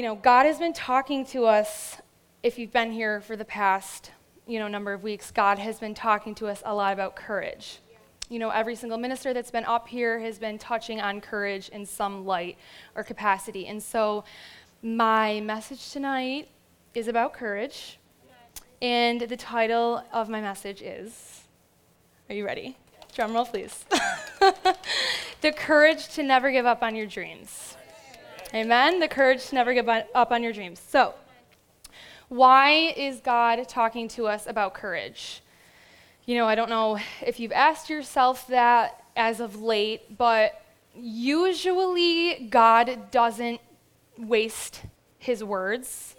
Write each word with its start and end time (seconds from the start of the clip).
you 0.00 0.06
know, 0.06 0.14
God 0.14 0.46
has 0.46 0.58
been 0.58 0.72
talking 0.72 1.26
to 1.26 1.44
us, 1.44 1.98
if 2.42 2.58
you've 2.58 2.72
been 2.72 2.90
here 2.90 3.20
for 3.20 3.36
the 3.36 3.44
past, 3.44 4.12
you 4.46 4.58
know, 4.58 4.66
number 4.66 4.94
of 4.94 5.02
weeks, 5.02 5.30
God 5.30 5.58
has 5.58 5.78
been 5.78 5.92
talking 5.92 6.34
to 6.36 6.46
us 6.46 6.62
a 6.64 6.74
lot 6.74 6.94
about 6.94 7.16
courage. 7.16 7.80
You 8.30 8.38
know, 8.38 8.48
every 8.48 8.76
single 8.76 8.96
minister 8.96 9.34
that's 9.34 9.50
been 9.50 9.66
up 9.66 9.88
here 9.88 10.18
has 10.20 10.38
been 10.38 10.56
touching 10.56 11.02
on 11.02 11.20
courage 11.20 11.68
in 11.68 11.84
some 11.84 12.24
light 12.24 12.56
or 12.94 13.04
capacity. 13.04 13.66
And 13.66 13.82
so, 13.82 14.24
my 14.82 15.40
message 15.40 15.92
tonight 15.92 16.48
is 16.94 17.06
about 17.06 17.34
courage. 17.34 17.98
And 18.80 19.20
the 19.20 19.36
title 19.36 20.02
of 20.14 20.30
my 20.30 20.40
message 20.40 20.80
is 20.80 21.42
Are 22.30 22.34
you 22.34 22.46
ready? 22.46 22.74
Drum 23.14 23.34
roll, 23.34 23.44
please. 23.44 23.84
the 25.42 25.52
courage 25.54 26.08
to 26.14 26.22
never 26.22 26.50
give 26.50 26.64
up 26.64 26.82
on 26.82 26.96
your 26.96 27.06
dreams. 27.06 27.76
Amen. 28.52 28.98
The 28.98 29.06
courage 29.06 29.46
to 29.46 29.54
never 29.54 29.72
give 29.72 29.88
up 29.88 30.32
on 30.32 30.42
your 30.42 30.52
dreams. 30.52 30.80
So, 30.80 31.14
why 32.28 32.92
is 32.96 33.20
God 33.20 33.68
talking 33.68 34.08
to 34.08 34.26
us 34.26 34.48
about 34.48 34.74
courage? 34.74 35.40
You 36.26 36.34
know, 36.34 36.46
I 36.46 36.56
don't 36.56 36.68
know 36.68 36.98
if 37.24 37.38
you've 37.38 37.52
asked 37.52 37.88
yourself 37.88 38.48
that 38.48 39.04
as 39.14 39.38
of 39.38 39.62
late, 39.62 40.18
but 40.18 40.62
usually 40.96 42.48
God 42.50 43.12
doesn't 43.12 43.60
waste 44.18 44.82
his 45.18 45.44
words. 45.44 46.16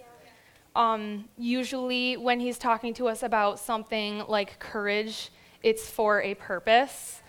Um, 0.73 1.25
usually, 1.37 2.15
when 2.15 2.39
he's 2.39 2.57
talking 2.57 2.93
to 2.93 3.09
us 3.09 3.23
about 3.23 3.59
something 3.59 4.23
like 4.29 4.57
courage, 4.57 5.31
it's 5.63 5.89
for 5.89 6.21
a 6.21 6.35
purpose. 6.35 7.21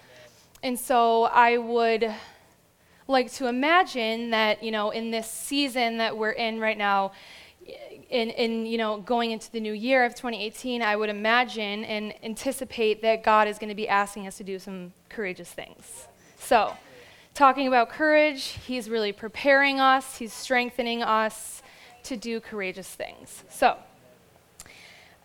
And 0.63 0.79
so 0.79 1.25
I 1.25 1.59
would 1.59 2.15
like 3.09 3.33
to 3.35 3.47
imagine 3.47 4.31
that, 4.31 4.63
you 4.63 4.71
know, 4.71 4.91
in 4.91 5.11
this 5.11 5.31
season 5.31 5.99
that 5.99 6.17
we're 6.17 6.31
in 6.31 6.61
right 6.61 6.79
now, 6.79 7.13
in, 8.11 8.31
in 8.31 8.67
you 8.67 8.77
know 8.77 8.99
going 9.01 9.31
into 9.31 9.51
the 9.51 9.61
new 9.61 9.73
year 9.73 10.05
of 10.05 10.15
2018 10.15 10.83
i 10.83 10.95
would 10.95 11.09
imagine 11.09 11.85
and 11.85 12.13
anticipate 12.23 13.03
that 13.03 13.23
god 13.23 13.49
is 13.49 13.59
going 13.59 13.69
to 13.69 13.75
be 13.75 13.89
asking 13.89 14.27
us 14.27 14.37
to 14.37 14.45
do 14.45 14.59
some 14.59 14.93
courageous 15.09 15.51
things. 15.51 16.07
So 16.39 16.77
talking 17.35 17.67
about 17.69 17.89
courage 17.89 18.59
he's 18.67 18.91
really 18.91 19.13
preparing 19.13 19.81
us 19.81 20.17
he's 20.17 20.33
strengthening 20.33 21.03
us 21.03 21.63
to 22.05 22.17
do 22.17 22.41
courageous 22.41 22.89
things. 22.89 23.45
So 23.49 23.77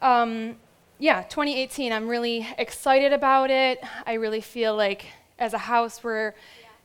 um, 0.02 0.56
yeah 1.00 1.24
2018 1.24 1.92
i'm 1.92 2.08
really 2.08 2.48
excited 2.58 3.14
about 3.14 3.50
it. 3.50 3.84
I 4.06 4.14
really 4.14 4.42
feel 4.42 4.76
like 4.76 5.08
as 5.40 5.54
a 5.54 5.58
house 5.58 6.04
we're 6.04 6.34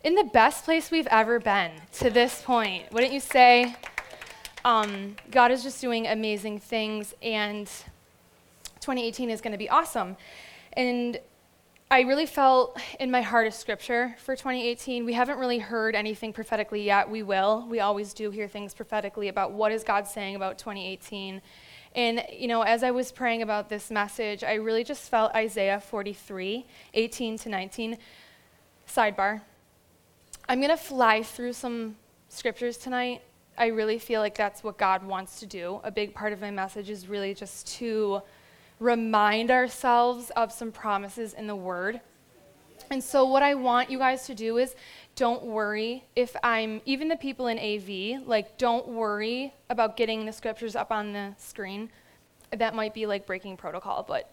in 0.04 0.14
the 0.14 0.24
best 0.24 0.64
place 0.64 0.90
we've 0.90 1.06
ever 1.08 1.38
been 1.38 1.70
to 1.92 2.10
this 2.10 2.42
point 2.42 2.90
wouldn't 2.92 3.12
you 3.12 3.20
say 3.20 3.76
um, 4.64 5.16
God 5.30 5.50
is 5.50 5.62
just 5.62 5.80
doing 5.80 6.06
amazing 6.06 6.60
things, 6.60 7.14
and 7.20 7.66
2018 8.80 9.30
is 9.30 9.40
going 9.40 9.52
to 9.52 9.58
be 9.58 9.68
awesome. 9.68 10.16
And 10.74 11.18
I 11.90 12.02
really 12.02 12.26
felt 12.26 12.80
in 13.00 13.10
my 13.10 13.22
heart 13.22 13.46
of 13.46 13.54
scripture 13.54 14.14
for 14.18 14.36
2018. 14.36 15.04
We 15.04 15.12
haven't 15.12 15.38
really 15.38 15.58
heard 15.58 15.94
anything 15.94 16.32
prophetically 16.32 16.82
yet. 16.82 17.10
We 17.10 17.22
will. 17.22 17.66
We 17.68 17.80
always 17.80 18.14
do 18.14 18.30
hear 18.30 18.48
things 18.48 18.72
prophetically 18.72 19.28
about 19.28 19.52
what 19.52 19.72
is 19.72 19.82
God 19.82 20.06
saying 20.06 20.36
about 20.36 20.58
2018. 20.58 21.42
And, 21.94 22.24
you 22.32 22.48
know, 22.48 22.62
as 22.62 22.82
I 22.82 22.92
was 22.92 23.12
praying 23.12 23.42
about 23.42 23.68
this 23.68 23.90
message, 23.90 24.42
I 24.42 24.54
really 24.54 24.84
just 24.84 25.10
felt 25.10 25.34
Isaiah 25.34 25.80
43, 25.80 26.64
18 26.94 27.38
to 27.38 27.48
19. 27.48 27.98
Sidebar. 28.88 29.42
I'm 30.48 30.58
going 30.58 30.70
to 30.70 30.76
fly 30.76 31.22
through 31.22 31.52
some 31.52 31.96
scriptures 32.28 32.76
tonight 32.76 33.22
I 33.56 33.66
really 33.66 33.98
feel 33.98 34.20
like 34.20 34.34
that's 34.34 34.64
what 34.64 34.78
God 34.78 35.04
wants 35.04 35.40
to 35.40 35.46
do. 35.46 35.80
A 35.84 35.90
big 35.90 36.14
part 36.14 36.32
of 36.32 36.40
my 36.40 36.50
message 36.50 36.88
is 36.88 37.06
really 37.08 37.34
just 37.34 37.66
to 37.78 38.22
remind 38.80 39.50
ourselves 39.50 40.30
of 40.36 40.50
some 40.50 40.72
promises 40.72 41.34
in 41.34 41.46
the 41.46 41.56
Word. 41.56 42.00
And 42.90 43.02
so, 43.02 43.24
what 43.26 43.42
I 43.42 43.54
want 43.54 43.90
you 43.90 43.98
guys 43.98 44.26
to 44.26 44.34
do 44.34 44.56
is 44.58 44.74
don't 45.14 45.44
worry 45.44 46.04
if 46.16 46.34
I'm, 46.42 46.80
even 46.86 47.08
the 47.08 47.16
people 47.16 47.46
in 47.46 47.58
AV, 47.58 48.26
like, 48.26 48.58
don't 48.58 48.88
worry 48.88 49.54
about 49.70 49.96
getting 49.96 50.24
the 50.26 50.32
scriptures 50.32 50.74
up 50.74 50.90
on 50.90 51.12
the 51.12 51.34
screen. 51.38 51.90
That 52.50 52.74
might 52.74 52.94
be 52.94 53.06
like 53.06 53.26
breaking 53.26 53.58
protocol, 53.58 54.04
but 54.06 54.30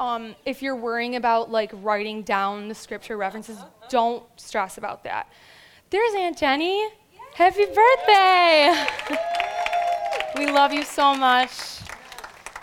um, 0.00 0.34
if 0.44 0.62
you're 0.62 0.76
worrying 0.76 1.16
about 1.16 1.50
like 1.50 1.70
writing 1.74 2.22
down 2.22 2.68
the 2.68 2.74
scripture 2.74 3.16
references, 3.16 3.58
don't 3.88 4.24
stress 4.36 4.78
about 4.78 5.04
that. 5.04 5.28
There's 5.90 6.14
Aunt 6.14 6.38
Jenny. 6.38 6.88
Happy 7.34 7.64
birthday! 7.66 8.86
we 10.36 10.50
love 10.50 10.72
you 10.72 10.82
so 10.82 11.14
much. 11.14 11.80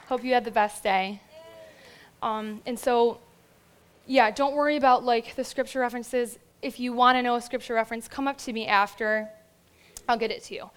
Hope 0.08 0.24
you 0.24 0.34
had 0.34 0.46
the 0.46 0.52
best 0.52 0.84
day. 0.84 1.22
Um, 2.22 2.62
and 2.66 2.78
so, 2.78 3.20
yeah, 4.06 4.32
don't 4.32 4.56
worry 4.56 4.76
about 4.76 5.04
like 5.04 5.36
the 5.36 5.44
scripture 5.44 5.80
references. 5.80 6.38
If 6.62 6.80
you 6.80 6.94
want 6.94 7.18
to 7.18 7.22
know 7.22 7.36
a 7.36 7.42
scripture 7.42 7.74
reference, 7.74 8.08
come 8.08 8.28
up 8.28 8.38
to 8.40 8.54
me 8.54 8.68
after. 8.68 9.30
I'll 10.08 10.18
get 10.18 10.32
it 10.32 10.44
to 10.46 10.56
you. 10.56 10.70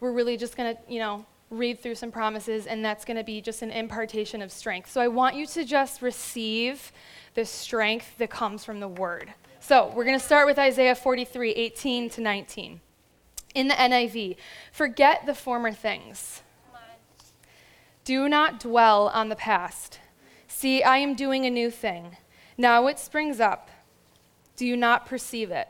We're 0.00 0.12
really 0.12 0.36
just 0.36 0.56
to, 0.56 0.76
you 0.88 0.98
know, 0.98 1.26
read 1.50 1.80
through 1.80 1.94
some 1.94 2.10
promises, 2.10 2.66
and 2.66 2.84
that's 2.84 3.04
going 3.04 3.16
to 3.16 3.24
be 3.24 3.40
just 3.40 3.62
an 3.62 3.70
impartation 3.70 4.42
of 4.42 4.50
strength. 4.50 4.90
So 4.90 5.00
I 5.00 5.08
want 5.08 5.36
you 5.36 5.46
to 5.46 5.64
just 5.64 6.02
receive 6.02 6.92
the 7.34 7.44
strength 7.44 8.18
that 8.18 8.30
comes 8.30 8.64
from 8.64 8.80
the 8.80 8.88
word. 8.88 9.32
So 9.60 9.92
we're 9.94 10.04
going 10.04 10.18
to 10.18 10.24
start 10.24 10.46
with 10.46 10.58
Isaiah 10.58 10.94
43, 10.94 11.52
18 11.52 12.10
to 12.10 12.20
19 12.20 12.80
in 13.56 13.68
the 13.68 13.74
NIV, 13.74 14.36
forget 14.70 15.24
the 15.24 15.34
former 15.34 15.72
things. 15.72 16.42
Do 18.04 18.28
not 18.28 18.60
dwell 18.60 19.08
on 19.08 19.30
the 19.30 19.34
past. 19.34 19.98
See, 20.46 20.82
I 20.82 20.98
am 20.98 21.14
doing 21.14 21.46
a 21.46 21.50
new 21.50 21.70
thing. 21.70 22.18
Now 22.58 22.86
it 22.86 22.98
springs 22.98 23.40
up. 23.40 23.70
Do 24.56 24.66
you 24.66 24.76
not 24.76 25.06
perceive 25.06 25.50
it? 25.50 25.68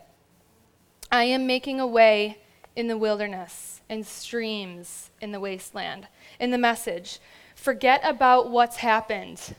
I 1.11 1.25
am 1.25 1.47
making 1.47 1.81
a 1.81 1.87
way 1.87 2.39
in 2.75 2.89
the 2.89 2.99
wilderness 2.99 3.76
and 3.89 4.07
streams 4.07 5.11
in 5.21 5.33
the 5.33 5.41
wasteland. 5.41 6.09
In 6.41 6.51
the 6.51 6.59
message, 6.59 7.21
forget 7.55 8.01
about 8.05 8.51
what's 8.51 8.77
happened. 8.77 9.55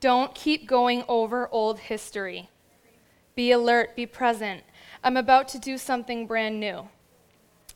Don't 0.00 0.34
keep 0.34 0.66
going 0.66 1.04
over 1.08 1.48
old 1.50 1.78
history. 1.78 2.50
Be 3.34 3.52
alert, 3.52 3.96
be 3.96 4.06
present. 4.06 4.62
I'm 5.02 5.16
about 5.16 5.48
to 5.48 5.58
do 5.58 5.78
something 5.78 6.26
brand 6.26 6.60
new. 6.60 6.88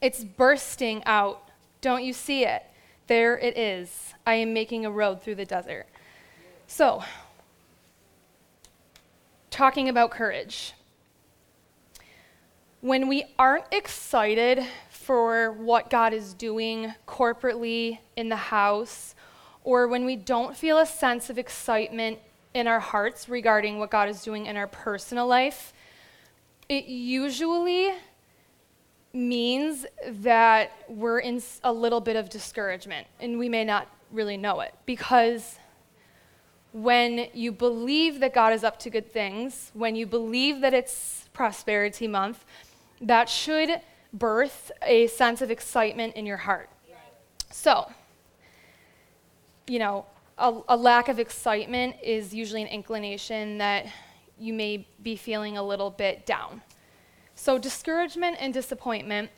It's 0.00 0.25
bursting 0.25 1.03
out. 1.05 1.49
Don't 1.81 2.05
you 2.05 2.12
see 2.12 2.45
it? 2.45 2.65
There 3.06 3.39
it 3.39 3.59
is. 3.59 4.15
I 4.27 4.34
am 4.34 4.53
making 4.53 4.87
a 4.87 4.91
road 4.91 5.23
through 5.23 5.34
the 5.34 5.45
desert. 5.45 5.87
So, 6.67 7.03
talking 9.50 9.89
about 9.89 10.11
courage. 10.11 10.73
When 12.81 13.09
we 13.09 13.25
aren't 13.39 13.67
excited 13.73 14.65
for 15.10 15.50
what 15.50 15.91
God 15.91 16.12
is 16.12 16.34
doing 16.34 16.94
corporately 17.04 17.98
in 18.15 18.28
the 18.28 18.37
house, 18.37 19.16
or 19.65 19.88
when 19.88 20.04
we 20.04 20.15
don't 20.15 20.56
feel 20.56 20.78
a 20.78 20.87
sense 20.87 21.28
of 21.28 21.37
excitement 21.37 22.21
in 22.54 22.69
our 22.69 22.78
hearts 22.78 23.28
regarding 23.28 23.81
what 23.81 23.91
God 23.91 24.09
is 24.09 24.22
doing 24.22 24.47
in 24.47 24.56
our 24.56 24.69
personal 24.69 25.26
life, 25.26 25.72
it 26.69 26.84
usually 26.84 27.93
means 29.12 29.84
that 30.06 30.70
we're 30.87 31.19
in 31.19 31.43
a 31.65 31.72
little 31.72 32.00
bit 32.00 32.15
of 32.15 32.31
discouragement, 32.31 33.04
and 33.19 33.37
we 33.37 33.49
may 33.49 33.65
not 33.65 33.88
really 34.12 34.37
know 34.37 34.60
it. 34.60 34.72
Because 34.87 35.59
when 36.72 37.26
you 37.34 37.50
believe 37.50 38.20
that 38.20 38.32
God 38.32 38.53
is 38.53 38.62
up 38.62 38.78
to 38.78 38.91
good 38.91 39.10
things, 39.10 39.72
when 39.75 39.97
you 39.97 40.06
believe 40.06 40.60
that 40.60 40.72
it's 40.72 41.29
prosperity 41.32 42.06
month, 42.06 42.44
that 43.00 43.29
should 43.29 43.81
birth 44.12 44.73
a 44.83 45.07
sense 45.09 45.43
of 45.43 45.51
excitement 45.51 46.15
in 46.17 46.27
your 46.27 46.37
heart. 46.37 46.69
So, 47.51 47.91
you 49.67 49.79
know, 49.79 50.07
a, 50.39 50.61
a, 50.69 50.77
lack 50.77 51.09
of 51.09 51.19
excitement 51.19 51.97
is 52.03 52.33
usually 52.33 52.62
an 52.62 52.69
inclination 52.69 53.59
that 53.59 53.87
you 54.39 54.55
may 54.55 54.87
be 55.03 55.17
feeling 55.17 55.59
a 55.59 55.62
little 55.62 55.91
bit 55.91 56.25
down. 56.25 56.62
So, 57.35 57.59
discouragement 57.59 58.37
and 58.41 58.55
disappointment, 58.55 59.31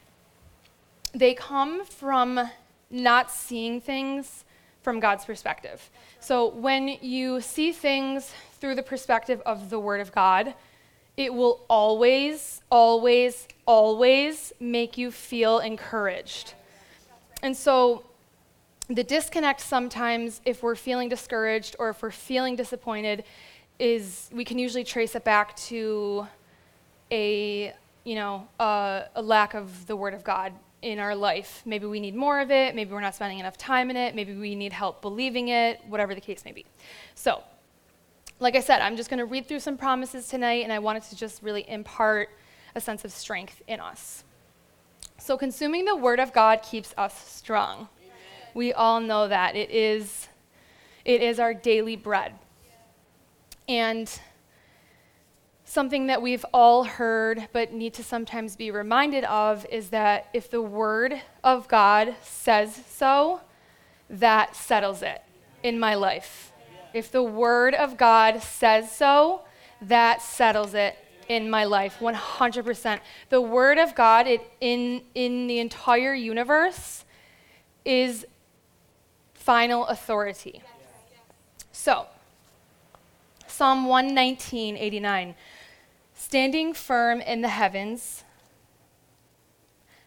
they 1.14 1.34
come 1.34 1.84
from 1.84 2.50
not 2.90 3.30
seeing 3.30 3.80
things 3.80 4.44
from 4.82 5.00
God's 5.00 5.24
perspective. 5.24 5.90
So, 6.20 6.48
when 6.48 6.88
you 6.88 7.40
see 7.40 7.72
things 7.72 8.32
through 8.60 8.74
the 8.74 8.82
perspective 8.82 9.40
of 9.46 9.70
the 9.70 9.78
Word 9.78 10.00
of 10.00 10.12
God, 10.12 10.54
it 11.16 11.32
will 11.32 11.64
always, 11.68 12.60
always, 12.70 13.48
always 13.66 14.52
make 14.60 14.98
you 14.98 15.10
feel 15.10 15.58
encouraged. 15.58 16.54
And 17.42 17.56
so, 17.56 18.04
the 18.88 19.04
disconnect 19.04 19.60
sometimes, 19.60 20.40
if 20.44 20.62
we're 20.62 20.74
feeling 20.74 21.08
discouraged 21.08 21.76
or 21.78 21.90
if 21.90 22.02
we're 22.02 22.10
feeling 22.10 22.56
disappointed, 22.56 23.24
is 23.78 24.28
we 24.32 24.44
can 24.44 24.58
usually 24.58 24.84
trace 24.84 25.14
it 25.14 25.24
back 25.24 25.56
to 25.56 26.26
a 27.10 27.72
you 28.04 28.14
know, 28.16 28.48
uh, 28.58 29.02
a 29.14 29.22
lack 29.22 29.54
of 29.54 29.86
the 29.86 29.94
Word 29.94 30.14
of 30.14 30.24
God 30.24 30.52
in 30.82 30.98
our 30.98 31.14
life. 31.14 31.62
Maybe 31.64 31.86
we 31.86 32.00
need 32.00 32.14
more 32.14 32.40
of 32.40 32.50
it, 32.50 32.74
maybe 32.74 32.92
we're 32.92 33.00
not 33.00 33.14
spending 33.14 33.38
enough 33.38 33.56
time 33.56 33.90
in 33.90 33.96
it, 33.96 34.14
maybe 34.14 34.34
we 34.34 34.54
need 34.54 34.72
help 34.72 35.00
believing 35.00 35.48
it, 35.48 35.80
whatever 35.88 36.14
the 36.14 36.20
case 36.20 36.44
may 36.44 36.52
be. 36.52 36.66
So, 37.14 37.42
like 38.40 38.56
I 38.56 38.60
said, 38.60 38.80
I'm 38.80 38.96
just 38.96 39.08
going 39.08 39.18
to 39.18 39.24
read 39.24 39.46
through 39.46 39.60
some 39.60 39.76
promises 39.76 40.26
tonight, 40.26 40.64
and 40.64 40.72
I 40.72 40.80
wanted 40.80 41.04
to 41.04 41.16
just 41.16 41.42
really 41.42 41.68
impart 41.68 42.30
a 42.74 42.80
sense 42.80 43.04
of 43.04 43.12
strength 43.12 43.62
in 43.66 43.80
us. 43.80 44.24
So, 45.18 45.36
consuming 45.36 45.84
the 45.84 45.96
Word 45.96 46.18
of 46.18 46.32
God 46.32 46.62
keeps 46.62 46.94
us 46.98 47.16
strong. 47.28 47.88
Amen. 48.00 48.16
We 48.54 48.72
all 48.72 49.00
know 49.00 49.28
that. 49.28 49.54
It 49.54 49.70
is, 49.70 50.28
it 51.04 51.22
is 51.22 51.38
our 51.38 51.54
daily 51.54 51.96
bread. 51.96 52.32
And 53.68 54.10
something 55.64 56.08
that 56.08 56.20
we've 56.20 56.44
all 56.52 56.84
heard 56.84 57.48
but 57.52 57.72
need 57.72 57.94
to 57.94 58.04
sometimes 58.04 58.56
be 58.56 58.70
reminded 58.70 59.24
of 59.24 59.64
is 59.70 59.90
that 59.90 60.28
if 60.34 60.50
the 60.50 60.60
Word 60.60 61.22
of 61.44 61.68
God 61.68 62.14
says 62.20 62.82
so, 62.88 63.40
that 64.10 64.54
settles 64.54 65.02
it 65.02 65.22
in 65.62 65.78
my 65.78 65.94
life. 65.94 66.52
If 66.92 67.10
the 67.10 67.22
Word 67.22 67.74
of 67.74 67.96
God 67.96 68.42
says 68.42 68.92
so, 68.92 69.42
that 69.80 70.20
settles 70.20 70.74
it 70.74 70.96
in 71.28 71.50
my 71.50 71.64
life 71.64 71.98
100%. 72.00 73.00
The 73.28 73.40
Word 73.40 73.78
of 73.78 73.94
God 73.94 74.26
it, 74.26 74.40
in, 74.60 75.02
in 75.14 75.46
the 75.46 75.58
entire 75.58 76.14
universe 76.14 77.04
is 77.84 78.26
final 79.34 79.86
authority. 79.86 80.62
So, 81.72 82.06
Psalm 83.46 83.86
119, 83.86 84.76
89. 84.76 85.34
Standing 86.14 86.72
firm 86.72 87.20
in 87.20 87.42
the 87.42 87.48
heavens, 87.48 88.24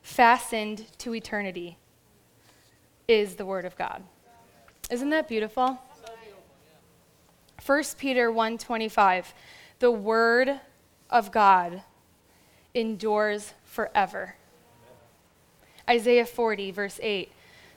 fastened 0.02 0.86
to 1.00 1.14
eternity, 1.14 1.78
is 3.08 3.36
the 3.36 3.46
Word 3.46 3.66
of 3.66 3.76
God. 3.78 4.04
Isn't 4.90 5.10
that 5.10 5.28
beautiful? 5.28 5.80
1 7.66 7.84
Peter 7.98 8.32
1:25 8.32 9.34
The 9.80 9.90
word 9.90 10.60
of 11.16 11.32
God 11.32 11.82
endures 12.74 13.54
forever. 13.64 14.36
Isaiah 15.90 16.26
40 16.26 16.72
verse 16.72 17.00
8 17.02 17.32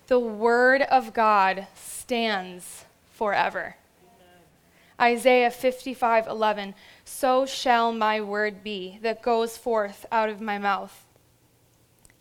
The 0.08 0.19
word 0.19 0.82
of 0.82 1.14
God 1.14 1.69
stands 1.76 2.85
forever. 3.12 3.76
Isaiah 5.00 5.52
55:11 5.52 6.75
So 7.05 7.46
shall 7.46 7.93
my 7.93 8.20
word 8.20 8.64
be 8.64 8.99
that 9.02 9.23
goes 9.23 9.56
forth 9.56 10.05
out 10.11 10.29
of 10.29 10.40
my 10.40 10.58
mouth. 10.58 11.06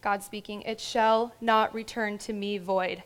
God 0.01 0.21
speaking, 0.21 0.61
it 0.61 0.79
shall 0.79 1.33
not 1.41 1.73
return 1.73 2.19
to 2.19 2.33
me 2.33 2.59
void, 2.59 3.01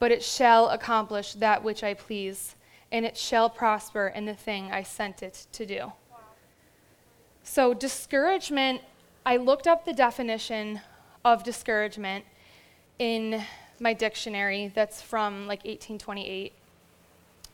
but 0.00 0.10
it 0.10 0.24
shall 0.24 0.70
accomplish 0.70 1.34
that 1.34 1.62
which 1.62 1.84
I 1.84 1.94
please 1.94 2.56
and 2.90 3.04
it 3.06 3.16
shall 3.16 3.48
prosper 3.48 4.08
in 4.08 4.24
the 4.24 4.34
thing 4.34 4.72
I 4.72 4.82
sent 4.82 5.22
it 5.22 5.46
to 5.52 5.64
do. 5.64 5.92
So, 7.50 7.72
discouragement, 7.72 8.82
I 9.24 9.38
looked 9.38 9.66
up 9.66 9.86
the 9.86 9.94
definition 9.94 10.82
of 11.24 11.42
discouragement 11.42 12.26
in 12.98 13.42
my 13.80 13.94
dictionary 13.94 14.70
that's 14.74 15.00
from 15.00 15.46
like 15.46 15.60
1828 15.60 16.52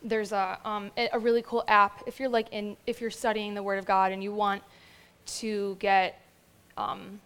there's 0.03 0.33
a, 0.33 0.59
um, 0.65 0.91
a 0.97 1.19
really 1.19 1.43
cool 1.43 1.65
app. 1.69 2.03
If 2.07 2.19
you're 2.19 2.29
like 2.29 2.49
in 2.51 2.77
if 2.87 3.01
you're 3.01 3.11
studying 3.11 3.55
the 3.55 3.63
word 3.63 3.79
of 3.79 3.87
god 3.87 4.11
and 4.11 4.23
you 4.23 4.35
want 4.35 4.63
to 5.27 5.77
get 5.79 6.21
um, 6.77 7.21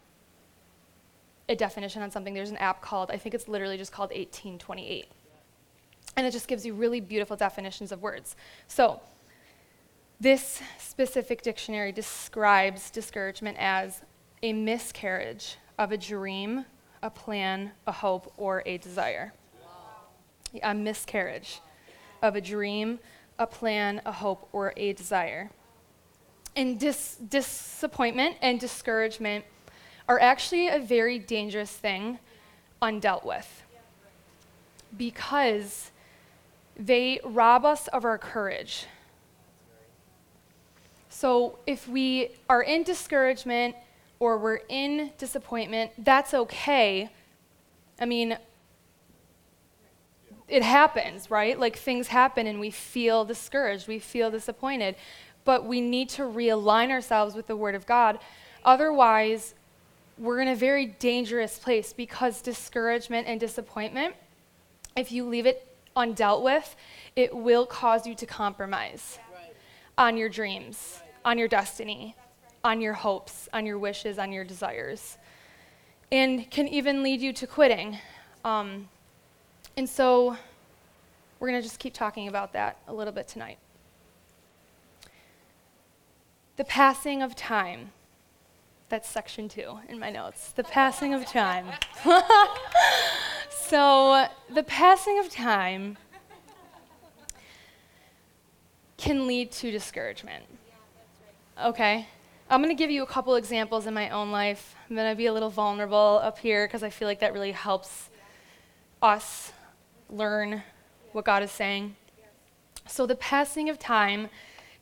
a 1.49 1.56
definition 1.56 2.03
on 2.03 2.11
something 2.11 2.35
there's 2.35 2.50
an 2.50 2.59
app 2.59 2.82
called 2.82 3.11
i 3.11 3.17
think 3.17 3.35
it's 3.35 3.49
literally 3.49 3.79
just 3.79 3.91
called 3.93 4.11
1828 4.11 5.06
and 6.17 6.26
it 6.26 6.32
just 6.32 6.49
gives 6.49 6.67
you 6.67 6.75
really 6.75 7.00
beautiful 7.00 7.37
definitions 7.37 7.93
of 7.93 8.03
words. 8.03 8.35
So, 8.67 9.00
this 10.20 10.61
specific 10.79 11.43
dictionary 11.43 11.93
describes 11.93 12.91
discouragement 12.91 13.56
as 13.61 14.03
a 14.43 14.53
miscarriage 14.53 15.56
of 15.79 15.93
a 15.93 15.97
dream, 15.97 16.65
a 17.03 17.11
plan, 17.11 17.73
a 17.87 17.93
hope, 17.93 18.32
or 18.37 18.62
a 18.67 18.79
desire. 18.79 19.32
A 20.62 20.75
miscarriage 20.75 21.61
of 22.23 22.35
a 22.35 22.41
dream, 22.41 22.99
a 23.38 23.47
plan, 23.47 24.00
a 24.05 24.12
hope, 24.12 24.49
or 24.53 24.73
a 24.76 24.93
desire. 24.93 25.50
And 26.56 26.81
dis- 26.81 27.17
disappointment 27.17 28.37
and 28.43 28.59
discouragement 28.59 29.44
are 30.09 30.19
actually 30.19 30.69
a 30.69 30.81
very 30.81 31.19
dangerous 31.19 31.71
thing 31.71 32.19
undealt 32.81 33.25
with 33.25 33.62
because 34.97 35.91
they 36.76 37.21
rob 37.25 37.64
us 37.64 37.88
of 37.88 38.05
our 38.05 38.19
courage. 38.19 38.87
So 41.19 41.59
if 41.67 41.88
we 41.88 42.29
are 42.49 42.62
in 42.62 42.85
discouragement 42.85 43.75
or 44.20 44.38
we're 44.38 44.61
in 44.69 45.11
disappointment, 45.19 45.91
that's 45.99 46.32
okay. 46.32 47.11
I 48.00 48.05
mean, 48.05 48.38
it 50.47 50.62
happens, 50.62 51.29
right? 51.29 51.59
Like 51.59 51.76
things 51.76 52.06
happen 52.06 52.47
and 52.47 52.61
we 52.61 52.70
feel 52.70 53.25
discouraged, 53.25 53.88
we 53.88 53.99
feel 53.99 54.31
disappointed. 54.31 54.94
But 55.44 55.65
we 55.65 55.81
need 55.81 56.09
to 56.11 56.23
realign 56.23 56.93
ourselves 56.93 57.35
with 57.35 57.49
the 57.49 57.56
Word 57.56 57.75
of 57.75 57.85
God. 57.85 58.21
Otherwise, 58.64 59.56
we're 60.19 60.41
in 60.41 60.47
a 60.47 60.55
very 60.55 60.87
dangerous 60.87 61.59
place 61.59 61.93
because 61.93 62.41
discouragement 62.41 63.26
and 63.26 63.41
disappointment, 63.41 64.14
if 64.97 65.11
you 65.11 65.25
leave 65.25 65.47
it 65.47 65.67
undealt 65.97 66.44
with, 66.44 66.76
it 67.17 67.35
will 67.35 67.67
cause 67.67 68.06
you 68.06 68.14
to 68.14 68.25
compromise 68.25 69.19
right. 69.35 69.53
on 69.99 70.17
your 70.17 70.29
dreams, 70.29 70.99
right. 71.00 71.08
On 71.25 71.38
your 71.38 71.49
destiny, 71.49 72.15
on 72.65 72.81
your 72.81 72.94
hopes, 72.94 73.49
on 73.53 73.67
your 73.67 73.79
wishes, 73.79 74.19
on 74.19 74.32
your 74.32 74.44
desires, 74.44 75.19
and 76.11 76.50
can 76.50 76.69
even 76.69 77.03
lead 77.03 77.20
you 77.20 77.32
to 77.35 77.47
quitting. 77.47 77.99
Um, 78.44 78.88
and 79.76 79.88
so 79.88 80.37
we're 81.38 81.49
going 81.49 81.61
to 81.61 81.67
just 81.67 81.79
keep 81.79 81.94
talking 81.94 82.29
about 82.29 82.53
that 82.53 82.79
a 82.88 82.93
little 82.93 83.12
bit 83.12 83.29
tonight. 83.29 83.59
The 86.56 86.65
passing 86.65 87.23
of 87.23 87.37
time. 87.37 87.93
That's 88.88 89.09
section 89.09 89.49
two 89.49 89.78
in 89.88 89.99
my 89.99 90.11
notes. 90.11 90.52
The 90.52 90.64
passing 90.64 91.12
of 91.12 91.26
time. 91.26 91.66
So, 93.69 94.26
the 94.49 94.62
passing 94.62 95.19
of 95.19 95.28
time 95.28 95.99
can 98.97 99.26
lead 99.26 99.52
to 99.52 99.71
discouragement. 99.71 100.45
Okay? 101.65 102.07
I'm 102.50 102.62
going 102.62 102.75
to 102.75 102.79
give 102.79 102.91
you 102.91 103.03
a 103.03 103.07
couple 103.07 103.35
examples 103.35 103.87
in 103.87 103.95
my 103.95 104.11
own 104.11 104.31
life. 104.31 104.75
I'm 104.88 104.97
going 104.97 105.11
to 105.11 105.17
be 105.17 105.27
a 105.27 105.33
little 105.33 105.50
vulnerable 105.50 106.21
up 106.23 106.38
here 106.38 106.67
because 106.67 106.83
I 106.83 106.91
feel 106.91 107.09
like 107.09 107.21
that 107.21 107.33
really 107.33 107.53
helps 107.53 108.11
us 109.03 109.53
learn 110.09 110.62
what 111.12 111.25
God 111.25 111.43
is 111.43 111.50
saying. 111.50 111.97
So, 112.87 113.07
the 113.07 113.17
passing 113.17 113.69
of 113.69 113.79
time 113.79 114.29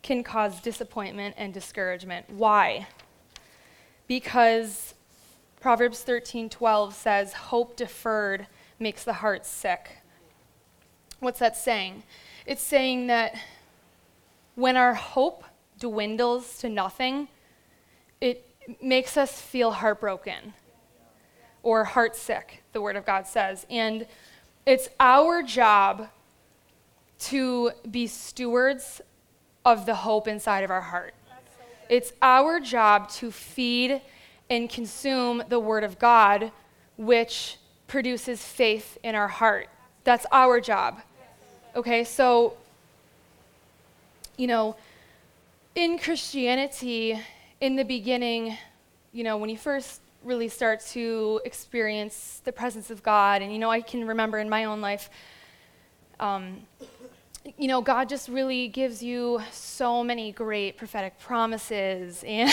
can 0.01 0.23
cause 0.23 0.61
disappointment 0.61 1.35
and 1.37 1.53
discouragement. 1.53 2.29
Why? 2.29 2.87
Because 4.07 4.93
Proverbs 5.59 6.03
13:12 6.03 6.93
says, 6.93 7.33
"Hope 7.33 7.75
deferred 7.75 8.47
makes 8.79 9.03
the 9.03 9.13
heart 9.13 9.45
sick. 9.45 9.97
What's 11.19 11.39
that 11.39 11.57
saying? 11.57 12.03
It's 12.45 12.61
saying 12.61 13.07
that 13.07 13.35
when 14.55 14.77
our 14.77 14.93
hope 14.93 15.43
dwindles 15.79 16.57
to 16.59 16.69
nothing, 16.69 17.27
it 18.21 18.45
makes 18.81 19.17
us 19.17 19.41
feel 19.41 19.71
heartbroken 19.71 20.53
or 21.63 21.85
heartsick, 21.85 22.61
the 22.73 22.81
Word 22.81 22.95
of 22.95 23.05
God 23.05 23.27
says. 23.27 23.65
And 23.69 24.07
it's 24.65 24.89
our 24.99 25.43
job 25.43 26.09
to 27.19 27.71
be 27.89 28.07
stewards 28.07 29.01
of 29.65 29.85
the 29.85 29.95
hope 29.95 30.27
inside 30.27 30.63
of 30.63 30.71
our 30.71 30.81
heart. 30.81 31.13
It's 31.89 32.13
our 32.21 32.59
job 32.59 33.09
to 33.11 33.31
feed 33.31 34.01
and 34.49 34.69
consume 34.69 35.43
the 35.49 35.59
Word 35.59 35.83
of 35.83 35.99
God, 35.99 36.51
which 36.97 37.57
produces 37.87 38.43
faith 38.43 38.97
in 39.03 39.15
our 39.15 39.27
heart. 39.27 39.69
That's 40.03 40.25
our 40.31 40.59
job. 40.59 41.01
Okay, 41.75 42.03
so, 42.03 42.55
you 44.37 44.47
know, 44.47 44.75
in 45.77 45.99
Christianity, 45.99 47.21
in 47.61 47.75
the 47.75 47.85
beginning, 47.85 48.57
you 49.13 49.23
know, 49.23 49.37
when 49.37 49.47
you 49.47 49.57
first 49.57 50.01
really 50.23 50.47
start 50.47 50.79
to 50.79 51.39
experience 51.45 52.41
the 52.43 52.51
presence 52.51 52.89
of 52.89 53.03
God, 53.03 53.43
and, 53.43 53.53
you 53.53 53.59
know, 53.59 53.69
I 53.69 53.81
can 53.81 54.07
remember 54.07 54.39
in 54.39 54.49
my 54.49 54.63
own 54.63 54.81
life, 54.81 55.11
um, 56.19 56.65
you 57.59 57.67
know, 57.67 57.79
God 57.79 58.09
just 58.09 58.27
really 58.27 58.67
gives 58.69 59.03
you 59.03 59.39
so 59.51 60.03
many 60.03 60.31
great 60.31 60.77
prophetic 60.77 61.19
promises 61.19 62.23
and 62.27 62.51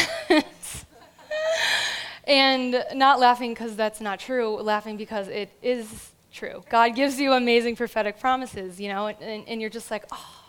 and 2.24 2.84
not 2.92 3.20
laughing 3.20 3.54
because 3.54 3.74
that's 3.74 4.02
not 4.02 4.20
true, 4.20 4.56
laughing 4.56 4.98
because 4.98 5.28
it 5.28 5.50
is 5.62 6.10
true. 6.30 6.62
God 6.68 6.94
gives 6.94 7.18
you 7.18 7.32
amazing 7.32 7.74
prophetic 7.74 8.20
promises, 8.20 8.78
you 8.78 8.90
know, 8.90 9.06
and, 9.06 9.48
and 9.48 9.62
you're 9.62 9.70
just 9.70 9.90
like, 9.90 10.04
oh, 10.12 10.43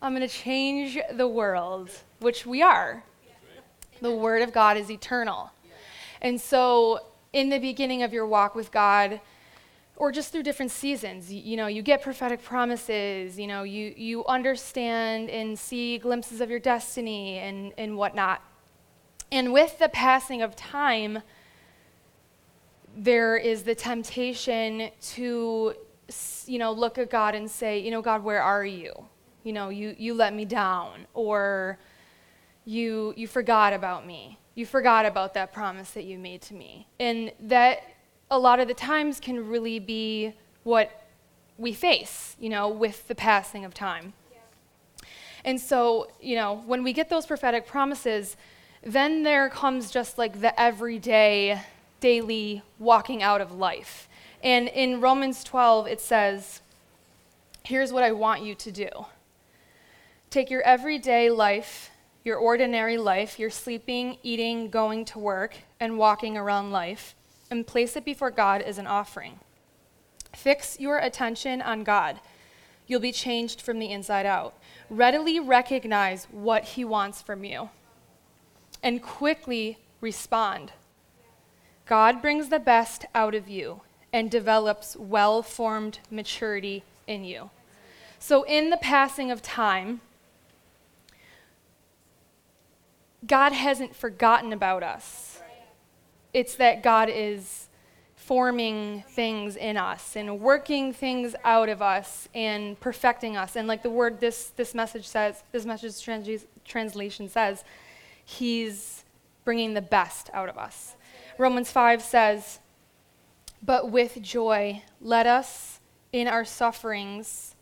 I'm 0.00 0.14
going 0.14 0.26
to 0.26 0.32
change 0.32 0.98
the 1.12 1.26
world, 1.26 1.90
which 2.20 2.46
we 2.46 2.62
are. 2.62 3.02
The 4.00 4.14
Word 4.14 4.42
of 4.42 4.52
God 4.52 4.76
is 4.76 4.90
eternal. 4.90 5.50
And 6.22 6.40
so, 6.40 7.00
in 7.32 7.48
the 7.48 7.58
beginning 7.58 8.02
of 8.02 8.12
your 8.12 8.26
walk 8.26 8.54
with 8.54 8.70
God, 8.70 9.20
or 9.96 10.12
just 10.12 10.30
through 10.30 10.44
different 10.44 10.70
seasons, 10.70 11.32
you, 11.32 11.40
you, 11.42 11.56
know, 11.56 11.66
you 11.66 11.82
get 11.82 12.02
prophetic 12.02 12.42
promises, 12.42 13.38
you 13.38 13.48
know, 13.48 13.64
you, 13.64 13.92
you 13.96 14.24
understand 14.26 15.28
and 15.28 15.58
see 15.58 15.98
glimpses 15.98 16.40
of 16.40 16.48
your 16.48 16.60
destiny 16.60 17.38
and, 17.38 17.72
and 17.76 17.96
whatnot. 17.96 18.40
And 19.32 19.52
with 19.52 19.80
the 19.80 19.88
passing 19.88 20.42
of 20.42 20.54
time, 20.54 21.22
there 22.96 23.36
is 23.36 23.64
the 23.64 23.74
temptation 23.74 24.90
to, 25.00 25.74
you 26.46 26.58
know, 26.58 26.72
look 26.72 26.98
at 26.98 27.10
God 27.10 27.34
and 27.34 27.50
say, 27.50 27.80
you 27.80 27.90
know, 27.90 28.00
God, 28.00 28.22
where 28.22 28.40
are 28.40 28.64
you? 28.64 28.92
You 29.48 29.54
know, 29.54 29.70
you, 29.70 29.96
you 29.96 30.12
let 30.12 30.34
me 30.34 30.44
down, 30.44 31.06
or 31.14 31.78
you, 32.66 33.14
you 33.16 33.26
forgot 33.26 33.72
about 33.72 34.06
me. 34.06 34.38
You 34.54 34.66
forgot 34.66 35.06
about 35.06 35.32
that 35.32 35.54
promise 35.54 35.92
that 35.92 36.04
you 36.04 36.18
made 36.18 36.42
to 36.42 36.54
me. 36.54 36.86
And 37.00 37.32
that 37.40 37.82
a 38.30 38.38
lot 38.38 38.60
of 38.60 38.68
the 38.68 38.74
times 38.74 39.20
can 39.20 39.48
really 39.48 39.78
be 39.78 40.34
what 40.64 41.06
we 41.56 41.72
face, 41.72 42.36
you 42.38 42.50
know, 42.50 42.68
with 42.68 43.08
the 43.08 43.14
passing 43.14 43.64
of 43.64 43.72
time. 43.72 44.12
Yeah. 44.30 45.08
And 45.46 45.58
so, 45.58 46.10
you 46.20 46.36
know, 46.36 46.62
when 46.66 46.82
we 46.82 46.92
get 46.92 47.08
those 47.08 47.24
prophetic 47.24 47.66
promises, 47.66 48.36
then 48.82 49.22
there 49.22 49.48
comes 49.48 49.90
just 49.90 50.18
like 50.18 50.42
the 50.42 50.60
everyday 50.60 51.62
daily 52.00 52.60
walking 52.78 53.22
out 53.22 53.40
of 53.40 53.50
life. 53.52 54.10
And 54.42 54.68
in 54.68 55.00
Romans 55.00 55.42
12, 55.42 55.86
it 55.86 56.02
says, 56.02 56.60
Here's 57.64 57.94
what 57.94 58.02
I 58.04 58.12
want 58.12 58.42
you 58.42 58.54
to 58.54 58.70
do 58.70 58.90
take 60.30 60.50
your 60.50 60.62
everyday 60.62 61.30
life, 61.30 61.90
your 62.24 62.36
ordinary 62.36 62.98
life, 62.98 63.38
your 63.38 63.50
sleeping, 63.50 64.18
eating, 64.22 64.70
going 64.70 65.04
to 65.06 65.18
work, 65.18 65.54
and 65.80 65.98
walking 65.98 66.36
around 66.36 66.70
life, 66.70 67.14
and 67.50 67.66
place 67.66 67.96
it 67.96 68.04
before 68.04 68.30
God 68.30 68.60
as 68.60 68.78
an 68.78 68.86
offering. 68.86 69.40
Fix 70.34 70.78
your 70.78 70.98
attention 70.98 71.62
on 71.62 71.84
God. 71.84 72.20
You'll 72.86 73.00
be 73.00 73.12
changed 73.12 73.60
from 73.60 73.78
the 73.78 73.90
inside 73.90 74.26
out. 74.26 74.54
Readily 74.90 75.40
recognize 75.40 76.26
what 76.30 76.64
He 76.64 76.84
wants 76.84 77.22
from 77.22 77.44
you, 77.44 77.70
and 78.82 79.02
quickly 79.02 79.78
respond. 80.00 80.72
God 81.86 82.20
brings 82.20 82.50
the 82.50 82.60
best 82.60 83.06
out 83.14 83.34
of 83.34 83.48
you 83.48 83.80
and 84.12 84.30
develops 84.30 84.96
well 84.96 85.42
formed 85.42 86.00
maturity 86.10 86.82
in 87.06 87.24
you. 87.24 87.50
So, 88.18 88.42
in 88.42 88.70
the 88.70 88.76
passing 88.76 89.30
of 89.30 89.42
time, 89.42 90.00
God 93.26 93.52
hasn't 93.52 93.96
forgotten 93.96 94.52
about 94.52 94.82
us. 94.82 95.40
It's 96.32 96.54
that 96.56 96.82
God 96.82 97.08
is 97.12 97.68
forming 98.14 99.02
things 99.08 99.56
in 99.56 99.78
us 99.78 100.14
and 100.14 100.38
working 100.40 100.92
things 100.92 101.34
out 101.44 101.70
of 101.70 101.80
us 101.80 102.28
and 102.34 102.78
perfecting 102.78 103.36
us. 103.36 103.56
And 103.56 103.66
like 103.66 103.82
the 103.82 103.90
word 103.90 104.20
this, 104.20 104.52
this 104.54 104.74
message 104.74 105.08
says, 105.08 105.42
this 105.50 105.64
message 105.64 106.02
trans- 106.02 106.46
translation 106.64 107.28
says, 107.28 107.64
He's 108.24 109.04
bringing 109.44 109.72
the 109.72 109.80
best 109.80 110.28
out 110.34 110.50
of 110.50 110.58
us. 110.58 110.94
Romans 111.38 111.70
5 111.70 112.02
says, 112.02 112.58
But 113.62 113.90
with 113.90 114.20
joy, 114.20 114.82
let 115.00 115.26
us 115.26 115.80
in 116.12 116.28
our 116.28 116.44
sufferings, 116.44 117.54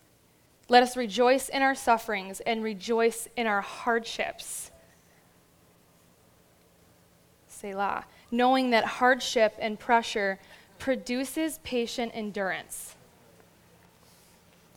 let 0.69 0.83
us 0.83 0.97
rejoice 0.97 1.49
in 1.49 1.63
our 1.63 1.77
sufferings 1.77 2.41
and 2.41 2.65
rejoice 2.65 3.29
in 3.37 3.47
our 3.47 3.61
hardships. 3.61 4.73
Selah. 7.73 8.05
Knowing 8.31 8.71
that 8.71 8.85
hardship 8.85 9.55
and 9.59 9.79
pressure 9.79 10.39
produces 10.79 11.59
patient 11.65 12.13
endurance. 12.15 12.95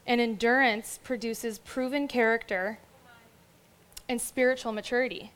And 0.08 0.20
endurance 0.20 1.00
produces 1.04 1.60
proven 1.60 2.08
character 2.08 2.80
and 4.08 4.20
spiritual 4.20 4.72
maturity 4.72 5.32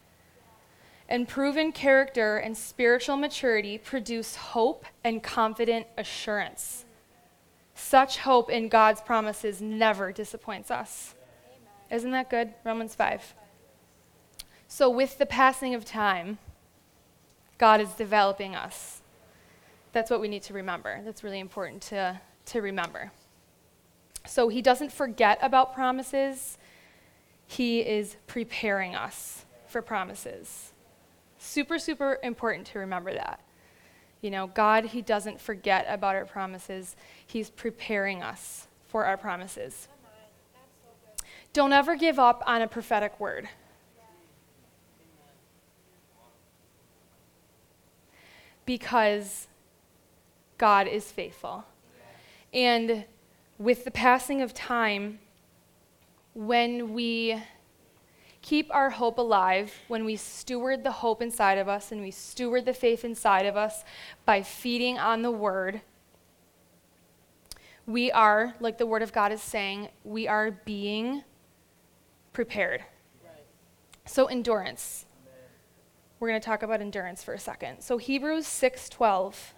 and 1.09 1.27
proven 1.27 1.71
character 1.71 2.37
and 2.37 2.57
spiritual 2.57 3.17
maturity 3.17 3.77
produce 3.77 4.35
hope 4.35 4.85
and 5.03 5.21
confident 5.21 5.85
assurance. 5.97 6.85
Such 7.75 8.19
hope 8.19 8.49
in 8.49 8.69
God's 8.69 9.01
promises 9.01 9.61
never 9.61 10.11
disappoints 10.11 10.71
us. 10.71 11.13
Isn't 11.91 12.11
that 12.11 12.29
good? 12.29 12.53
Romans 12.63 12.95
5. 12.95 13.35
So, 14.67 14.89
with 14.89 15.19
the 15.19 15.27
passing 15.27 15.75
of 15.75 15.85
time, 15.85 16.39
God 17.57 17.81
is 17.81 17.89
developing 17.93 18.55
us. 18.55 19.01
That's 19.91 20.09
what 20.09 20.19
we 20.19 20.27
need 20.27 20.43
to 20.43 20.53
remember. 20.53 21.01
That's 21.05 21.23
really 21.23 21.39
important 21.39 21.81
to, 21.83 22.19
to 22.47 22.61
remember. 22.61 23.11
So, 24.25 24.49
He 24.49 24.61
doesn't 24.61 24.91
forget 24.91 25.37
about 25.41 25.73
promises, 25.73 26.57
He 27.45 27.81
is 27.81 28.15
preparing 28.27 28.95
us 28.95 29.45
for 29.67 29.81
promises. 29.81 30.71
Super, 31.37 31.77
super 31.77 32.19
important 32.23 32.67
to 32.67 32.79
remember 32.79 33.13
that. 33.13 33.41
You 34.21 34.31
know, 34.31 34.47
God, 34.47 34.85
He 34.85 35.01
doesn't 35.01 35.41
forget 35.41 35.85
about 35.89 36.15
our 36.15 36.25
promises, 36.25 36.95
He's 37.27 37.49
preparing 37.49 38.23
us 38.23 38.67
for 38.87 39.05
our 39.05 39.17
promises. 39.17 39.87
Don't 41.51 41.73
ever 41.73 41.95
give 41.95 42.17
up 42.17 42.41
on 42.47 42.61
a 42.61 42.67
prophetic 42.67 43.19
word. 43.19 43.47
Because 48.65 49.47
God 50.57 50.87
is 50.87 51.11
faithful. 51.11 51.65
And 52.53 53.05
with 53.57 53.85
the 53.85 53.91
passing 53.91 54.41
of 54.41 54.53
time, 54.53 55.19
when 56.33 56.93
we 56.93 57.41
keep 58.43 58.69
our 58.75 58.91
hope 58.91 59.17
alive 59.17 59.73
when 59.87 60.03
we 60.05 60.17
steward 60.17 60.83
the 60.83 60.91
hope 60.91 61.21
inside 61.21 61.57
of 61.57 61.67
us 61.67 61.91
and 61.91 62.01
we 62.01 62.11
steward 62.11 62.65
the 62.65 62.73
faith 62.73 63.03
inside 63.03 63.45
of 63.45 63.55
us 63.57 63.83
by 64.25 64.43
feeding 64.43 64.99
on 64.99 65.23
the 65.23 65.31
Word. 65.31 65.81
We 67.87 68.11
are, 68.11 68.53
like 68.59 68.77
the 68.77 68.85
Word 68.85 69.01
of 69.01 69.13
God 69.13 69.31
is 69.31 69.41
saying, 69.41 69.89
we 70.03 70.27
are 70.27 70.51
being 70.51 71.23
prepared. 72.33 72.83
Right. 73.23 73.45
So, 74.05 74.25
endurance. 74.25 75.05
We're 76.23 76.29
going 76.29 76.39
to 76.39 76.45
talk 76.45 76.63
about 76.63 76.79
endurance 76.79 77.21
for 77.21 77.33
a 77.33 77.37
second. 77.37 77.81
So, 77.81 77.97
Hebrews 77.97 78.45
6:12. 78.45 79.51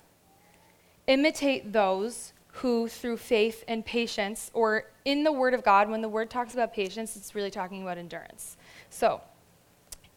Imitate 1.05 1.73
those 1.73 2.33
who 2.53 2.87
through 2.87 3.17
faith 3.17 3.63
and 3.67 3.85
patience 3.85 4.49
or 4.51 4.85
in 5.05 5.23
the 5.23 5.31
word 5.31 5.53
of 5.53 5.63
God 5.63 5.91
when 5.91 6.01
the 6.01 6.09
word 6.09 6.31
talks 6.31 6.55
about 6.55 6.73
patience 6.73 7.15
it's 7.15 7.35
really 7.35 7.51
talking 7.51 7.83
about 7.83 7.99
endurance. 7.99 8.57
So, 8.89 9.21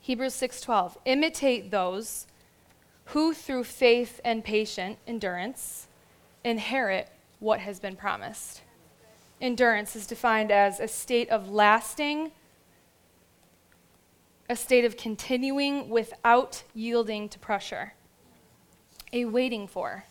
Hebrews 0.01 0.33
6:12, 0.33 0.97
imitate 1.05 1.71
those 1.71 2.27
who 3.13 3.35
through 3.35 3.65
faith 3.65 4.19
and 4.25 4.43
patient 4.43 4.99
endurance 5.07 5.87
inherit 6.45 7.11
what 7.41 7.61
has 7.61 7.79
been 7.79 7.95
promised. 7.95 8.63
Endurance 9.39 9.95
is 9.95 10.07
defined 10.07 10.51
as 10.51 10.81
a 10.81 10.89
state 10.89 11.29
of 11.29 11.51
lasting 11.51 12.33
a 14.49 14.57
state 14.57 14.85
of 14.85 14.97
continuing 14.97 15.89
without 15.89 16.63
yielding 16.75 17.29
to 17.29 17.39
pressure. 17.39 17.95
A 19.13 19.25
waiting 19.25 19.67
for. 19.67 20.05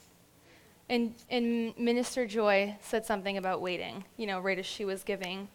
And, 0.89 1.13
and 1.29 1.77
Minister 1.77 2.25
Joy 2.25 2.75
said 2.81 3.05
something 3.05 3.37
about 3.37 3.61
waiting, 3.61 4.05
you 4.15 4.25
know, 4.25 4.39
right 4.39 4.57
as 4.57 4.65
she 4.65 4.85
was 4.85 5.03
giving 5.03 5.49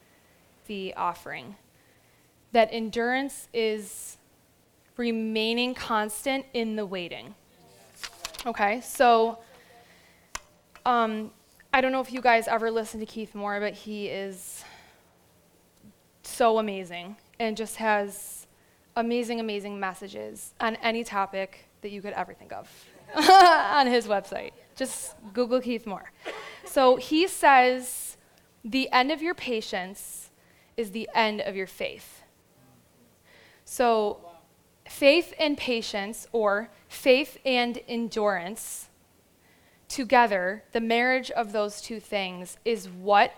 the 0.66 0.94
offering 0.94 1.56
that 2.52 2.68
endurance 2.70 3.48
is 3.52 4.18
remaining 4.96 5.74
constant 5.74 6.44
in 6.52 6.76
the 6.76 6.86
waiting. 6.86 7.34
Okay, 8.46 8.80
so 8.82 9.38
um, 10.84 11.30
I 11.72 11.80
don't 11.80 11.92
know 11.92 12.00
if 12.00 12.12
you 12.12 12.20
guys 12.20 12.46
ever 12.46 12.70
listen 12.70 13.00
to 13.00 13.06
Keith 13.06 13.34
Moore, 13.34 13.58
but 13.58 13.72
he 13.72 14.08
is 14.08 14.64
so 16.22 16.58
amazing 16.58 17.16
and 17.40 17.56
just 17.56 17.76
has 17.76 18.41
amazing, 18.96 19.40
amazing 19.40 19.78
messages 19.78 20.54
on 20.60 20.76
any 20.76 21.04
topic 21.04 21.68
that 21.80 21.90
you 21.90 22.02
could 22.02 22.12
ever 22.12 22.34
think 22.34 22.52
of 22.52 22.68
on 23.16 23.86
his 23.86 24.06
website. 24.06 24.50
Just 24.76 25.14
Google 25.32 25.60
Keith 25.60 25.86
Moore. 25.86 26.10
So 26.64 26.96
he 26.96 27.26
says, 27.26 28.16
the 28.64 28.90
end 28.92 29.10
of 29.10 29.22
your 29.22 29.34
patience 29.34 30.30
is 30.76 30.92
the 30.92 31.08
end 31.14 31.40
of 31.40 31.56
your 31.56 31.66
faith. 31.66 32.22
So, 33.64 34.20
faith 34.86 35.32
and 35.38 35.56
patience, 35.56 36.26
or 36.32 36.70
Faith 36.92 37.38
and 37.46 37.80
endurance 37.88 38.90
together, 39.88 40.62
the 40.72 40.80
marriage 40.80 41.30
of 41.30 41.52
those 41.52 41.80
two 41.80 41.98
things, 41.98 42.58
is 42.66 42.86
what 42.86 43.32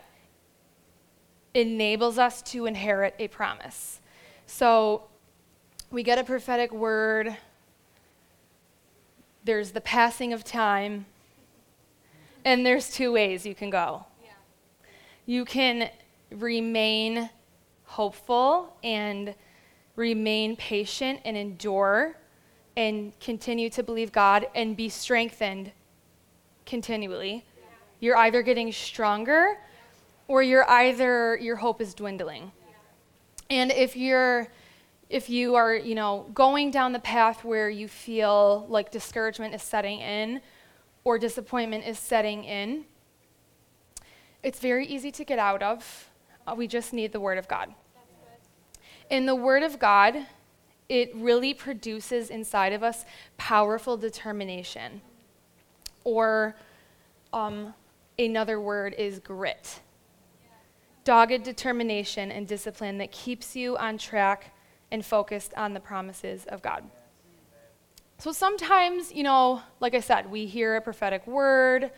enables 1.55 2.19
us 2.19 2.43
to 2.43 2.67
inherit 2.67 3.15
a 3.21 3.29
promise. 3.29 4.01
So 4.45 5.05
we 5.91 6.03
get 6.03 6.19
a 6.19 6.25
prophetic 6.25 6.73
word, 6.73 7.37
there's 9.45 9.73
the 9.73 9.81
passing 9.81 10.33
of 10.33 10.45
time, 10.45 11.07
and 12.45 12.65
there's 12.65 12.91
two 12.91 13.13
ways 13.13 13.47
you 13.47 13.55
can 13.55 13.71
go. 13.71 14.05
Yeah. 14.23 14.31
You 15.27 15.45
can 15.45 15.91
remain 16.31 17.31
hopeful 17.85 18.77
and 18.83 19.35
remain 19.97 20.57
patient 20.57 21.21
and 21.25 21.37
endure 21.37 22.17
and 22.77 23.19
continue 23.21 23.71
to 23.71 23.83
believe 23.83 24.11
God 24.11 24.47
and 24.55 24.77
be 24.77 24.89
strengthened 24.89 25.71
continually. 26.67 27.45
Yeah. 27.57 27.67
You're 28.01 28.17
either 28.17 28.43
getting 28.43 28.73
stronger 28.73 29.59
or 30.27 30.43
you're 30.43 30.69
either 30.69 31.37
your 31.37 31.57
hope 31.57 31.81
is 31.81 31.95
dwindling. 31.95 32.51
And 33.51 33.71
if 33.71 33.97
you're 33.97 34.49
if 35.15 35.31
you 35.31 35.55
are, 35.55 35.73
you 35.73 35.95
know, 35.95 36.29
going 36.35 36.73
down 36.73 36.91
the 36.91 36.99
path 36.99 37.45
where 37.45 37.71
you 37.71 37.87
feel 37.87 38.67
like 38.69 38.91
discouragement 38.91 39.55
is 39.55 39.63
setting 39.63 40.01
in 40.01 40.41
or 41.05 41.21
disappointment 41.21 41.87
is 41.87 42.01
setting 42.01 42.43
in, 42.43 42.85
it's 44.43 44.59
very 44.59 44.85
easy 44.85 45.13
to 45.13 45.25
get 45.25 45.39
out 45.39 45.63
of. 45.63 46.11
Uh, 46.49 46.57
we 46.57 46.67
just 46.67 46.93
need 46.93 47.13
the 47.13 47.21
word 47.21 47.39
of 47.39 47.47
God. 47.47 47.73
In 49.09 49.25
the 49.25 49.37
word 49.37 49.63
of 49.63 49.79
God, 49.79 50.17
it 50.89 51.15
really 51.15 51.55
produces 51.55 52.29
inside 52.29 52.73
of 52.73 52.83
us 52.83 53.05
powerful 53.37 53.97
determination. 53.97 55.01
Or 56.03 56.57
um, 57.33 57.73
another 58.19 58.61
word 58.61 58.97
is 58.99 59.21
grit 59.21 59.79
dogged 61.05 61.43
determination 61.43 62.33
and 62.33 62.49
discipline 62.49 62.97
that 62.97 63.13
keeps 63.13 63.55
you 63.55 63.77
on 63.77 63.99
track 63.99 64.54
and 64.95 65.05
focused 65.05 65.53
on 65.57 65.75
the 65.75 65.81
promises 65.81 66.47
of 66.47 66.63
God. 66.63 66.85
So 68.19 68.31
sometimes, 68.31 69.13
you 69.13 69.25
know, 69.25 69.61
like 69.81 69.93
I 69.93 70.01
said, 70.01 70.31
we 70.31 70.47
hear 70.47 70.77
a 70.77 70.81
prophetic 70.81 71.27
word, 71.27 71.91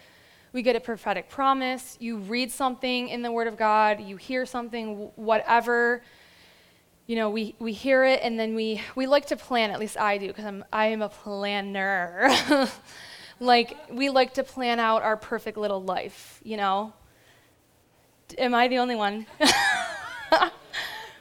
we 0.54 0.62
get 0.62 0.76
a 0.76 0.80
prophetic 0.80 1.28
promise, 1.28 1.98
you 2.00 2.16
read 2.16 2.50
something 2.50 3.10
in 3.10 3.20
the 3.20 3.30
Word 3.30 3.48
of 3.48 3.58
God, 3.58 4.00
you 4.00 4.16
hear 4.16 4.46
something, 4.46 5.10
whatever. 5.14 6.02
You 7.06 7.16
know, 7.16 7.28
we, 7.28 7.54
we 7.58 7.72
hear 7.72 8.02
it 8.02 8.20
and 8.22 8.40
then 8.40 8.54
we, 8.54 8.80
we 8.94 9.06
like 9.06 9.26
to 9.26 9.36
plan, 9.36 9.70
at 9.70 9.78
least 9.78 9.98
I 9.98 10.16
do, 10.16 10.28
because 10.28 10.46
I'm 10.46 10.64
I 10.72 10.86
am 10.86 11.02
a 11.02 11.10
planner. 11.10 12.30
like 13.40 13.76
we 13.92 14.08
like 14.08 14.32
to 14.34 14.42
plan 14.42 14.80
out 14.80 15.02
our 15.02 15.18
perfect 15.18 15.58
little 15.58 15.82
life, 15.82 16.40
you 16.42 16.56
know? 16.56 16.94
Am 18.38 18.54
I 18.54 18.68
the 18.68 18.78
only 18.78 18.96
one? 18.96 19.26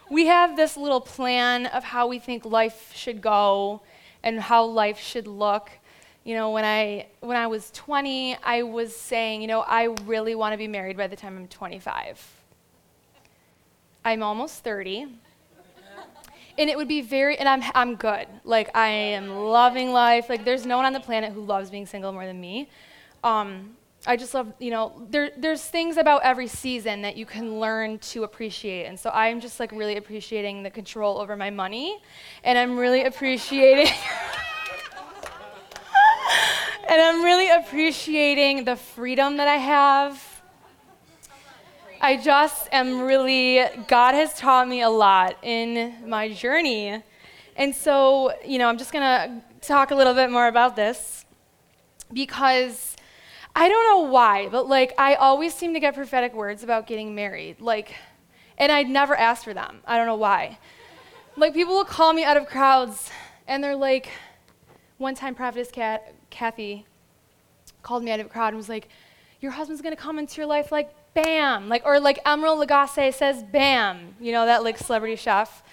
we 0.09 0.27
have 0.27 0.55
this 0.55 0.77
little 0.77 1.01
plan 1.01 1.65
of 1.67 1.83
how 1.83 2.07
we 2.07 2.19
think 2.19 2.45
life 2.45 2.91
should 2.93 3.21
go 3.21 3.81
and 4.23 4.39
how 4.39 4.65
life 4.65 4.99
should 4.99 5.27
look. 5.27 5.71
You 6.23 6.35
know, 6.35 6.51
when 6.51 6.65
I 6.65 7.07
when 7.21 7.37
I 7.37 7.47
was 7.47 7.71
20, 7.71 8.37
I 8.43 8.63
was 8.63 8.95
saying, 8.95 9.41
you 9.41 9.47
know, 9.47 9.61
I 9.61 9.95
really 10.05 10.35
want 10.35 10.53
to 10.53 10.57
be 10.57 10.67
married 10.67 10.97
by 10.97 11.07
the 11.07 11.15
time 11.15 11.37
I'm 11.37 11.47
25. 11.47 12.33
I'm 14.03 14.23
almost 14.23 14.63
30. 14.63 15.07
And 16.57 16.69
it 16.69 16.77
would 16.77 16.87
be 16.87 17.01
very 17.01 17.37
and 17.37 17.49
I'm 17.49 17.63
I'm 17.75 17.95
good. 17.95 18.27
Like 18.43 18.75
I 18.75 18.87
am 18.87 19.29
loving 19.29 19.91
life. 19.91 20.29
Like 20.29 20.45
there's 20.45 20.65
no 20.65 20.77
one 20.77 20.85
on 20.85 20.93
the 20.93 20.99
planet 20.99 21.33
who 21.33 21.41
loves 21.41 21.69
being 21.69 21.85
single 21.85 22.11
more 22.11 22.25
than 22.25 22.39
me. 22.39 22.69
Um, 23.23 23.75
I 24.07 24.15
just 24.17 24.35
love, 24.35 24.53
you 24.59 24.69
know, 24.69 25.07
there, 25.09 25.31
there's 25.35 25.63
things 25.63 25.97
about 25.97 26.21
every 26.23 26.45
season 26.45 27.01
that 27.01 27.17
you 27.17 27.25
can 27.25 27.59
learn 27.59 27.97
to 27.99 28.23
appreciate. 28.23 28.85
And 28.85 28.99
so 28.99 29.09
I'm 29.09 29.39
just 29.39 29.59
like 29.59 29.71
really 29.71 29.97
appreciating 29.97 30.61
the 30.61 30.69
control 30.69 31.17
over 31.19 31.35
my 31.35 31.49
money. 31.49 31.99
And 32.43 32.55
I'm 32.55 32.77
really 32.77 33.05
appreciating. 33.05 33.87
and 36.87 37.01
I'm 37.01 37.23
really 37.23 37.49
appreciating 37.49 38.63
the 38.65 38.75
freedom 38.75 39.37
that 39.37 39.47
I 39.47 39.55
have. 39.55 40.41
I 41.99 42.17
just 42.17 42.69
am 42.71 43.01
really, 43.01 43.63
God 43.87 44.13
has 44.13 44.35
taught 44.35 44.67
me 44.67 44.83
a 44.83 44.89
lot 44.89 45.35
in 45.41 45.95
my 46.07 46.31
journey. 46.31 47.01
And 47.55 47.73
so, 47.73 48.33
you 48.45 48.59
know, 48.59 48.69
I'm 48.69 48.77
just 48.77 48.91
going 48.93 49.01
to 49.01 49.41
talk 49.61 49.89
a 49.89 49.95
little 49.95 50.13
bit 50.13 50.29
more 50.29 50.47
about 50.47 50.75
this 50.75 51.25
because 52.13 52.94
I 53.57 53.69
don't 53.69 53.87
know 53.87 54.11
why, 54.11 54.49
but 54.49 54.67
like 54.67 54.93
I 54.97 55.15
always 55.15 55.53
seem 55.53 55.73
to 55.73 55.79
get 55.79 55.95
prophetic 55.95 56.33
words 56.33 56.61
about 56.61 56.87
getting 56.87 57.15
married. 57.15 57.61
Like, 57.61 57.95
and 58.57 58.71
I'd 58.71 58.89
never 58.89 59.15
asked 59.15 59.45
for 59.45 59.53
them. 59.53 59.79
I 59.87 59.97
don't 59.97 60.05
know 60.05 60.15
why. 60.15 60.59
Like 61.37 61.53
people 61.53 61.73
will 61.73 61.85
call 61.85 62.11
me 62.11 62.25
out 62.25 62.35
of 62.35 62.47
crowds 62.47 63.09
and 63.47 63.63
they're 63.63 63.75
like, 63.75 64.09
one 64.97 65.15
time 65.15 65.35
prophetess 65.35 65.71
Kat, 65.71 66.13
Kathy 66.29 66.85
called 67.81 68.03
me 68.03 68.11
out 68.11 68.19
of 68.19 68.25
a 68.25 68.29
crowd 68.29 68.49
and 68.49 68.57
was 68.57 68.69
like, 68.69 68.89
your 69.39 69.51
husband's 69.51 69.81
gonna 69.81 69.95
come 69.95 70.19
into 70.19 70.37
your 70.37 70.47
life 70.47 70.71
like 70.71 70.93
bam, 71.13 71.69
like 71.69 71.85
or 71.85 71.99
like 71.99 72.21
Emeril 72.25 72.65
Lagasse 72.65 73.13
says 73.13 73.41
bam, 73.41 74.15
you 74.19 74.33
know 74.33 74.45
that 74.45 74.65
like 74.65 74.77
celebrity 74.77 75.15
chef. 75.15 75.63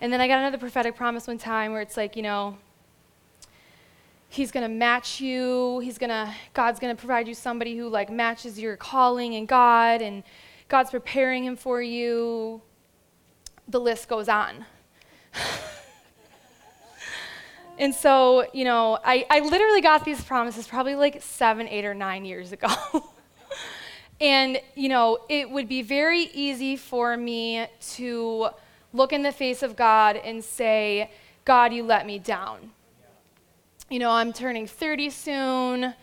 And 0.00 0.10
then 0.10 0.20
I 0.20 0.28
got 0.28 0.38
another 0.38 0.58
prophetic 0.58 0.96
promise 0.96 1.26
one 1.26 1.38
time 1.38 1.72
where 1.72 1.80
it's 1.80 1.96
like, 1.96 2.16
you 2.16 2.22
know, 2.22 2.58
he's 4.36 4.52
going 4.52 4.62
to 4.62 4.72
match 4.72 5.20
you. 5.20 5.80
He's 5.80 5.98
going 5.98 6.10
to 6.10 6.32
god's 6.54 6.78
going 6.78 6.94
to 6.94 6.98
provide 6.98 7.26
you 7.26 7.34
somebody 7.34 7.76
who 7.76 7.88
like 7.88 8.10
matches 8.10 8.58
your 8.58 8.76
calling 8.76 9.34
and 9.34 9.48
god 9.48 10.02
and 10.02 10.22
god's 10.68 10.90
preparing 10.90 11.44
him 11.44 11.56
for 11.56 11.82
you. 11.82 12.60
The 13.66 13.80
list 13.80 14.08
goes 14.08 14.28
on. 14.28 14.64
And 17.78 17.94
so 17.94 18.46
you 18.54 18.64
know 18.64 18.98
I, 19.04 19.26
I 19.28 19.40
literally 19.40 19.82
got 19.82 20.02
these 20.02 20.24
promises 20.24 20.66
probably 20.66 20.94
like 20.94 21.20
seven 21.20 21.68
eight 21.68 21.84
or 21.84 21.92
nine 21.92 22.24
years 22.24 22.52
ago. 22.52 22.68
And 24.18 24.58
you 24.74 24.88
know 24.88 25.18
it 25.28 25.50
would 25.50 25.68
be 25.68 25.82
very 25.82 26.22
easy 26.32 26.76
for 26.76 27.18
me 27.18 27.66
to 27.96 28.48
look 28.94 29.12
in 29.12 29.22
the 29.22 29.30
face 29.30 29.62
of 29.62 29.76
god 29.76 30.16
and 30.16 30.42
say 30.42 31.10
god 31.44 31.74
you 31.74 31.82
let 31.82 32.06
me 32.06 32.18
down 32.18 32.70
you 33.88 34.00
know, 34.00 34.10
I'm 34.10 34.32
turning 34.32 34.66
30 34.66 35.10
soon. 35.10 35.94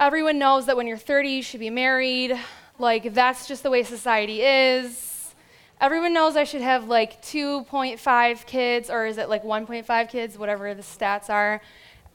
Everyone 0.00 0.38
knows 0.38 0.66
that 0.66 0.76
when 0.76 0.88
you're 0.88 0.96
30, 0.96 1.28
you 1.28 1.42
should 1.42 1.60
be 1.60 1.70
married. 1.70 2.36
Like, 2.78 3.14
that's 3.14 3.46
just 3.46 3.62
the 3.62 3.70
way 3.70 3.84
society 3.84 4.42
is. 4.42 5.32
Everyone 5.80 6.12
knows 6.12 6.34
I 6.34 6.42
should 6.42 6.60
have 6.60 6.88
like 6.88 7.22
2.5 7.22 8.46
kids, 8.46 8.90
or 8.90 9.06
is 9.06 9.18
it 9.18 9.28
like 9.28 9.44
1.5 9.44 10.08
kids, 10.08 10.36
whatever 10.36 10.74
the 10.74 10.82
stats 10.82 11.30
are. 11.30 11.62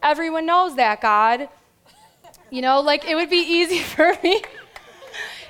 Everyone 0.03 0.45
knows 0.45 0.75
that, 0.75 1.01
God. 1.01 1.47
You 2.49 2.62
know, 2.62 2.81
like, 2.81 3.05
it 3.05 3.15
would 3.15 3.29
be 3.29 3.38
easy 3.38 3.79
for 3.95 4.13
me. 4.21 4.41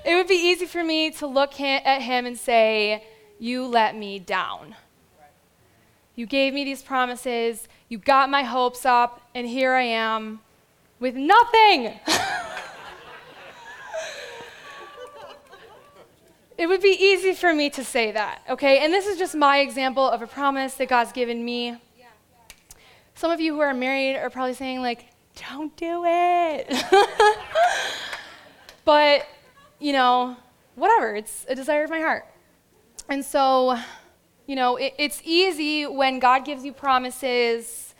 it 0.06 0.14
would 0.14 0.28
be 0.28 0.36
easy 0.36 0.68
for 0.68 0.84
me 0.84 1.10
to 1.12 1.26
look 1.26 1.60
at 1.60 2.02
him 2.04 2.28
and 2.28 2.38
say, 2.38 3.04
You 3.40 3.66
let 3.66 3.96
me 3.96 4.20
down. 4.20 4.76
You 6.14 6.28
gave 6.28 6.54
me 6.54 6.66
these 6.66 6.84
promises 6.84 7.68
you 7.90 7.98
got 7.98 8.30
my 8.30 8.44
hopes 8.44 8.86
up, 8.86 9.22
and 9.34 9.48
here 9.48 9.74
I 9.74 9.82
am 9.82 10.40
with 11.00 11.16
nothing. 11.16 12.00
it 16.58 16.68
would 16.68 16.82
be 16.82 16.96
easy 17.00 17.34
for 17.34 17.54
me 17.54 17.70
to 17.72 17.84
say 17.84 18.12
that, 18.12 18.44
okay? 18.48 18.80
And 18.80 18.94
this 18.94 19.08
is 19.08 19.18
just 19.18 19.36
my 19.36 19.60
example 19.60 20.08
of 20.08 20.22
a 20.22 20.28
promise 20.28 20.76
that 20.76 20.88
God's 20.88 21.12
given 21.12 21.44
me. 21.44 21.78
Some 23.16 23.32
of 23.32 23.42
you 23.42 23.54
who 23.54 23.60
are 23.60 23.74
married 23.74 24.16
are 24.16 24.30
probably 24.30 24.54
saying, 24.54 24.82
like, 24.82 25.08
don't 25.50 25.76
do 25.76 26.04
it. 26.06 26.72
but, 28.86 29.28
you 29.80 29.92
know, 29.92 30.38
whatever, 30.76 31.16
it's 31.16 31.46
a 31.50 31.56
desire 31.56 31.84
of 31.84 31.90
my 31.90 32.00
heart. 32.00 32.26
And 33.10 33.26
so, 33.26 33.78
you 34.50 34.56
know, 34.56 34.78
it, 34.78 34.96
it's 34.98 35.22
easy 35.24 35.86
when 35.86 36.18
God 36.18 36.44
gives 36.44 36.66
you 36.66 36.74
promises 36.74 37.94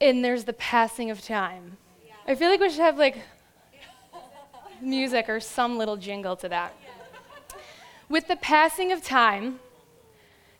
and 0.00 0.24
there's 0.24 0.44
the 0.44 0.52
passing 0.52 1.10
of 1.10 1.20
time. 1.20 1.76
I 2.28 2.36
feel 2.36 2.48
like 2.48 2.60
we 2.60 2.70
should 2.70 2.78
have 2.78 2.96
like 2.96 3.18
music 4.80 5.28
or 5.28 5.40
some 5.40 5.76
little 5.76 5.96
jingle 5.96 6.36
to 6.36 6.48
that. 6.50 6.72
With 8.08 8.28
the 8.28 8.36
passing 8.36 8.92
of 8.92 9.02
time, 9.02 9.58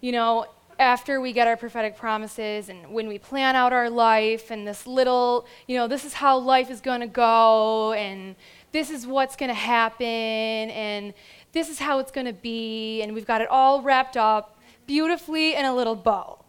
you 0.01 0.11
know, 0.11 0.47
after 0.77 1.21
we 1.21 1.33
get 1.33 1.47
our 1.47 1.57
prophetic 1.57 1.97
promises 1.97 2.69
and 2.69 2.93
when 2.93 3.07
we 3.07 3.19
plan 3.19 3.55
out 3.55 3.73
our 3.73 3.89
life 3.89 4.51
and 4.51 4.67
this 4.67 4.89
little, 4.89 5.47
you 5.69 5.77
know, 5.77 5.87
this 5.87 6.05
is 6.05 6.15
how 6.15 6.37
life 6.37 6.69
is 6.69 6.81
going 6.81 7.01
to 7.01 7.07
go 7.07 7.93
and 7.93 8.35
this 8.73 8.91
is 8.91 9.07
what's 9.07 9.37
going 9.37 9.51
to 9.51 9.55
happen 9.55 10.05
and 10.05 11.15
this 11.57 11.71
is 11.71 11.79
how 11.79 11.99
it's 11.99 12.11
going 12.11 12.27
to 12.27 12.35
be, 12.35 13.01
and 13.01 13.15
we've 13.15 13.27
got 13.27 13.41
it 13.41 13.49
all 13.49 13.81
wrapped 13.81 14.17
up 14.17 14.59
beautifully 14.87 15.55
in 15.55 15.65
a 15.65 15.75
little 15.75 15.97
bow. 15.97 16.45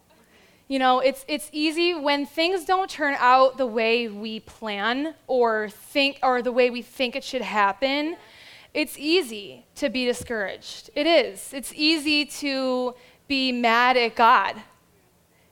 You 0.68 0.78
know, 0.78 1.00
it's, 1.00 1.24
it's 1.26 1.48
easy 1.50 1.94
when 1.94 2.26
things 2.26 2.66
don't 2.66 2.90
turn 2.90 3.16
out 3.18 3.56
the 3.56 3.66
way 3.66 4.08
we 4.08 4.40
plan 4.40 5.14
or 5.26 5.70
think 5.70 6.18
or 6.22 6.42
the 6.42 6.52
way 6.52 6.68
we 6.68 6.82
think 6.82 7.16
it 7.16 7.24
should 7.24 7.40
happen. 7.40 8.18
It's 8.74 8.98
easy 8.98 9.64
to 9.76 9.88
be 9.88 10.04
discouraged. 10.04 10.90
It 10.94 11.06
is. 11.06 11.54
It's 11.54 11.72
easy 11.74 12.26
to 12.26 12.94
be 13.28 13.50
mad 13.50 13.96
at 13.96 14.14
God. 14.14 14.56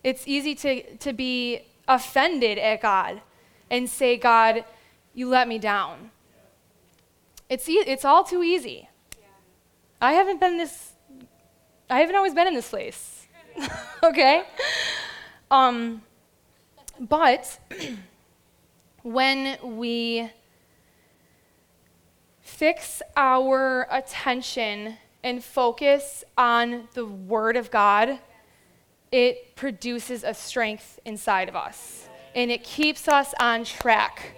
It's 0.04 0.28
easy 0.28 0.54
to, 0.56 0.96
to 0.98 1.14
be 1.14 1.62
offended 1.88 2.58
at 2.58 2.82
God 2.82 3.22
and 3.70 3.88
say, 3.88 4.18
God, 4.18 4.66
you 5.14 5.30
let 5.30 5.48
me 5.48 5.58
down. 5.58 6.10
It's, 7.48 7.66
e- 7.70 7.84
it's 7.86 8.04
all 8.04 8.22
too 8.22 8.42
easy. 8.42 8.90
I 10.00 10.12
haven't 10.12 10.40
been 10.40 10.58
this, 10.58 10.92
I 11.88 12.00
haven't 12.00 12.16
always 12.16 12.34
been 12.34 12.46
in 12.46 12.54
this 12.54 12.68
place. 12.68 13.26
okay? 14.02 14.44
Um, 15.50 16.02
but 17.00 17.58
when 19.02 19.56
we 19.62 20.30
fix 22.40 23.02
our 23.16 23.86
attention 23.90 24.96
and 25.22 25.42
focus 25.42 26.24
on 26.36 26.88
the 26.94 27.04
Word 27.04 27.56
of 27.56 27.70
God, 27.70 28.18
it 29.10 29.56
produces 29.56 30.24
a 30.24 30.34
strength 30.34 30.98
inside 31.04 31.48
of 31.48 31.56
us 31.56 32.08
and 32.36 32.50
it 32.50 32.62
keeps 32.62 33.08
us 33.08 33.34
on 33.40 33.64
track. 33.64 34.36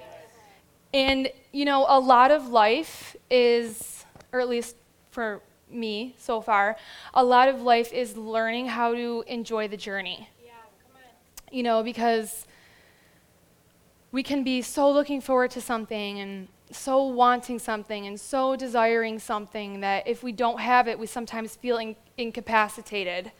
And, 0.94 1.30
you 1.52 1.64
know, 1.64 1.84
a 1.88 1.98
lot 1.98 2.30
of 2.30 2.48
life 2.48 3.16
is, 3.28 4.04
or 4.32 4.40
at 4.40 4.48
least 4.48 4.76
for 5.10 5.42
me 5.70 6.14
so 6.18 6.40
far, 6.40 6.76
a 7.14 7.24
lot 7.24 7.48
of 7.48 7.62
life 7.62 7.92
is 7.92 8.16
learning 8.16 8.66
how 8.66 8.94
to 8.94 9.24
enjoy 9.26 9.68
the 9.68 9.76
journey. 9.76 10.28
Yeah, 10.44 10.52
you 11.50 11.62
know, 11.62 11.82
because 11.82 12.46
we 14.12 14.22
can 14.22 14.42
be 14.42 14.62
so 14.62 14.90
looking 14.90 15.20
forward 15.20 15.50
to 15.52 15.60
something 15.60 16.20
and 16.20 16.48
so 16.70 17.02
wanting 17.04 17.58
something 17.58 18.06
and 18.06 18.18
so 18.20 18.56
desiring 18.56 19.18
something 19.18 19.80
that 19.80 20.06
if 20.06 20.22
we 20.22 20.32
don't 20.32 20.60
have 20.60 20.88
it, 20.88 20.98
we 20.98 21.06
sometimes 21.06 21.56
feel 21.56 21.78
in- 21.78 21.96
incapacitated. 22.16 23.32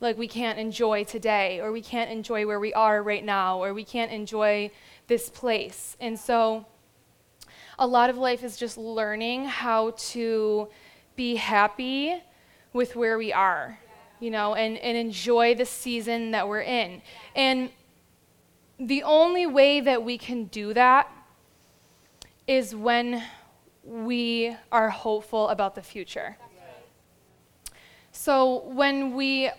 Like 0.00 0.18
we 0.18 0.28
can't 0.28 0.58
enjoy 0.58 1.04
today, 1.04 1.60
or 1.60 1.72
we 1.72 1.80
can't 1.80 2.10
enjoy 2.10 2.46
where 2.46 2.60
we 2.60 2.74
are 2.74 3.02
right 3.02 3.24
now, 3.24 3.62
or 3.62 3.72
we 3.72 3.84
can't 3.84 4.10
enjoy 4.12 4.70
this 5.06 5.30
place. 5.30 5.96
And 6.00 6.18
so, 6.18 6.66
a 7.78 7.86
lot 7.86 8.10
of 8.10 8.18
life 8.18 8.44
is 8.44 8.56
just 8.56 8.76
learning 8.76 9.46
how 9.46 9.94
to 9.96 10.68
be 11.16 11.36
happy 11.36 12.22
with 12.72 12.96
where 12.96 13.16
we 13.18 13.32
are, 13.32 13.78
you 14.20 14.30
know, 14.30 14.54
and, 14.54 14.76
and 14.78 14.96
enjoy 14.96 15.54
the 15.54 15.64
season 15.64 16.32
that 16.32 16.48
we're 16.48 16.62
in. 16.62 17.02
And 17.34 17.70
the 18.78 19.02
only 19.02 19.46
way 19.46 19.80
that 19.80 20.02
we 20.02 20.18
can 20.18 20.44
do 20.46 20.74
that 20.74 21.08
is 22.46 22.74
when 22.74 23.22
we 23.84 24.56
are 24.72 24.90
hopeful 24.90 25.48
about 25.48 25.74
the 25.74 25.82
future. 25.82 26.36
So 28.12 28.62
when 28.66 29.14
we 29.14 29.50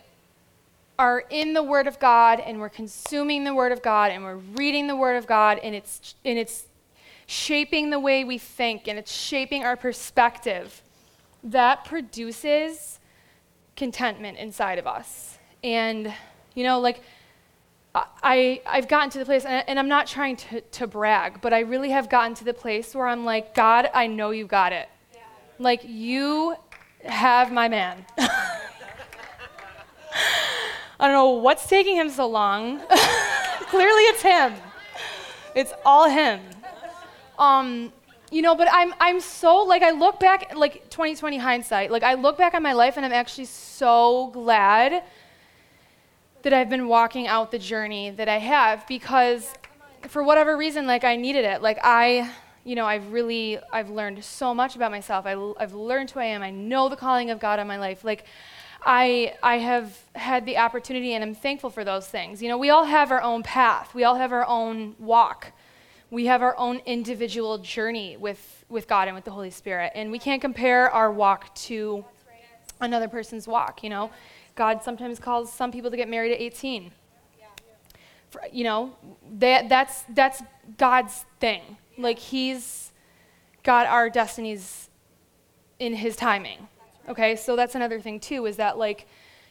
are 0.97 1.23
in 1.29 1.53
the 1.53 1.63
Word 1.63 1.87
of 1.87 1.99
God 1.99 2.39
and 2.39 2.59
we're 2.59 2.69
consuming 2.69 3.43
the 3.43 3.53
Word 3.53 3.71
of 3.71 3.81
God 3.81 4.11
and 4.11 4.23
we're 4.23 4.37
reading 4.37 4.87
the 4.87 4.95
Word 4.95 5.17
of 5.17 5.27
God 5.27 5.59
and 5.61 5.75
it's, 5.75 6.15
and 6.23 6.39
it's 6.39 6.65
shaping 7.25 7.89
the 7.89 7.99
way 7.99 8.23
we 8.23 8.37
think 8.37 8.87
and 8.87 8.97
it's 8.97 9.11
shaping 9.11 9.63
our 9.63 9.75
perspective, 9.75 10.81
that 11.45 11.85
produces 11.85 12.99
contentment 13.75 14.37
inside 14.37 14.79
of 14.79 14.87
us. 14.87 15.37
And, 15.63 16.13
you 16.55 16.63
know, 16.63 16.79
like, 16.79 17.01
I, 17.95 18.61
I've 18.65 18.89
gotten 18.89 19.09
to 19.11 19.19
the 19.19 19.25
place, 19.25 19.45
and, 19.45 19.63
and 19.69 19.79
I'm 19.79 19.87
not 19.87 20.07
trying 20.07 20.35
to, 20.37 20.59
to 20.61 20.87
brag, 20.87 21.39
but 21.39 21.53
I 21.53 21.59
really 21.61 21.91
have 21.91 22.09
gotten 22.09 22.33
to 22.35 22.43
the 22.43 22.53
place 22.53 22.93
where 22.93 23.07
I'm 23.07 23.23
like, 23.23 23.55
God, 23.55 23.89
I 23.93 24.07
know 24.07 24.31
you 24.31 24.45
got 24.45 24.73
it. 24.73 24.89
Yeah. 25.13 25.19
Like, 25.59 25.81
you 25.85 26.55
have 27.05 27.53
my 27.53 27.69
man. 27.69 28.05
I 30.97 31.07
don't 31.07 31.13
know 31.13 31.29
what's 31.29 31.67
taking 31.67 31.95
him 31.95 32.09
so 32.09 32.27
long. 32.27 32.79
Clearly, 33.69 34.01
it's 34.03 34.21
him. 34.21 34.53
It's 35.53 35.71
all 35.85 36.09
him. 36.09 36.41
Um, 37.37 37.93
you 38.35 38.41
know, 38.41 38.53
but 38.53 38.67
I'm 38.69 38.93
I'm 38.99 39.21
so 39.21 39.63
like 39.63 39.81
I 39.81 39.91
look 39.91 40.19
back 40.19 40.53
like 40.57 40.89
2020 40.89 41.37
hindsight. 41.37 41.89
Like 41.89 42.03
I 42.03 42.15
look 42.15 42.37
back 42.37 42.53
on 42.53 42.61
my 42.61 42.73
life 42.73 42.97
and 42.97 43.05
I'm 43.05 43.13
actually 43.13 43.45
so 43.45 44.29
glad 44.33 45.03
that 46.41 46.51
I've 46.51 46.69
been 46.69 46.89
walking 46.89 47.27
out 47.27 47.51
the 47.51 47.59
journey 47.59 48.09
that 48.09 48.27
I 48.27 48.39
have 48.39 48.85
because 48.87 49.53
for 50.09 50.21
whatever 50.21 50.57
reason 50.57 50.85
like 50.85 51.05
I 51.05 51.15
needed 51.15 51.45
it. 51.45 51.61
Like 51.61 51.79
I 51.81 52.29
you 52.65 52.75
know, 52.75 52.85
I've 52.85 53.13
really 53.13 53.57
I've 53.71 53.89
learned 53.89 54.21
so 54.21 54.53
much 54.53 54.75
about 54.75 54.91
myself. 54.91 55.25
I, 55.25 55.35
I've 55.57 55.73
learned 55.73 56.11
who 56.11 56.19
I 56.19 56.25
am. 56.25 56.43
I 56.43 56.51
know 56.51 56.89
the 56.89 56.97
calling 56.97 57.29
of 57.29 57.39
God 57.39 57.59
on 57.59 57.67
my 57.67 57.77
life. 57.77 58.03
Like 58.03 58.25
I, 58.85 59.35
I 59.41 59.59
have 59.59 59.97
had 60.13 60.45
the 60.45 60.57
opportunity 60.57 61.13
and 61.13 61.23
I'm 61.23 61.35
thankful 61.35 61.69
for 61.69 61.85
those 61.85 62.05
things. 62.07 62.41
You 62.41 62.49
know, 62.49 62.57
we 62.57 62.69
all 62.69 62.83
have 62.83 63.11
our 63.11 63.21
own 63.21 63.43
path, 63.43 63.95
we 63.95 64.03
all 64.03 64.15
have 64.15 64.33
our 64.33 64.45
own 64.45 64.95
walk 64.99 65.53
we 66.15 66.27
have 66.27 66.41
our 66.41 66.57
own 66.57 66.81
individual 66.85 67.57
journey 67.57 68.15
with, 68.15 68.63
with 68.69 68.87
God 68.87 69.09
and 69.09 69.15
with 69.15 69.25
the 69.25 69.31
Holy 69.31 69.49
Spirit. 69.51 69.91
And 69.95 70.11
we 70.11 70.17
can't 70.17 70.39
compare 70.39 70.89
our 70.89 71.11
walk 71.11 71.53
to 71.55 72.05
another 72.79 73.09
person's 73.09 73.49
walk, 73.49 73.83
you 73.83 73.89
know. 73.89 74.09
God 74.55 74.81
sometimes 74.81 75.19
calls 75.19 75.51
some 75.51 75.73
people 75.73 75.91
to 75.91 75.97
get 75.97 76.07
married 76.07 76.31
at 76.31 76.39
18. 76.39 76.91
For, 78.29 78.41
you 78.49 78.63
know, 78.63 78.95
that, 79.39 79.67
that's, 79.67 80.03
that's 80.07 80.41
God's 80.77 81.25
thing. 81.41 81.61
Like, 81.97 82.17
He's 82.17 82.93
got 83.63 83.85
our 83.85 84.09
destinies 84.09 84.89
in 85.79 85.95
His 85.95 86.15
timing. 86.15 86.69
Okay, 87.09 87.35
so 87.35 87.57
that's 87.57 87.75
another 87.75 87.99
thing, 87.99 88.21
too, 88.21 88.45
is 88.45 88.55
that, 88.55 88.77
like, 88.77 89.05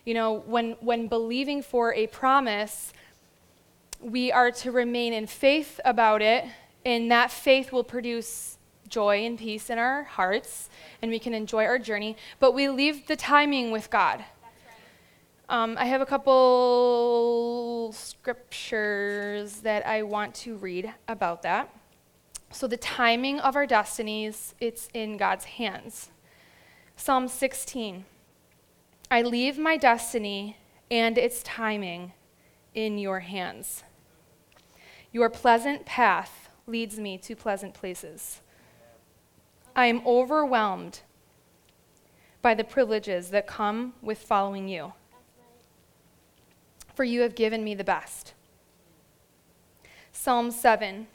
you 0.07 0.15
know, 0.15 0.43
when, 0.47 0.77
when 0.81 1.09
believing 1.09 1.63
for 1.63 1.93
a 1.93 2.07
promise, 2.07 2.95
we 4.05 4.31
are 4.31 4.51
to 4.51 4.71
remain 4.71 5.15
in 5.15 5.27
faith 5.27 5.81
about 5.85 6.21
it, 6.21 6.45
and 6.85 7.11
that 7.11 7.31
faith 7.31 7.73
will 7.73 7.85
produce 7.85 8.59
joy 8.87 9.25
and 9.25 9.39
peace 9.39 9.71
in 9.71 9.79
our 9.79 10.03
hearts, 10.03 10.69
and 11.01 11.11
we 11.11 11.19
can 11.19 11.33
enjoy 11.33 11.65
our 11.65 11.79
journey. 11.79 12.17
But 12.39 12.53
we 12.53 12.69
leave 12.69 13.07
the 13.07 13.17
timing 13.17 13.71
with 13.71 13.89
God. 13.89 14.23
Um, 15.49 15.77
I 15.79 15.87
have 15.87 16.01
a 16.01 16.07
couple 16.07 17.93
scriptures 17.95 19.57
that 19.61 19.87
I 19.87 20.03
want 20.03 20.35
to 20.37 20.57
read 20.57 20.93
about 21.09 21.43
that. 21.43 21.75
So, 22.51 22.67
the 22.67 22.77
timing 22.77 23.41
of 23.41 23.57
our 23.57 23.67
destinies, 23.67 24.55
it's 24.61 24.89
in 24.95 25.17
God's 25.17 25.45
hands. 25.45 26.11
Psalm 26.97 27.27
16 27.27 28.05
I 29.11 29.23
leave 29.23 29.59
my 29.59 29.77
destiny 29.77 30.57
and 30.91 31.19
its 31.19 31.43
timing 31.43 32.13
in 32.75 32.99
your 32.99 33.21
hands. 33.21 33.85
Your 35.15 35.31
pleasant 35.31 35.87
path 35.87 36.49
leads 36.67 36.99
me 36.99 37.19
to 37.19 37.37
pleasant 37.37 37.73
places. 37.73 38.41
I 39.77 39.87
am 39.87 40.05
overwhelmed 40.05 41.03
by 42.43 42.55
the 42.55 42.65
privileges 42.65 43.31
that 43.31 43.47
come 43.47 43.95
with 44.03 44.19
following 44.19 44.67
you. 44.67 44.93
For 46.97 47.05
you 47.05 47.21
have 47.21 47.37
given 47.37 47.63
me 47.63 47.77
the 47.77 47.85
best. 47.85 48.35
Psalm 50.11 50.51
7 50.51 51.07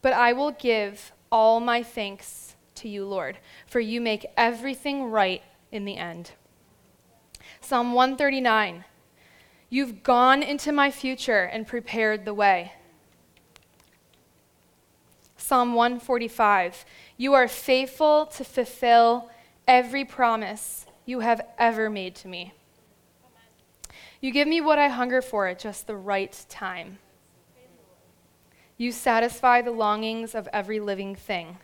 But 0.00 0.14
I 0.14 0.32
will 0.32 0.52
give 0.52 1.12
all 1.30 1.60
my 1.60 1.82
thanks 1.82 2.56
to 2.76 2.88
you, 2.88 3.04
Lord, 3.04 3.36
for 3.66 3.80
you 3.80 4.00
make 4.00 4.24
everything 4.34 5.10
right 5.10 5.42
in 5.70 5.84
the 5.84 5.98
end. 5.98 6.30
Psalm 7.60 7.92
139 7.92 8.86
You've 9.68 10.02
gone 10.02 10.42
into 10.42 10.72
my 10.72 10.90
future 10.90 11.42
and 11.42 11.66
prepared 11.66 12.24
the 12.24 12.32
way. 12.32 12.72
Psalm 15.48 15.72
145 15.72 16.84
You 17.16 17.32
are 17.32 17.48
faithful 17.48 18.26
to 18.26 18.44
fulfill 18.44 19.30
every 19.66 20.04
promise 20.04 20.84
you 21.06 21.20
have 21.20 21.40
ever 21.56 21.88
made 21.88 22.14
to 22.16 22.28
me. 22.28 22.52
You 24.20 24.30
give 24.30 24.46
me 24.46 24.60
what 24.60 24.78
I 24.78 24.88
hunger 24.88 25.22
for 25.22 25.46
at 25.46 25.58
just 25.58 25.86
the 25.86 25.96
right 25.96 26.38
time. 26.50 26.98
You 28.76 28.92
satisfy 28.92 29.62
the 29.62 29.70
longings 29.70 30.34
of 30.34 30.50
every 30.52 30.80
living 30.80 31.14
thing. 31.16 31.56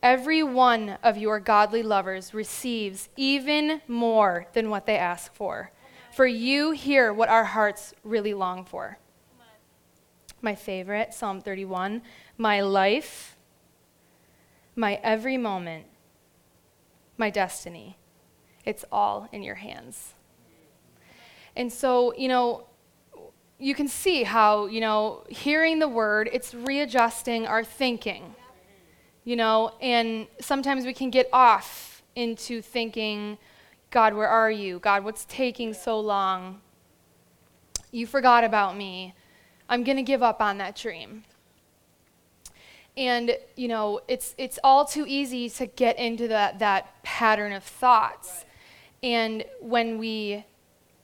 Every 0.00 0.44
one 0.44 0.98
of 1.02 1.18
your 1.18 1.40
godly 1.40 1.82
lovers 1.82 2.32
receives 2.32 3.08
even 3.16 3.82
more 3.88 4.46
than 4.52 4.70
what 4.70 4.86
they 4.86 4.96
ask 4.96 5.34
for. 5.34 5.72
For 6.12 6.26
you 6.26 6.70
hear 6.70 7.12
what 7.12 7.28
our 7.28 7.42
hearts 7.44 7.92
really 8.04 8.34
long 8.34 8.64
for. 8.64 8.98
My 10.42 10.54
favorite, 10.54 11.12
Psalm 11.12 11.40
31 11.40 12.02
my 12.38 12.60
life, 12.60 13.36
my 14.74 15.00
every 15.02 15.36
moment, 15.36 15.86
my 17.16 17.30
destiny. 17.30 17.96
It's 18.64 18.84
all 18.90 19.28
in 19.32 19.42
your 19.42 19.54
hands. 19.56 20.14
And 21.54 21.72
so, 21.72 22.14
you 22.16 22.28
know, 22.28 22.66
you 23.58 23.74
can 23.74 23.88
see 23.88 24.24
how, 24.24 24.66
you 24.66 24.80
know, 24.80 25.24
hearing 25.28 25.78
the 25.78 25.88
word, 25.88 26.28
it's 26.32 26.54
readjusting 26.54 27.46
our 27.46 27.64
thinking. 27.64 28.34
You 29.24 29.36
know, 29.36 29.72
and 29.80 30.26
sometimes 30.40 30.84
we 30.84 30.92
can 30.92 31.10
get 31.10 31.28
off 31.32 32.02
into 32.14 32.62
thinking, 32.62 33.38
God, 33.90 34.14
where 34.14 34.28
are 34.28 34.50
you? 34.50 34.78
God, 34.78 35.04
what's 35.04 35.24
taking 35.24 35.72
so 35.74 35.98
long? 35.98 36.60
You 37.90 38.06
forgot 38.06 38.44
about 38.44 38.76
me. 38.76 39.14
I'm 39.68 39.82
going 39.82 39.96
to 39.96 40.02
give 40.02 40.22
up 40.22 40.40
on 40.40 40.58
that 40.58 40.76
dream. 40.76 41.24
And, 42.96 43.36
you 43.56 43.68
know, 43.68 44.00
it's, 44.08 44.34
it's 44.38 44.58
all 44.64 44.84
too 44.84 45.04
easy 45.06 45.50
to 45.50 45.66
get 45.66 45.98
into 45.98 46.28
that, 46.28 46.58
that 46.60 47.02
pattern 47.02 47.52
of 47.52 47.62
thoughts. 47.62 48.44
Right. 49.02 49.08
And 49.10 49.44
when 49.60 49.98
we 49.98 50.44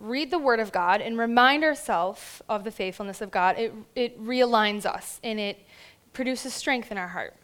read 0.01 0.31
the 0.31 0.39
Word 0.39 0.59
of 0.59 0.73
God 0.73 1.01
and 1.01 1.19
remind 1.19 1.63
ourselves 1.65 2.43
of 2.49 2.65
the 2.65 2.71
faithfulness 2.71 3.21
of 3.21 3.31
God, 3.31 3.59
it, 3.59 3.73
it 3.95 4.23
realigns 4.23 4.87
us 4.87 5.21
and 5.23 5.39
it 5.39 5.59
produces 6.13 6.55
strength 6.55 6.91
in 6.91 6.99
our 6.99 7.09
heart. 7.09 7.37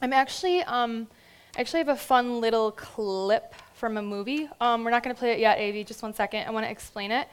I'm 0.00 0.12
actually, 0.12 0.62
um, 0.62 1.08
actually 1.56 1.78
have 1.78 1.88
a 1.88 1.96
fun 1.96 2.40
little 2.40 2.70
clip 2.72 3.54
from 3.74 3.96
a 3.96 4.02
movie. 4.02 4.48
Um, 4.60 4.84
we're 4.84 4.90
not 4.90 5.02
going 5.02 5.14
to 5.14 5.18
play 5.18 5.32
it 5.32 5.38
yet, 5.38 5.58
AV. 5.58 5.86
Just 5.86 6.02
one 6.02 6.14
second. 6.14 6.46
I 6.46 6.50
want 6.50 6.66
to 6.66 6.70
explain 6.70 7.10
it. 7.10 7.28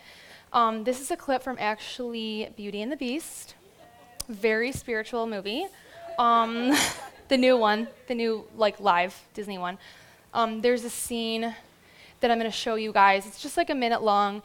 Um, 0.51 0.83
this 0.83 0.99
is 0.99 1.11
a 1.11 1.15
clip 1.15 1.41
from 1.41 1.57
actually 1.59 2.49
Beauty 2.57 2.81
and 2.81 2.91
the 2.91 2.97
Beast. 2.97 3.55
Very 4.27 4.71
spiritual 4.71 5.27
movie. 5.27 5.67
Um, 6.21 6.77
the 7.29 7.37
new 7.37 7.57
one, 7.57 7.87
the 8.07 8.13
new 8.13 8.45
like 8.55 8.79
live 8.79 9.19
Disney 9.33 9.57
one. 9.57 9.79
Um, 10.33 10.61
there's 10.61 10.83
a 10.85 10.89
scene 10.89 11.55
that 12.19 12.29
I'm 12.29 12.37
going 12.37 12.49
to 12.49 12.55
show 12.55 12.75
you 12.75 12.93
guys. 12.93 13.25
It's 13.25 13.41
just 13.41 13.57
like 13.57 13.71
a 13.71 13.75
minute 13.75 14.03
long, 14.03 14.43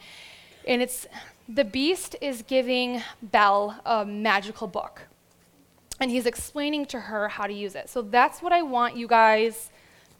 and 0.65 0.81
it's 0.81 1.05
the 1.47 1.63
Beast 1.63 2.15
is 2.19 2.41
giving 2.41 3.03
Belle 3.21 3.79
a 3.85 4.03
magical 4.03 4.67
book, 4.67 5.03
and 5.99 6.09
he's 6.09 6.25
explaining 6.25 6.87
to 6.87 6.99
her 6.99 7.27
how 7.27 7.45
to 7.45 7.53
use 7.53 7.75
it. 7.75 7.89
So 7.89 8.01
that's 8.01 8.41
what 8.41 8.51
I 8.51 8.63
want 8.63 8.97
you 8.97 9.07
guys. 9.07 9.69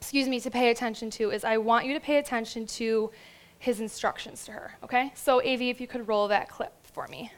excuse 0.00 0.28
me, 0.28 0.40
to 0.40 0.50
pay 0.50 0.70
attention 0.70 1.10
to 1.10 1.30
is 1.30 1.44
I 1.44 1.58
want 1.58 1.86
you 1.86 1.94
to 1.94 2.00
pay 2.00 2.18
attention 2.18 2.66
to 2.66 3.10
his 3.60 3.80
instructions 3.80 4.44
to 4.46 4.52
her, 4.52 4.72
okay? 4.82 5.12
So, 5.14 5.40
AV, 5.40 5.62
if 5.62 5.80
you 5.80 5.86
could 5.86 6.08
roll 6.08 6.28
that 6.28 6.48
clip 6.48 6.72
for 6.82 7.06
me. 7.08 7.32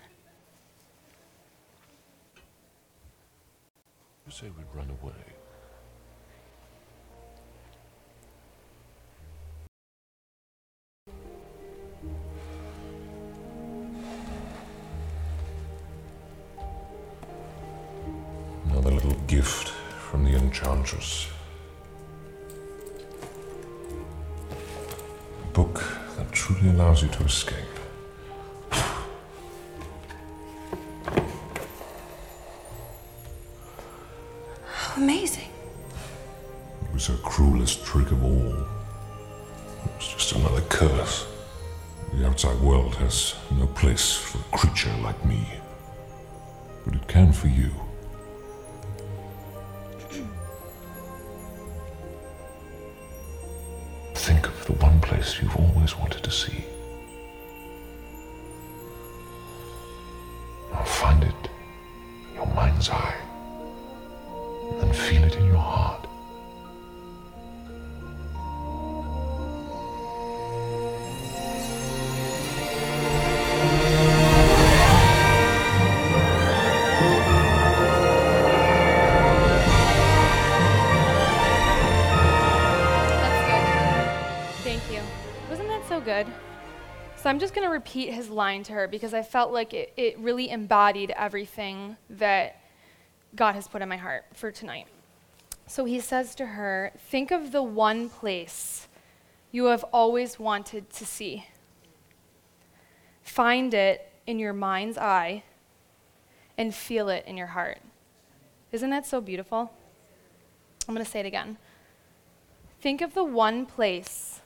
Say 4.30 4.46
we'd 4.56 4.66
run 4.74 4.88
away. 5.02 5.12
Another 18.66 18.90
little 18.92 19.10
gift 19.26 19.68
from 19.68 20.24
the 20.24 20.36
Enchantress. 20.36 21.26
A 25.42 25.52
book 25.52 25.82
that 26.16 26.30
truly 26.30 26.70
allows 26.70 27.02
you 27.02 27.08
to 27.08 27.24
escape. 27.24 27.69
Amazing. 35.00 35.48
It 36.84 36.92
was 36.92 37.06
her 37.06 37.16
cruelest 37.22 37.86
trick 37.86 38.10
of 38.10 38.22
all. 38.22 38.52
It 39.86 39.96
was 39.96 40.08
just 40.08 40.32
another 40.32 40.60
curse. 40.62 41.26
The 42.12 42.26
outside 42.26 42.60
world 42.60 42.96
has 42.96 43.34
no 43.58 43.66
place 43.68 44.14
for 44.14 44.38
a 44.38 44.58
creature 44.58 44.92
like 45.00 45.24
me. 45.24 45.46
But 46.84 46.96
it 46.96 47.08
can 47.08 47.32
for 47.32 47.48
you. 47.48 47.70
Think 54.14 54.46
of 54.46 54.66
the 54.66 54.74
one 54.74 55.00
place 55.00 55.40
you've 55.40 55.56
always 55.56 55.96
wanted 55.96 56.22
to 56.24 56.30
see. 56.30 56.64
To 87.70 87.74
repeat 87.74 88.12
his 88.12 88.28
line 88.28 88.62
to 88.64 88.72
her 88.72 88.88
because 88.88 89.14
I 89.14 89.22
felt 89.22 89.52
like 89.52 89.72
it, 89.74 89.92
it 89.96 90.18
really 90.18 90.50
embodied 90.50 91.12
everything 91.16 91.96
that 92.08 92.60
God 93.34 93.54
has 93.54 93.68
put 93.68 93.82
in 93.82 93.88
my 93.88 93.96
heart 93.96 94.24
for 94.34 94.50
tonight. 94.50 94.86
So 95.66 95.84
he 95.84 96.00
says 96.00 96.34
to 96.36 96.46
her, 96.46 96.92
Think 96.98 97.30
of 97.30 97.52
the 97.52 97.62
one 97.62 98.08
place 98.08 98.88
you 99.52 99.66
have 99.66 99.84
always 99.92 100.38
wanted 100.38 100.90
to 100.90 101.06
see. 101.06 101.46
Find 103.22 103.72
it 103.74 104.10
in 104.26 104.38
your 104.38 104.52
mind's 104.52 104.98
eye 104.98 105.44
and 106.58 106.74
feel 106.74 107.08
it 107.08 107.24
in 107.26 107.36
your 107.36 107.48
heart. 107.48 107.78
Isn't 108.72 108.90
that 108.90 109.06
so 109.06 109.20
beautiful? 109.20 109.72
I'm 110.88 110.94
going 110.94 111.04
to 111.04 111.10
say 111.10 111.20
it 111.20 111.26
again. 111.26 111.56
Think 112.80 113.00
of 113.00 113.14
the 113.14 113.24
one 113.24 113.66
place 113.66 114.40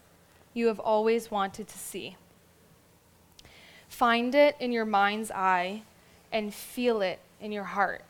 you 0.53 0.67
have 0.67 0.79
always 0.81 1.31
wanted 1.31 1.69
to 1.69 1.79
see. 1.79 2.17
Find 3.95 4.35
it 4.35 4.57
in 4.59 4.73
your 4.73 4.85
mind's 4.85 5.31
eye 5.31 5.83
and 6.33 6.53
feel 6.53 7.01
it 7.01 7.21
in 7.41 7.53
your 7.53 7.63
heart. 7.63 8.03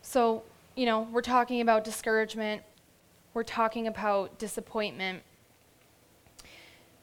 So, 0.00 0.42
you 0.74 0.86
know, 0.86 1.06
we're 1.12 1.20
talking 1.20 1.60
about 1.60 1.84
discouragement, 1.84 2.62
we're 3.34 3.42
talking 3.42 3.86
about 3.86 4.38
disappointment. 4.38 5.22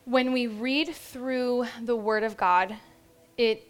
When 0.06 0.34
we 0.34 0.48
read 0.48 0.96
through 0.96 1.68
the 1.80 1.96
Word 1.96 2.24
of 2.24 2.36
God, 2.36 2.76
it 3.38 3.68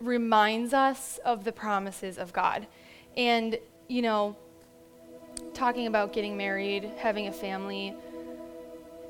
reminds 0.00 0.72
us 0.72 1.18
of 1.24 1.42
the 1.42 1.50
promises 1.50 2.18
of 2.18 2.32
God. 2.32 2.68
And, 3.16 3.58
you 3.88 4.02
know, 4.02 4.36
talking 5.54 5.88
about 5.88 6.12
getting 6.12 6.36
married, 6.36 6.88
having 6.98 7.26
a 7.26 7.32
family, 7.32 7.96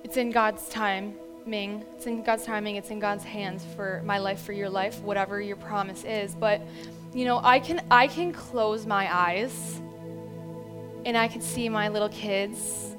it's 0.02 0.16
in 0.16 0.30
God's 0.30 0.66
time. 0.70 1.14
Ming. 1.46 1.84
It's 1.94 2.06
in 2.06 2.22
God's 2.22 2.44
timing, 2.44 2.76
it's 2.76 2.90
in 2.90 2.98
God's 2.98 3.24
hands 3.24 3.64
for 3.76 4.02
my 4.04 4.18
life, 4.18 4.42
for 4.42 4.52
your 4.52 4.70
life, 4.70 5.00
whatever 5.00 5.40
your 5.40 5.56
promise 5.56 6.04
is. 6.04 6.34
But, 6.34 6.62
you 7.12 7.24
know, 7.24 7.40
I 7.42 7.60
can 7.60 7.84
I 7.90 8.06
can 8.06 8.32
close 8.32 8.86
my 8.86 9.14
eyes 9.14 9.80
and 11.04 11.16
I 11.16 11.28
can 11.28 11.40
see 11.40 11.68
my 11.68 11.88
little 11.88 12.08
kids 12.08 12.96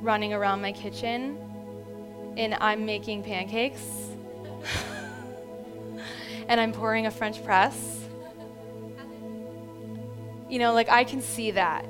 running 0.00 0.34
around 0.34 0.60
my 0.60 0.72
kitchen 0.72 1.38
and 2.36 2.54
I'm 2.54 2.84
making 2.84 3.22
pancakes 3.22 3.82
and 6.48 6.60
I'm 6.60 6.72
pouring 6.72 7.06
a 7.06 7.10
French 7.10 7.42
press. 7.44 8.00
You 10.48 10.58
know, 10.58 10.74
like 10.74 10.90
I 10.90 11.04
can 11.04 11.22
see 11.22 11.52
that. 11.52 11.86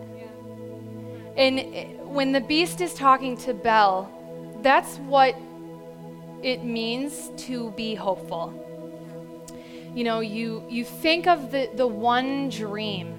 And 1.37 2.14
when 2.14 2.33
the 2.33 2.40
beast 2.40 2.81
is 2.81 2.95
talking 2.95 3.37
to 3.38 3.55
Belle, 3.55 4.11
that's 4.62 4.99
what 4.99 5.35
it 6.42 6.64
means 6.64 7.31
to 7.44 7.70
be 7.72 7.94
hopeful. 7.94 8.52
You 9.94 10.05
know, 10.05 10.20
you, 10.20 10.64
you 10.68 10.85
think 10.85 11.26
of 11.26 11.50
the, 11.50 11.70
the 11.74 11.87
one 11.87 12.48
dream 12.48 13.18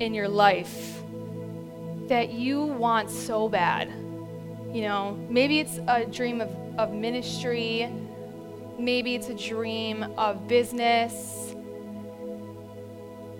in 0.00 0.14
your 0.14 0.28
life 0.28 1.02
that 2.08 2.32
you 2.32 2.62
want 2.62 3.10
so 3.10 3.48
bad. 3.48 3.88
You 4.72 4.82
know, 4.82 5.18
maybe 5.28 5.60
it's 5.60 5.78
a 5.88 6.04
dream 6.04 6.40
of, 6.40 6.50
of 6.78 6.92
ministry, 6.92 7.90
maybe 8.78 9.14
it's 9.14 9.28
a 9.28 9.34
dream 9.34 10.02
of 10.16 10.46
business, 10.48 11.54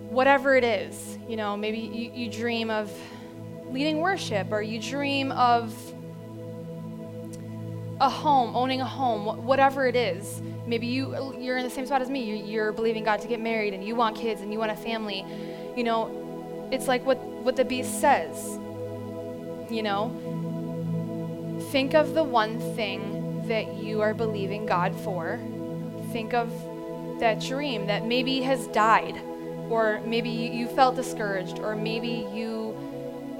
whatever 0.08 0.56
it 0.56 0.64
is. 0.64 1.18
You 1.28 1.36
know, 1.36 1.56
maybe 1.56 1.78
you, 1.78 2.12
you 2.14 2.30
dream 2.30 2.70
of 2.70 2.90
leading 3.70 3.98
worship 3.98 4.52
or 4.52 4.62
you 4.62 4.80
dream 4.80 5.32
of 5.32 5.74
a 8.02 8.10
home, 8.10 8.56
owning 8.56 8.80
a 8.80 8.84
home, 8.84 9.46
whatever 9.46 9.86
it 9.86 9.94
is. 9.94 10.42
Maybe 10.66 10.88
you 10.88 11.36
you're 11.38 11.56
in 11.56 11.62
the 11.62 11.70
same 11.70 11.86
spot 11.86 12.02
as 12.02 12.10
me. 12.10 12.42
You're 12.42 12.72
believing 12.72 13.04
God 13.04 13.20
to 13.20 13.28
get 13.28 13.40
married 13.40 13.74
and 13.74 13.84
you 13.84 13.94
want 13.94 14.16
kids 14.16 14.40
and 14.40 14.52
you 14.52 14.58
want 14.58 14.72
a 14.72 14.76
family. 14.76 15.24
You 15.76 15.84
know, 15.84 16.68
it's 16.72 16.88
like 16.88 17.06
what 17.06 17.18
what 17.18 17.54
the 17.54 17.64
beast 17.64 18.00
says. 18.00 18.58
You 19.70 19.82
know, 19.84 20.10
think 21.70 21.94
of 21.94 22.14
the 22.14 22.24
one 22.24 22.58
thing 22.74 23.46
that 23.46 23.76
you 23.76 24.00
are 24.00 24.14
believing 24.14 24.66
God 24.66 24.94
for. 25.00 25.38
Think 26.10 26.34
of 26.34 26.50
that 27.20 27.40
dream 27.40 27.86
that 27.86 28.04
maybe 28.04 28.40
has 28.40 28.66
died, 28.68 29.16
or 29.70 30.00
maybe 30.04 30.28
you, 30.28 30.66
felt 30.66 30.96
discouraged, 30.96 31.60
or 31.60 31.76
maybe 31.76 32.26
you, 32.34 32.76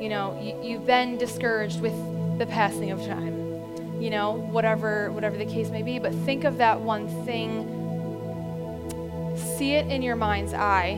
you 0.00 0.08
know, 0.08 0.40
you, 0.40 0.70
you've 0.70 0.86
been 0.86 1.18
discouraged 1.18 1.80
with 1.80 1.92
the 2.38 2.46
passing 2.46 2.92
of 2.92 3.04
time. 3.04 3.41
You 4.02 4.10
know, 4.10 4.32
whatever 4.32 5.12
whatever 5.12 5.36
the 5.36 5.46
case 5.46 5.70
may 5.70 5.84
be, 5.84 6.00
but 6.00 6.12
think 6.12 6.42
of 6.42 6.58
that 6.58 6.80
one 6.80 7.06
thing. 7.24 7.68
See 9.56 9.74
it 9.74 9.86
in 9.86 10.02
your 10.02 10.16
mind's 10.16 10.52
eye. 10.52 10.96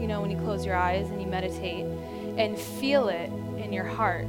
You 0.00 0.08
know, 0.08 0.20
when 0.20 0.28
you 0.28 0.36
close 0.38 0.66
your 0.66 0.74
eyes 0.74 1.08
and 1.08 1.22
you 1.22 1.28
meditate, 1.28 1.86
and 2.36 2.58
feel 2.58 3.06
it 3.06 3.30
in 3.62 3.72
your 3.72 3.84
heart. 3.84 4.26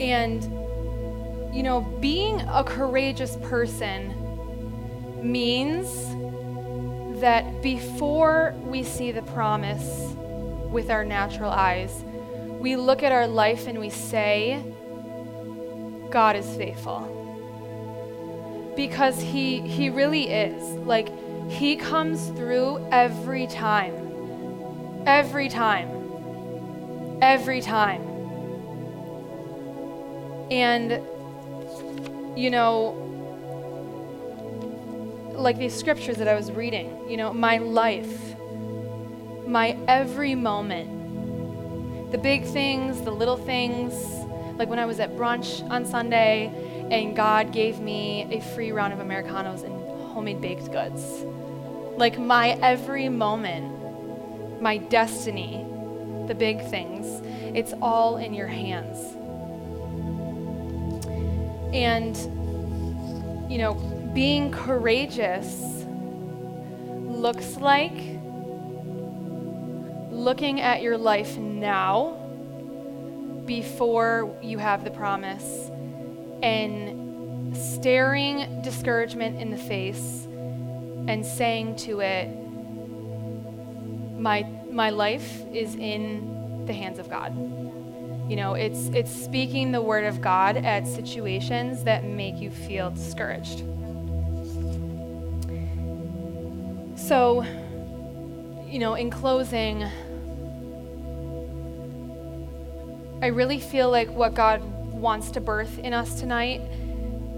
And 0.00 0.42
you 1.54 1.62
know, 1.62 1.82
being 2.00 2.40
a 2.40 2.64
courageous 2.64 3.36
person 3.42 4.14
means 5.22 5.90
that 7.20 7.60
before 7.60 8.54
we 8.64 8.82
see 8.82 9.12
the 9.12 9.20
promise 9.20 10.14
with 10.70 10.88
our 10.88 11.04
natural 11.04 11.50
eyes, 11.50 12.02
we 12.60 12.76
look 12.76 13.02
at 13.02 13.12
our 13.12 13.26
life 13.26 13.66
and 13.66 13.78
we 13.78 13.90
say, 13.90 14.62
God 16.16 16.34
is 16.34 16.48
faithful. 16.56 17.12
Because 18.74 19.20
he, 19.20 19.60
he 19.60 19.90
really 19.90 20.30
is. 20.30 20.62
Like, 20.86 21.10
he 21.50 21.76
comes 21.76 22.28
through 22.28 22.88
every 22.90 23.46
time. 23.48 25.02
Every 25.04 25.50
time. 25.50 25.90
Every 27.20 27.60
time. 27.60 28.00
And, 30.50 31.02
you 32.34 32.48
know, 32.48 32.94
like 35.34 35.58
these 35.58 35.74
scriptures 35.74 36.16
that 36.16 36.28
I 36.28 36.34
was 36.34 36.50
reading, 36.50 37.10
you 37.10 37.18
know, 37.18 37.34
my 37.34 37.58
life, 37.58 38.34
my 39.46 39.76
every 39.86 40.34
moment, 40.34 42.10
the 42.10 42.16
big 42.16 42.46
things, 42.46 43.02
the 43.02 43.10
little 43.10 43.36
things, 43.36 44.15
like 44.58 44.68
when 44.68 44.78
I 44.78 44.86
was 44.86 45.00
at 45.00 45.14
brunch 45.16 45.68
on 45.70 45.84
Sunday 45.84 46.50
and 46.90 47.14
God 47.14 47.52
gave 47.52 47.80
me 47.80 48.26
a 48.30 48.40
free 48.40 48.72
round 48.72 48.92
of 48.92 49.00
Americanos 49.00 49.62
and 49.62 49.74
homemade 50.12 50.40
baked 50.40 50.72
goods. 50.72 51.24
Like 51.96 52.18
my 52.18 52.50
every 52.62 53.08
moment, 53.08 54.62
my 54.62 54.78
destiny, 54.78 55.64
the 56.26 56.34
big 56.34 56.62
things, 56.68 57.22
it's 57.56 57.74
all 57.82 58.16
in 58.16 58.34
your 58.34 58.46
hands. 58.46 58.98
And, 61.74 62.16
you 63.50 63.58
know, 63.58 63.74
being 64.14 64.50
courageous 64.50 65.84
looks 67.04 67.56
like 67.56 67.92
looking 70.10 70.60
at 70.60 70.80
your 70.80 70.96
life 70.96 71.36
now 71.36 72.25
before 73.46 74.36
you 74.42 74.58
have 74.58 74.84
the 74.84 74.90
promise 74.90 75.70
and 76.42 77.56
staring 77.56 78.60
discouragement 78.62 79.40
in 79.40 79.50
the 79.50 79.56
face 79.56 80.26
and 81.08 81.24
saying 81.24 81.76
to 81.76 82.00
it 82.00 82.28
my 84.18 84.42
my 84.70 84.90
life 84.90 85.42
is 85.52 85.74
in 85.76 86.64
the 86.66 86.72
hands 86.72 86.98
of 86.98 87.08
God. 87.08 87.34
You 88.28 88.36
know, 88.36 88.54
it's 88.54 88.88
it's 88.88 89.10
speaking 89.10 89.72
the 89.72 89.80
word 89.80 90.04
of 90.04 90.20
God 90.20 90.56
at 90.56 90.86
situations 90.86 91.84
that 91.84 92.04
make 92.04 92.40
you 92.40 92.50
feel 92.50 92.90
discouraged. 92.90 93.60
So, 96.98 97.44
you 98.66 98.80
know, 98.80 98.94
in 98.94 99.10
closing, 99.10 99.84
I 103.26 103.30
really 103.30 103.58
feel 103.58 103.90
like 103.90 104.08
what 104.08 104.34
God 104.34 104.62
wants 104.92 105.32
to 105.32 105.40
birth 105.40 105.80
in 105.80 105.92
us 105.92 106.20
tonight 106.20 106.60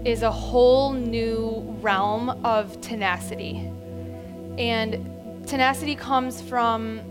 is 0.05 0.21
a 0.21 0.29
whole 0.29 0.93
new 0.93 1.65
realm 1.81 2.29
of 2.45 2.79
tenacity. 2.79 3.55
And 4.59 5.47
tenacity 5.47 5.95
comes 5.95 6.43
from 6.43 7.01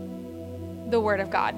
the 0.89 0.97
Word 0.97 1.19
of 1.19 1.29
God. 1.29 1.55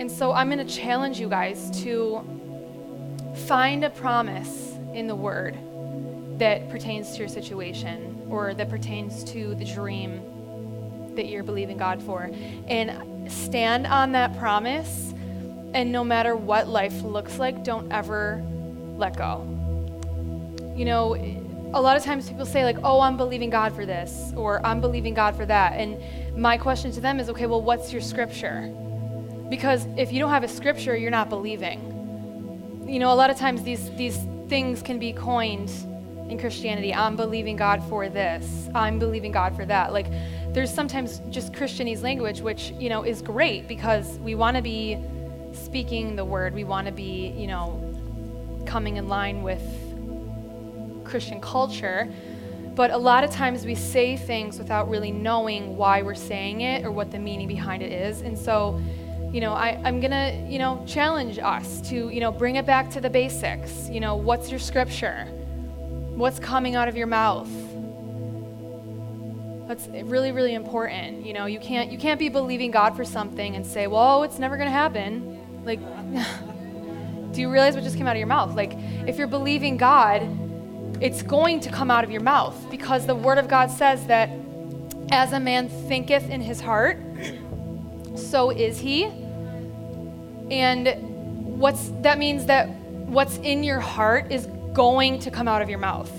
And 0.00 0.10
so 0.10 0.32
I'm 0.32 0.50
going 0.50 0.66
to 0.66 0.74
challenge 0.74 1.20
you 1.20 1.28
guys 1.28 1.70
to 1.82 2.24
find 3.46 3.84
a 3.84 3.90
promise 3.90 4.78
in 4.94 5.08
the 5.08 5.14
Word 5.14 5.58
that 6.38 6.70
pertains 6.70 7.12
to 7.12 7.18
your 7.18 7.28
situation 7.28 8.28
or 8.30 8.54
that 8.54 8.70
pertains 8.70 9.24
to 9.24 9.54
the 9.56 9.66
dream 9.66 10.22
that 11.16 11.26
you're 11.26 11.42
believing 11.42 11.76
God 11.76 12.02
for. 12.02 12.30
And 12.66 13.12
stand 13.28 13.86
on 13.86 14.12
that 14.12 14.36
promise. 14.38 15.12
And 15.74 15.92
no 15.92 16.04
matter 16.04 16.34
what 16.34 16.68
life 16.68 17.02
looks 17.02 17.38
like, 17.38 17.64
don't 17.64 17.92
ever 17.92 18.42
let 18.96 19.16
go. 19.16 19.42
You 20.74 20.84
know, 20.84 21.14
a 21.74 21.80
lot 21.80 21.96
of 21.96 22.04
times 22.04 22.28
people 22.28 22.46
say, 22.46 22.64
like, 22.64 22.78
oh, 22.84 23.00
I'm 23.00 23.16
believing 23.16 23.50
God 23.50 23.74
for 23.74 23.84
this, 23.84 24.32
or 24.36 24.64
I'm 24.64 24.80
believing 24.80 25.14
God 25.14 25.36
for 25.36 25.44
that. 25.46 25.72
And 25.72 25.98
my 26.38 26.56
question 26.56 26.92
to 26.92 27.00
them 27.00 27.20
is, 27.20 27.28
okay, 27.30 27.46
well, 27.46 27.62
what's 27.62 27.92
your 27.92 28.00
scripture? 28.00 28.72
Because 29.50 29.86
if 29.96 30.12
you 30.12 30.20
don't 30.20 30.30
have 30.30 30.44
a 30.44 30.48
scripture, 30.48 30.96
you're 30.96 31.10
not 31.10 31.28
believing. 31.28 32.84
You 32.88 32.98
know, 32.98 33.12
a 33.12 33.14
lot 33.14 33.30
of 33.30 33.36
times 33.36 33.62
these, 33.62 33.90
these 33.96 34.18
things 34.48 34.82
can 34.82 34.98
be 34.98 35.12
coined 35.12 35.70
in 36.30 36.38
Christianity. 36.38 36.94
I'm 36.94 37.16
believing 37.16 37.56
God 37.56 37.82
for 37.88 38.08
this. 38.08 38.68
I'm 38.74 38.98
believing 38.98 39.32
God 39.32 39.54
for 39.56 39.64
that. 39.66 39.92
Like 39.92 40.06
there's 40.56 40.72
sometimes 40.72 41.20
just 41.28 41.52
Christianese 41.52 42.02
language 42.02 42.40
which, 42.40 42.70
you 42.78 42.88
know, 42.88 43.02
is 43.02 43.20
great 43.20 43.68
because 43.68 44.18
we 44.20 44.34
want 44.34 44.56
to 44.56 44.62
be 44.62 44.96
speaking 45.52 46.16
the 46.16 46.24
word. 46.24 46.54
We 46.54 46.64
want 46.64 46.86
to 46.86 46.92
be, 46.94 47.34
you 47.36 47.46
know, 47.46 48.62
coming 48.64 48.96
in 48.96 49.06
line 49.06 49.42
with 49.42 49.60
Christian 51.04 51.42
culture. 51.42 52.10
But 52.74 52.90
a 52.90 52.96
lot 52.96 53.22
of 53.22 53.30
times 53.30 53.66
we 53.66 53.74
say 53.74 54.16
things 54.16 54.58
without 54.58 54.88
really 54.88 55.12
knowing 55.12 55.76
why 55.76 56.00
we're 56.00 56.14
saying 56.14 56.62
it 56.62 56.86
or 56.86 56.90
what 56.90 57.10
the 57.10 57.18
meaning 57.18 57.48
behind 57.48 57.82
it 57.82 57.92
is. 57.92 58.22
And 58.22 58.36
so, 58.38 58.80
you 59.30 59.42
know, 59.42 59.52
I, 59.52 59.78
I'm 59.84 60.00
going 60.00 60.10
to, 60.10 60.50
you 60.50 60.58
know, 60.58 60.82
challenge 60.86 61.38
us 61.38 61.82
to, 61.90 62.08
you 62.08 62.20
know, 62.20 62.32
bring 62.32 62.56
it 62.56 62.64
back 62.64 62.88
to 62.92 63.00
the 63.02 63.10
basics. 63.10 63.90
You 63.90 64.00
know, 64.00 64.16
what's 64.16 64.50
your 64.50 64.60
scripture? 64.60 65.26
What's 66.14 66.38
coming 66.38 66.76
out 66.76 66.88
of 66.88 66.96
your 66.96 67.08
mouth? 67.08 67.50
That's 69.66 69.88
really, 69.88 70.30
really 70.30 70.54
important. 70.54 71.26
You 71.26 71.32
know, 71.32 71.46
you 71.46 71.58
can't 71.58 71.90
you 71.90 71.98
can't 71.98 72.18
be 72.18 72.28
believing 72.28 72.70
God 72.70 72.94
for 72.96 73.04
something 73.04 73.56
and 73.56 73.66
say, 73.66 73.86
"Well, 73.86 74.22
it's 74.22 74.38
never 74.38 74.56
going 74.56 74.68
to 74.68 74.72
happen." 74.72 75.64
Like, 75.64 75.80
do 77.32 77.40
you 77.40 77.50
realize 77.50 77.74
what 77.74 77.82
just 77.82 77.96
came 77.96 78.06
out 78.06 78.14
of 78.14 78.18
your 78.18 78.28
mouth? 78.28 78.54
Like, 78.54 78.74
if 79.06 79.18
you're 79.18 79.26
believing 79.26 79.76
God, 79.76 80.22
it's 81.00 81.22
going 81.22 81.60
to 81.60 81.70
come 81.70 81.90
out 81.90 82.04
of 82.04 82.10
your 82.10 82.22
mouth 82.22 82.56
because 82.70 83.06
the 83.06 83.14
Word 83.14 83.38
of 83.38 83.48
God 83.48 83.70
says 83.70 84.06
that 84.06 84.30
as 85.10 85.32
a 85.32 85.40
man 85.40 85.68
thinketh 85.68 86.30
in 86.30 86.40
his 86.40 86.60
heart, 86.60 87.00
so 88.16 88.50
is 88.50 88.78
he. 88.78 89.04
And 90.50 91.58
what's 91.58 91.90
that 92.02 92.18
means 92.18 92.46
that 92.46 92.68
what's 92.68 93.38
in 93.38 93.64
your 93.64 93.80
heart 93.80 94.30
is 94.30 94.46
going 94.72 95.18
to 95.20 95.30
come 95.30 95.48
out 95.48 95.62
of 95.62 95.68
your 95.68 95.78
mouth. 95.78 96.10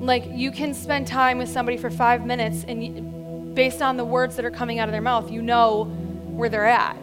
Like 0.00 0.24
you 0.28 0.50
can 0.50 0.74
spend 0.74 1.06
time 1.06 1.38
with 1.38 1.48
somebody 1.48 1.76
for 1.76 1.90
five 1.90 2.24
minutes, 2.24 2.64
and 2.66 3.54
based 3.54 3.82
on 3.82 3.96
the 3.96 4.04
words 4.04 4.36
that 4.36 4.44
are 4.44 4.50
coming 4.50 4.78
out 4.78 4.88
of 4.88 4.92
their 4.92 5.02
mouth, 5.02 5.30
you 5.30 5.42
know 5.42 5.84
where 5.84 6.48
they're 6.48 6.66
at 6.66 6.96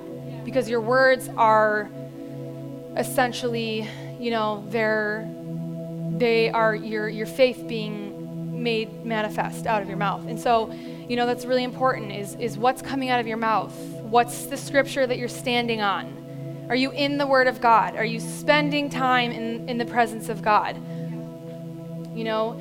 because 0.46 0.70
your 0.70 0.80
words 0.80 1.30
are 1.36 1.89
essentially, 2.96 3.89
you 4.20 4.32
know, 4.32 4.66
they're 4.70 5.30
they 6.18 6.50
are 6.50 6.74
your 6.74 7.10
your 7.10 7.26
faith 7.26 7.68
being 7.68 8.64
made 8.64 9.06
manifest 9.06 9.68
out 9.68 9.82
of 9.82 9.89
your 9.89 9.98
mouth. 9.98 10.26
And 10.28 10.39
so, 10.39 10.72
you 11.10 11.16
know, 11.16 11.26
that's 11.26 11.46
really 11.46 11.64
important 11.64 12.12
is 12.14 12.36
is 12.36 12.58
what's 12.58 12.82
coming 12.82 13.10
out 13.10 13.20
of 13.20 13.28
your 13.28 13.38
mouth. 13.38 13.74
What's 14.04 14.46
the 14.46 14.58
scripture 14.58 15.06
that 15.06 15.18
you're 15.18 15.28
standing 15.28 15.82
on? 15.82 16.66
Are 16.70 16.76
you 16.76 16.91
in 16.91 17.18
the 17.18 17.28
Word 17.28 17.48
of 17.48 17.62
God? 17.62 17.96
Are 17.96 18.06
you 18.06 18.20
spending 18.20 18.89
time 18.89 19.32
in, 19.32 19.70
in 19.70 19.78
the 19.78 19.86
presence 19.86 20.30
of 20.30 20.41
God? 20.41 20.78
You 22.16 22.24
know, 22.24 22.60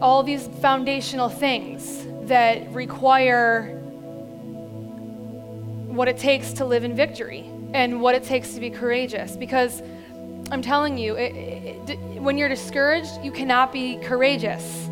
all 0.00 0.22
these 0.22 0.46
foundational 0.60 1.28
things 1.28 2.06
that 2.28 2.72
require 2.72 3.78
what 5.86 6.08
it 6.08 6.18
takes 6.18 6.52
to 6.54 6.64
live 6.64 6.84
in 6.84 6.94
victory 6.94 7.50
and 7.72 8.00
what 8.00 8.14
it 8.14 8.24
takes 8.24 8.54
to 8.54 8.60
be 8.60 8.70
courageous. 8.70 9.36
Because 9.36 9.82
I'm 10.50 10.62
telling 10.62 10.98
you, 10.98 11.14
it, 11.16 11.90
it, 11.90 11.96
when 12.20 12.36
you're 12.36 12.48
discouraged, 12.48 13.22
you 13.22 13.32
cannot 13.32 13.72
be 13.72 13.96
courageous. 13.98 14.88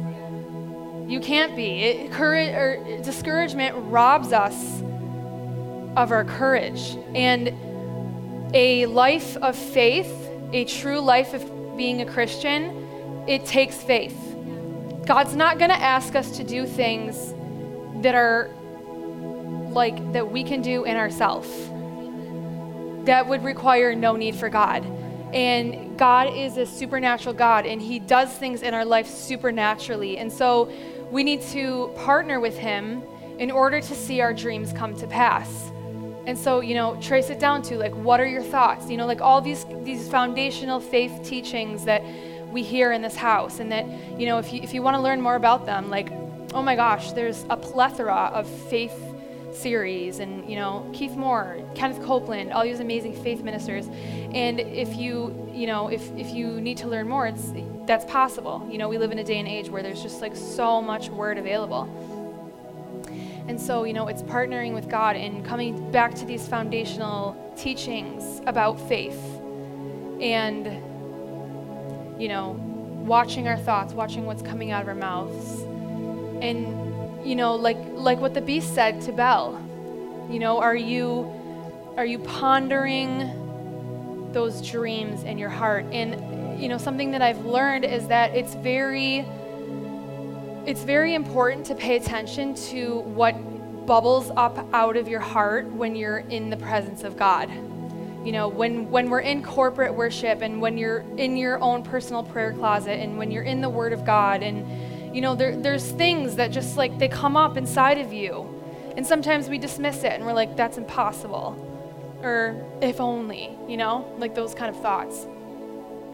You 1.06 1.20
can't 1.20 1.54
be. 1.54 1.82
It, 1.82 2.12
courage 2.12 2.54
or 2.54 3.02
discouragement 3.02 3.74
robs 3.90 4.32
us 4.32 4.80
of 5.96 6.10
our 6.12 6.24
courage. 6.24 6.96
And 7.14 7.52
a 8.54 8.86
life 8.86 9.36
of 9.38 9.56
faith 9.56 10.24
a 10.54 10.64
true 10.64 11.00
life 11.00 11.34
of 11.34 11.76
being 11.76 12.00
a 12.00 12.06
Christian, 12.06 13.24
it 13.26 13.44
takes 13.44 13.76
faith. 13.76 14.16
God's 15.04 15.36
not 15.36 15.58
going 15.58 15.70
to 15.70 15.80
ask 15.80 16.14
us 16.14 16.36
to 16.36 16.44
do 16.44 16.66
things 16.66 17.34
that 18.02 18.14
are 18.14 18.50
like 19.70 20.12
that 20.12 20.30
we 20.30 20.44
can 20.44 20.62
do 20.62 20.84
in 20.84 20.96
ourselves. 20.96 21.48
That 23.06 23.28
would 23.28 23.44
require 23.44 23.94
no 23.94 24.16
need 24.16 24.34
for 24.34 24.48
God. 24.48 24.84
And 25.34 25.98
God 25.98 26.32
is 26.32 26.56
a 26.56 26.64
supernatural 26.64 27.34
God, 27.34 27.66
and 27.66 27.82
He 27.82 27.98
does 27.98 28.32
things 28.32 28.62
in 28.62 28.72
our 28.72 28.84
life 28.84 29.08
supernaturally. 29.08 30.18
And 30.18 30.32
so 30.32 30.70
we 31.10 31.24
need 31.24 31.42
to 31.48 31.92
partner 31.96 32.40
with 32.40 32.56
Him 32.56 33.02
in 33.38 33.50
order 33.50 33.80
to 33.80 33.94
see 33.94 34.20
our 34.20 34.32
dreams 34.32 34.72
come 34.72 34.96
to 34.96 35.06
pass. 35.06 35.72
And 36.26 36.38
so, 36.38 36.60
you 36.60 36.74
know, 36.74 36.96
trace 37.02 37.30
it 37.30 37.38
down 37.38 37.62
to 37.62 37.76
like, 37.76 37.94
what 37.94 38.20
are 38.20 38.26
your 38.26 38.42
thoughts? 38.42 38.88
You 38.88 38.96
know, 38.96 39.06
like 39.06 39.20
all 39.20 39.40
these 39.40 39.66
these 39.82 40.08
foundational 40.08 40.80
faith 40.80 41.20
teachings 41.22 41.84
that 41.84 42.02
we 42.54 42.62
hear 42.62 42.92
in 42.92 43.02
this 43.02 43.16
house, 43.16 43.58
and 43.58 43.70
that 43.72 43.86
you 44.18 44.24
know, 44.26 44.38
if 44.38 44.52
you 44.52 44.62
if 44.62 44.72
you 44.72 44.80
want 44.80 44.94
to 44.94 45.02
learn 45.02 45.20
more 45.20 45.34
about 45.34 45.66
them, 45.66 45.90
like, 45.90 46.10
oh 46.54 46.62
my 46.62 46.76
gosh, 46.76 47.12
there's 47.12 47.44
a 47.50 47.56
plethora 47.56 48.30
of 48.32 48.48
faith 48.48 48.96
series, 49.52 50.20
and 50.20 50.48
you 50.48 50.56
know, 50.56 50.88
Keith 50.94 51.16
Moore, 51.16 51.58
Kenneth 51.74 52.02
Copeland, 52.04 52.52
all 52.52 52.62
these 52.62 52.80
amazing 52.80 53.20
faith 53.22 53.42
ministers. 53.42 53.88
And 54.32 54.60
if 54.60 54.94
you 54.96 55.50
you 55.52 55.66
know, 55.66 55.88
if 55.88 56.02
if 56.16 56.30
you 56.30 56.60
need 56.60 56.78
to 56.78 56.88
learn 56.88 57.08
more, 57.08 57.26
it's 57.26 57.52
that's 57.86 58.04
possible. 58.06 58.66
You 58.70 58.78
know, 58.78 58.88
we 58.88 58.98
live 58.98 59.10
in 59.10 59.18
a 59.18 59.24
day 59.24 59.38
and 59.38 59.48
age 59.48 59.68
where 59.68 59.82
there's 59.82 60.02
just 60.02 60.22
like 60.22 60.36
so 60.36 60.80
much 60.80 61.08
word 61.10 61.38
available. 61.38 61.90
And 63.46 63.60
so, 63.60 63.84
you 63.84 63.92
know, 63.92 64.06
it's 64.06 64.22
partnering 64.22 64.72
with 64.72 64.88
God 64.88 65.16
and 65.16 65.44
coming 65.44 65.90
back 65.92 66.14
to 66.14 66.24
these 66.24 66.48
foundational 66.48 67.36
teachings 67.58 68.40
about 68.46 68.80
faith 68.88 69.20
and, 70.20 70.82
you 72.18 72.28
know, 72.28 72.52
watching 73.04 73.48
our 73.48 73.56
thoughts, 73.56 73.92
watching 73.92 74.24
what's 74.24 74.42
coming 74.42 74.70
out 74.70 74.82
of 74.82 74.88
our 74.88 74.94
mouths. 74.94 75.62
And, 76.42 77.26
you 77.26 77.36
know, 77.36 77.54
like, 77.54 77.78
like 77.92 78.20
what 78.20 78.34
the 78.34 78.40
beast 78.40 78.74
said 78.74 79.00
to 79.02 79.12
Bel, 79.12 79.60
you 80.30 80.38
know, 80.38 80.58
are 80.58 80.76
you, 80.76 81.30
are 81.96 82.06
you 82.06 82.18
pondering 82.18 83.30
those 84.32 84.62
dreams 84.62 85.22
in 85.24 85.38
your 85.38 85.50
heart? 85.50 85.84
And, 85.92 86.60
you 86.60 86.68
know, 86.68 86.78
something 86.78 87.10
that 87.12 87.22
I've 87.22 87.44
learned 87.44 87.84
is 87.84 88.08
that 88.08 88.34
it's 88.34 88.54
very, 88.54 89.26
it's 90.66 90.82
very 90.82 91.14
important 91.14 91.66
to 91.66 91.74
pay 91.74 91.96
attention 91.96 92.54
to 92.54 93.00
what 93.00 93.34
bubbles 93.86 94.30
up 94.36 94.66
out 94.72 94.96
of 94.96 95.08
your 95.08 95.20
heart 95.20 95.66
when 95.72 95.94
you're 95.94 96.18
in 96.18 96.48
the 96.48 96.56
presence 96.56 97.04
of 97.04 97.16
God. 97.16 97.50
You 98.24 98.32
know, 98.32 98.48
when, 98.48 98.90
when 98.90 99.10
we're 99.10 99.20
in 99.20 99.42
corporate 99.42 99.94
worship 99.94 100.40
and 100.40 100.60
when 100.60 100.78
you're 100.78 101.04
in 101.18 101.36
your 101.36 101.60
own 101.60 101.82
personal 101.82 102.22
prayer 102.22 102.54
closet 102.54 102.98
and 102.98 103.18
when 103.18 103.30
you're 103.30 103.42
in 103.42 103.60
the 103.60 103.68
Word 103.68 103.92
of 103.92 104.06
God, 104.06 104.42
and, 104.42 105.14
you 105.14 105.20
know, 105.20 105.34
there, 105.34 105.54
there's 105.54 105.90
things 105.90 106.36
that 106.36 106.50
just 106.50 106.78
like 106.78 106.98
they 106.98 107.08
come 107.08 107.36
up 107.36 107.58
inside 107.58 107.98
of 107.98 108.14
you. 108.14 108.50
And 108.96 109.06
sometimes 109.06 109.48
we 109.48 109.58
dismiss 109.58 110.04
it 110.04 110.12
and 110.12 110.24
we're 110.24 110.32
like, 110.32 110.56
that's 110.56 110.78
impossible. 110.78 111.70
Or 112.22 112.56
if 112.80 113.00
only, 113.00 113.58
you 113.68 113.76
know, 113.76 114.10
like 114.18 114.34
those 114.34 114.54
kind 114.54 114.74
of 114.74 114.80
thoughts. 114.80 115.26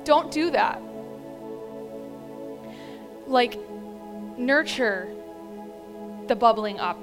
Don't 0.02 0.32
do 0.32 0.50
that. 0.50 0.82
Like, 3.28 3.56
nurture 4.36 5.08
the 6.26 6.34
bubbling 6.34 6.80
up. 6.80 7.00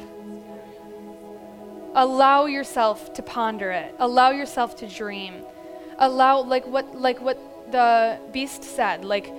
Allow 1.98 2.46
yourself 2.46 3.12
to 3.16 3.24
ponder 3.24 3.72
it. 3.72 3.96
Allow 3.98 4.30
yourself 4.30 4.76
to 4.78 4.88
dream. 4.88 5.42
Allow 5.98 6.44
like 6.44 6.68
what 6.68 6.96
like 6.96 7.20
what 7.20 7.40
the 7.72 8.20
beast 8.32 8.64
said, 8.64 9.04
like 9.04 9.34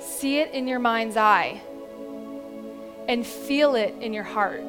see 0.00 0.38
it 0.38 0.50
in 0.52 0.66
your 0.66 0.78
mind's 0.78 1.18
eye 1.18 1.60
and 3.06 3.26
feel 3.26 3.74
it 3.74 3.94
in 4.00 4.14
your 4.14 4.24
heart. 4.24 4.62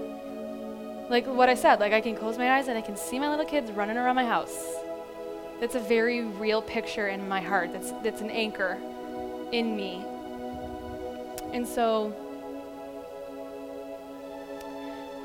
Like 1.10 1.26
what 1.26 1.48
I 1.48 1.56
said, 1.56 1.80
like 1.80 1.94
I 1.94 2.02
can 2.02 2.18
close 2.18 2.38
my 2.38 2.58
eyes 2.58 2.68
and 2.68 2.78
I 2.78 2.82
can 2.82 2.98
see 2.98 3.18
my 3.18 3.30
little 3.30 3.46
kids 3.46 3.72
running 3.72 3.96
around 3.96 4.16
my 4.18 4.26
house. 4.26 4.76
That's 5.62 5.76
a 5.76 5.80
very 5.80 6.26
real 6.26 6.62
picture 6.62 7.08
in 7.08 7.30
my 7.30 7.40
heart. 7.40 7.72
That's 7.72 7.94
that's 8.04 8.20
an 8.20 8.30
anchor 8.30 8.78
in 9.54 9.78
me. 9.78 10.04
And 11.54 11.66
so 11.66 12.14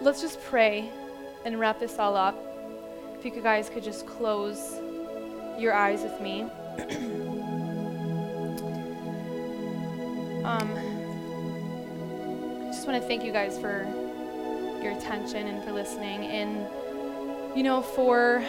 let's 0.01 0.21
just 0.21 0.41
pray 0.45 0.89
and 1.47 1.59
wrap 1.61 1.79
this 1.79 1.99
all 2.01 2.17
up. 2.17 2.37
If 3.17 3.25
you 3.25 3.31
guys 3.41 3.71
could 3.71 3.85
just 3.85 4.05
close 4.05 4.75
your 5.57 5.73
eyes 5.73 6.03
with 6.03 6.21
me. 6.21 6.43
um, 10.45 10.69
I 12.63 12.71
just 12.73 12.85
want 12.85 13.01
to 13.01 13.09
thank 13.09 13.23
you 13.23 13.31
guys 13.33 13.61
for 13.61 13.87
your 14.83 14.93
attention 14.99 15.47
and 15.47 15.63
for 15.65 15.71
listening 15.73 16.25
and 16.27 16.67
you 17.57 17.63
know 17.63 17.81
for 17.81 18.45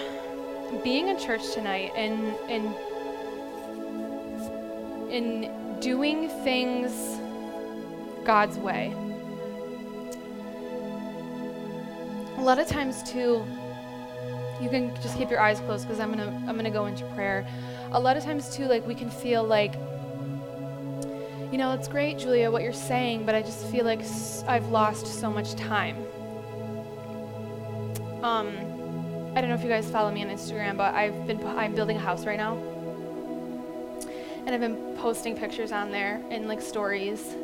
being 0.83 1.07
in 1.07 1.19
church 1.19 1.53
tonight 1.53 1.93
and 1.95 2.35
and 2.49 2.75
in 5.11 5.79
doing 5.79 6.29
things 6.43 7.19
God's 8.25 8.57
way. 8.57 8.93
Lot 12.47 12.59
of 12.59 12.67
times 12.67 13.03
too 13.03 13.45
you 14.61 14.69
can 14.69 14.95
just 15.01 15.17
keep 15.17 15.29
your 15.29 15.41
eyes 15.41 15.59
closed 15.59 15.85
because 15.85 15.99
i'm 15.99 16.09
gonna 16.09 16.33
i'm 16.47 16.55
gonna 16.55 16.71
go 16.71 16.85
into 16.85 17.03
prayer. 17.07 17.45
A 17.91 17.99
lot 17.99 18.15
of 18.15 18.23
times 18.23 18.55
too 18.55 18.67
like 18.67 18.87
we 18.87 18.95
can 18.95 19.09
feel 19.09 19.43
like 19.43 19.73
you 21.51 21.57
know 21.57 21.73
it's 21.73 21.89
great 21.89 22.17
julia 22.17 22.49
what 22.49 22.61
you're 22.63 22.71
saying 22.71 23.25
but 23.25 23.35
i 23.35 23.41
just 23.41 23.65
feel 23.67 23.83
like 23.83 23.99
i've 24.47 24.65
lost 24.69 25.07
so 25.07 25.29
much 25.29 25.55
time. 25.55 25.97
Um 28.23 28.47
i 29.35 29.41
don't 29.41 29.49
know 29.49 29.55
if 29.55 29.61
you 29.61 29.69
guys 29.69 29.91
follow 29.91 30.09
me 30.09 30.23
on 30.23 30.29
instagram 30.29 30.77
but 30.77 30.95
i've 30.95 31.27
been 31.27 31.45
i'm 31.47 31.75
building 31.75 31.97
a 31.97 31.99
house 31.99 32.25
right 32.25 32.37
now. 32.37 32.53
And 34.45 34.51
i've 34.51 34.61
been 34.61 34.95
posting 34.95 35.35
pictures 35.35 35.73
on 35.73 35.91
there 35.91 36.23
and 36.29 36.47
like 36.47 36.61
stories 36.61 37.35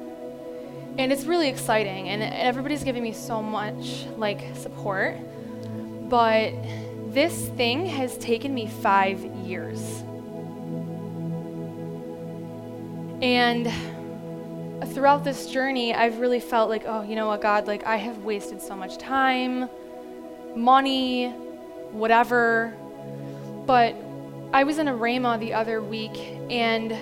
and 0.97 1.11
it's 1.11 1.25
really 1.25 1.49
exciting 1.49 2.09
and 2.09 2.21
everybody's 2.21 2.83
giving 2.83 3.03
me 3.03 3.13
so 3.13 3.41
much 3.41 4.05
like 4.17 4.55
support. 4.55 5.17
But 6.09 6.53
this 7.07 7.47
thing 7.49 7.85
has 7.85 8.17
taken 8.17 8.53
me 8.53 8.67
five 8.67 9.23
years. 9.23 10.03
And 13.21 13.71
throughout 14.93 15.23
this 15.23 15.49
journey 15.49 15.93
i've 15.93 16.19
really 16.19 16.41
felt 16.41 16.69
like 16.69 16.83
oh 16.85 17.01
you 17.03 17.15
know 17.15 17.27
what 17.27 17.41
god 17.41 17.67
like 17.67 17.85
i 17.85 17.95
have 17.95 18.17
wasted 18.19 18.61
so 18.61 18.75
much 18.75 18.97
time 18.97 19.69
money 20.55 21.29
whatever. 21.91 22.73
But 23.65 23.95
i 24.51 24.63
was 24.63 24.77
in 24.77 24.87
a 24.87 24.93
rhema 24.93 25.39
the 25.39 25.53
other 25.53 25.81
week 25.81 26.17
and 26.49 26.97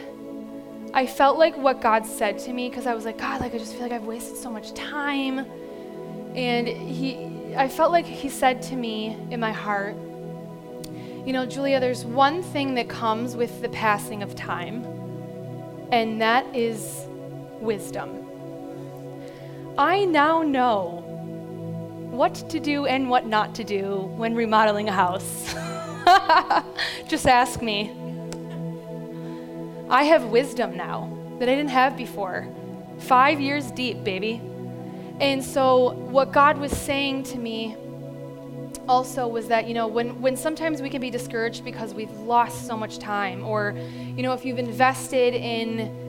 I 0.94 1.06
felt 1.08 1.38
like 1.38 1.56
what 1.56 1.82
God 1.82 2.06
said 2.06 2.38
to 2.39 2.54
me 2.54 2.70
because 2.70 2.86
I 2.86 2.94
was 2.94 3.06
like, 3.06 3.18
God, 3.18 3.39
like 3.39 3.54
I 3.54 3.58
just 3.58 3.74
feel 3.74 3.84
like 3.84 3.94
I've 3.94 4.06
wasted 4.06 4.36
so 4.36 4.50
much 4.50 4.74
time. 4.74 5.46
And 6.36 6.68
he 6.68 7.56
I 7.56 7.68
felt 7.68 7.92
like 7.92 8.06
he 8.06 8.30
said 8.30 8.62
to 8.64 8.76
me 8.76 9.18
in 9.30 9.39
my 9.39 9.52
heart, 9.52 9.96
you 11.26 11.34
know, 11.34 11.46
Julia, 11.46 11.80
there's 11.80 12.04
one 12.06 12.42
thing 12.42 12.76
that 12.76 12.89
comes 12.89 13.36
with 13.36 13.62
the 13.62 13.70
passing 13.70 14.24
of 14.24 14.36
time, 14.36 14.84
and 15.92 16.22
that 16.22 16.56
is 16.56 17.06
wisdom. 17.60 18.28
I 19.78 20.06
now 20.06 20.42
know 20.42 21.04
what 22.12 22.36
to 22.50 22.60
do 22.60 22.86
and 22.86 23.10
what 23.10 23.26
not 23.26 23.56
to 23.56 23.64
do 23.64 24.12
when 24.18 24.36
remodeling 24.36 24.89
a 24.89 24.92
house. 24.92 25.54
Just 27.08 27.28
ask 27.28 27.62
me. 27.62 28.01
I 29.92 30.04
have 30.04 30.24
wisdom 30.24 30.78
now 30.78 31.12
that 31.39 31.50
I 31.50 31.56
didn't 31.56 31.72
have 31.72 31.98
before. 31.98 32.48
Five 32.98 33.42
years 33.42 33.72
deep, 33.72 34.06
baby. 34.06 34.42
And 35.20 35.44
so, 35.44 35.92
what 35.92 36.32
God 36.32 36.58
was 36.58 36.72
saying 36.72 37.24
to 37.24 37.38
me 37.38 37.76
also 38.88 39.28
was 39.28 39.50
that, 39.50 39.68
you 39.68 39.74
know, 39.74 39.88
when, 39.88 40.22
when 40.22 40.38
sometimes 40.38 40.82
we 40.82 40.89
can 40.89 41.02
be 41.02 41.10
discouraged 41.10 41.66
because 41.66 41.94
we've 41.94 42.12
lost 42.20 42.66
so 42.66 42.78
much 42.78 43.00
time, 43.00 43.44
or, 43.44 43.76
you 44.16 44.24
know, 44.24 44.32
if 44.32 44.46
you've 44.46 44.60
invested 44.60 45.34
in 45.34 46.00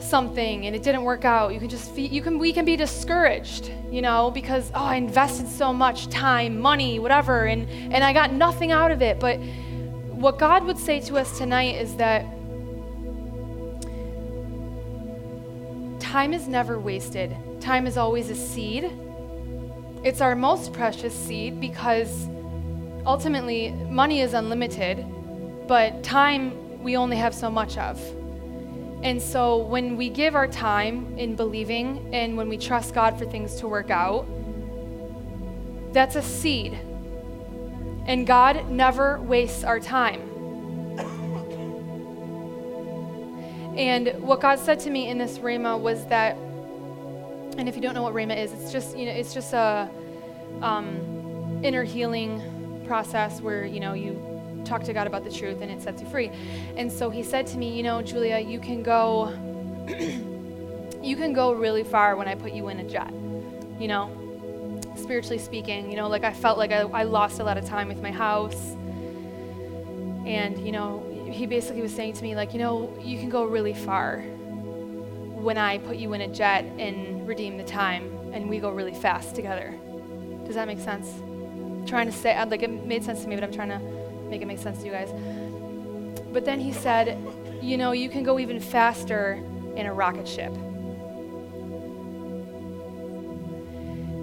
something 0.00 0.66
and 0.66 0.74
it 0.74 0.82
didn't 0.82 1.04
work 1.04 1.24
out, 1.24 1.54
you 1.54 1.60
can 1.60 1.68
just, 1.68 1.96
you 1.96 2.20
can, 2.20 2.40
we 2.40 2.52
can 2.52 2.64
be 2.64 2.74
discouraged, 2.74 3.70
you 3.88 4.02
know, 4.02 4.32
because, 4.32 4.72
oh, 4.74 4.82
I 4.82 4.96
invested 4.96 5.46
so 5.46 5.72
much 5.72 6.08
time, 6.08 6.58
money, 6.58 6.98
whatever, 6.98 7.44
and, 7.44 7.70
and 7.70 8.02
I 8.02 8.12
got 8.12 8.32
nothing 8.32 8.72
out 8.72 8.90
of 8.90 9.00
it. 9.00 9.20
But 9.20 9.38
what 10.22 10.38
God 10.38 10.64
would 10.66 10.78
say 10.78 11.00
to 11.00 11.16
us 11.16 11.36
tonight 11.36 11.74
is 11.74 11.96
that 11.96 12.22
time 15.98 16.32
is 16.32 16.46
never 16.46 16.78
wasted. 16.78 17.34
Time 17.60 17.88
is 17.88 17.96
always 17.96 18.30
a 18.30 18.36
seed. 18.36 18.88
It's 20.04 20.20
our 20.20 20.36
most 20.36 20.72
precious 20.72 21.12
seed 21.12 21.60
because 21.60 22.28
ultimately 23.04 23.72
money 23.90 24.20
is 24.20 24.32
unlimited, 24.32 25.04
but 25.66 26.04
time 26.04 26.80
we 26.84 26.96
only 26.96 27.16
have 27.16 27.34
so 27.34 27.50
much 27.50 27.76
of. 27.76 28.00
And 29.02 29.20
so 29.20 29.56
when 29.56 29.96
we 29.96 30.08
give 30.08 30.36
our 30.36 30.46
time 30.46 31.18
in 31.18 31.34
believing 31.34 32.14
and 32.14 32.36
when 32.36 32.48
we 32.48 32.58
trust 32.58 32.94
God 32.94 33.18
for 33.18 33.24
things 33.24 33.56
to 33.56 33.66
work 33.66 33.90
out, 33.90 34.24
that's 35.92 36.14
a 36.14 36.22
seed. 36.22 36.78
And 38.06 38.26
God 38.26 38.68
never 38.68 39.20
wastes 39.20 39.64
our 39.64 39.80
time. 39.80 40.20
And 43.76 44.08
what 44.20 44.40
God 44.40 44.58
said 44.58 44.80
to 44.80 44.90
me 44.90 45.08
in 45.08 45.16
this 45.16 45.38
Rhema 45.38 45.80
was 45.80 46.04
that, 46.06 46.36
and 47.56 47.68
if 47.68 47.74
you 47.74 47.80
don't 47.80 47.94
know 47.94 48.02
what 48.02 48.12
Rhema 48.12 48.36
is, 48.36 48.52
it's 48.52 48.70
just, 48.70 48.96
you 48.96 49.06
know, 49.06 49.12
it's 49.12 49.32
just 49.32 49.54
a 49.54 49.88
um, 50.60 51.60
inner 51.62 51.82
healing 51.82 52.84
process 52.86 53.40
where, 53.40 53.64
you 53.64 53.80
know, 53.80 53.94
you 53.94 54.20
talk 54.64 54.84
to 54.84 54.92
God 54.92 55.06
about 55.06 55.24
the 55.24 55.30
truth 55.30 55.62
and 55.62 55.70
it 55.70 55.80
sets 55.80 56.02
you 56.02 56.08
free. 56.08 56.30
And 56.76 56.92
so 56.92 57.08
he 57.08 57.22
said 57.22 57.46
to 57.48 57.58
me, 57.58 57.74
you 57.74 57.82
know, 57.82 58.02
Julia, 58.02 58.38
you 58.38 58.60
can 58.60 58.82
go 58.82 59.32
you 61.02 61.16
can 61.16 61.32
go 61.32 61.52
really 61.52 61.82
far 61.82 62.14
when 62.16 62.28
I 62.28 62.34
put 62.34 62.52
you 62.52 62.68
in 62.68 62.78
a 62.78 62.84
jet. 62.84 63.12
You 63.78 63.88
know, 63.88 64.06
spiritually 65.02 65.38
speaking, 65.38 65.90
you 65.90 65.96
know, 65.96 66.08
like 66.08 66.24
I 66.24 66.32
felt 66.32 66.58
like 66.58 66.72
I, 66.72 66.80
I 66.80 67.02
lost 67.02 67.40
a 67.40 67.44
lot 67.44 67.58
of 67.58 67.64
time 67.64 67.88
with 67.88 68.00
my 68.00 68.10
house. 68.10 68.76
And, 70.26 70.64
you 70.64 70.72
know, 70.72 71.04
he 71.30 71.46
basically 71.46 71.82
was 71.82 71.94
saying 71.94 72.14
to 72.14 72.22
me, 72.22 72.36
like, 72.36 72.52
you 72.52 72.58
know, 72.58 72.96
you 73.00 73.18
can 73.18 73.28
go 73.28 73.44
really 73.44 73.74
far 73.74 74.20
when 74.20 75.58
I 75.58 75.78
put 75.78 75.96
you 75.96 76.12
in 76.12 76.20
a 76.20 76.28
jet 76.28 76.64
and 76.78 77.26
redeem 77.26 77.58
the 77.58 77.64
time 77.64 78.16
and 78.32 78.48
we 78.48 78.60
go 78.60 78.70
really 78.70 78.94
fast 78.94 79.34
together. 79.34 79.74
Does 80.46 80.54
that 80.54 80.66
make 80.66 80.78
sense? 80.78 81.08
I'm 81.20 81.86
trying 81.86 82.06
to 82.06 82.12
say, 82.12 82.42
like, 82.44 82.62
it 82.62 82.70
made 82.70 83.02
sense 83.02 83.22
to 83.22 83.28
me, 83.28 83.34
but 83.34 83.44
I'm 83.44 83.52
trying 83.52 83.70
to 83.70 83.80
make 84.30 84.40
it 84.40 84.46
make 84.46 84.58
sense 84.58 84.78
to 84.78 84.86
you 84.86 84.92
guys. 84.92 85.10
But 86.32 86.44
then 86.44 86.60
he 86.60 86.72
said, 86.72 87.18
you 87.60 87.76
know, 87.76 87.92
you 87.92 88.08
can 88.08 88.22
go 88.22 88.38
even 88.38 88.60
faster 88.60 89.42
in 89.76 89.86
a 89.86 89.92
rocket 89.92 90.28
ship. 90.28 90.52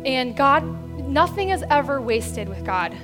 And 0.06 0.36
God, 0.36 0.64
nothing 1.08 1.50
is 1.50 1.64
ever 1.70 2.02
wasted 2.02 2.48
with 2.48 2.66
God. 2.66 2.98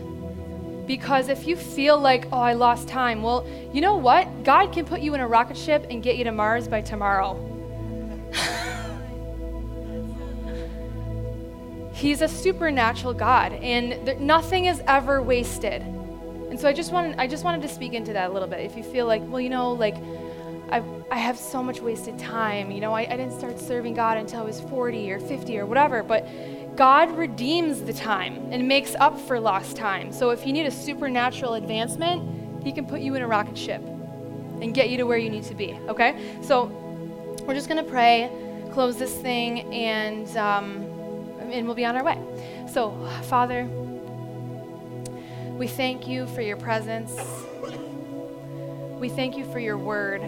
Because 0.87 1.29
if 1.29 1.47
you 1.47 1.55
feel 1.55 1.99
like, 1.99 2.27
oh, 2.31 2.37
I 2.37 2.53
lost 2.53 2.87
time, 2.87 3.23
well, 3.23 3.47
you 3.73 3.81
know 3.81 3.95
what? 3.95 4.43
God 4.43 4.71
can 4.71 4.85
put 4.85 5.01
you 5.01 5.15
in 5.15 5.19
a 5.19 5.27
rocket 5.27 5.57
ship 5.57 5.87
and 5.89 6.03
get 6.03 6.17
you 6.17 6.23
to 6.25 6.31
Mars 6.31 6.67
by 6.67 6.81
tomorrow. 6.81 7.41
He's 11.93 12.21
a 12.21 12.27
supernatural 12.27 13.13
God, 13.13 13.53
and 13.53 14.05
there, 14.05 14.19
nothing 14.19 14.65
is 14.65 14.81
ever 14.85 15.21
wasted. 15.21 15.81
And 15.81 16.59
so 16.59 16.67
I 16.67 16.73
just 16.73 16.91
wanted, 16.91 17.17
I 17.17 17.25
just 17.25 17.43
wanted 17.43 17.63
to 17.63 17.69
speak 17.69 17.93
into 17.93 18.13
that 18.13 18.29
a 18.29 18.33
little 18.33 18.47
bit. 18.47 18.59
If 18.59 18.77
you 18.77 18.83
feel 18.83 19.07
like, 19.07 19.23
well, 19.25 19.41
you 19.41 19.49
know, 19.49 19.71
like 19.71 19.95
I, 20.71 20.83
I 21.11 21.17
have 21.17 21.37
so 21.37 21.61
much 21.61 21.79
wasted 21.79 22.17
time. 22.17 22.71
You 22.71 22.81
know, 22.81 22.93
I, 22.93 23.01
I 23.01 23.17
didn't 23.17 23.37
start 23.37 23.59
serving 23.59 23.93
God 23.93 24.17
until 24.17 24.41
I 24.41 24.43
was 24.43 24.61
40 24.61 25.11
or 25.11 25.19
50 25.19 25.57
or 25.59 25.65
whatever. 25.65 26.03
But 26.03 26.27
God 26.75 27.15
redeems 27.17 27.81
the 27.81 27.93
time 27.93 28.51
and 28.51 28.67
makes 28.67 28.95
up 28.95 29.19
for 29.19 29.39
lost 29.39 29.77
time. 29.77 30.11
So 30.11 30.31
if 30.31 30.45
you 30.45 30.53
need 30.53 30.65
a 30.65 30.71
supernatural 30.71 31.53
advancement, 31.53 32.63
He 32.63 32.71
can 32.71 32.85
put 32.85 33.01
you 33.01 33.15
in 33.15 33.21
a 33.21 33.27
rocket 33.27 33.57
ship 33.57 33.81
and 33.81 34.73
get 34.73 34.89
you 34.89 34.97
to 34.97 35.03
where 35.03 35.17
you 35.17 35.29
need 35.29 35.43
to 35.43 35.55
be. 35.55 35.73
Okay? 35.87 36.39
So 36.41 36.65
we're 37.45 37.53
just 37.53 37.69
going 37.69 37.83
to 37.83 37.89
pray, 37.89 38.29
close 38.71 38.97
this 38.97 39.13
thing, 39.13 39.73
and, 39.73 40.27
um, 40.37 40.83
and 41.51 41.65
we'll 41.65 41.75
be 41.75 41.85
on 41.85 41.95
our 41.95 42.03
way. 42.03 42.19
So, 42.71 42.91
Father, 43.23 43.65
we 45.57 45.67
thank 45.67 46.07
you 46.07 46.27
for 46.27 46.41
your 46.41 46.57
presence. 46.57 47.15
We 48.99 49.09
thank 49.09 49.37
you 49.37 49.45
for 49.51 49.59
your 49.59 49.77
word. 49.77 50.21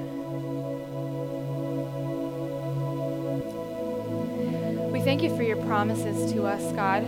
Thank 5.07 5.23
you 5.23 5.33
for 5.37 5.41
your 5.41 5.55
promises 5.55 6.33
to 6.33 6.45
us, 6.45 6.61
God. 6.73 7.01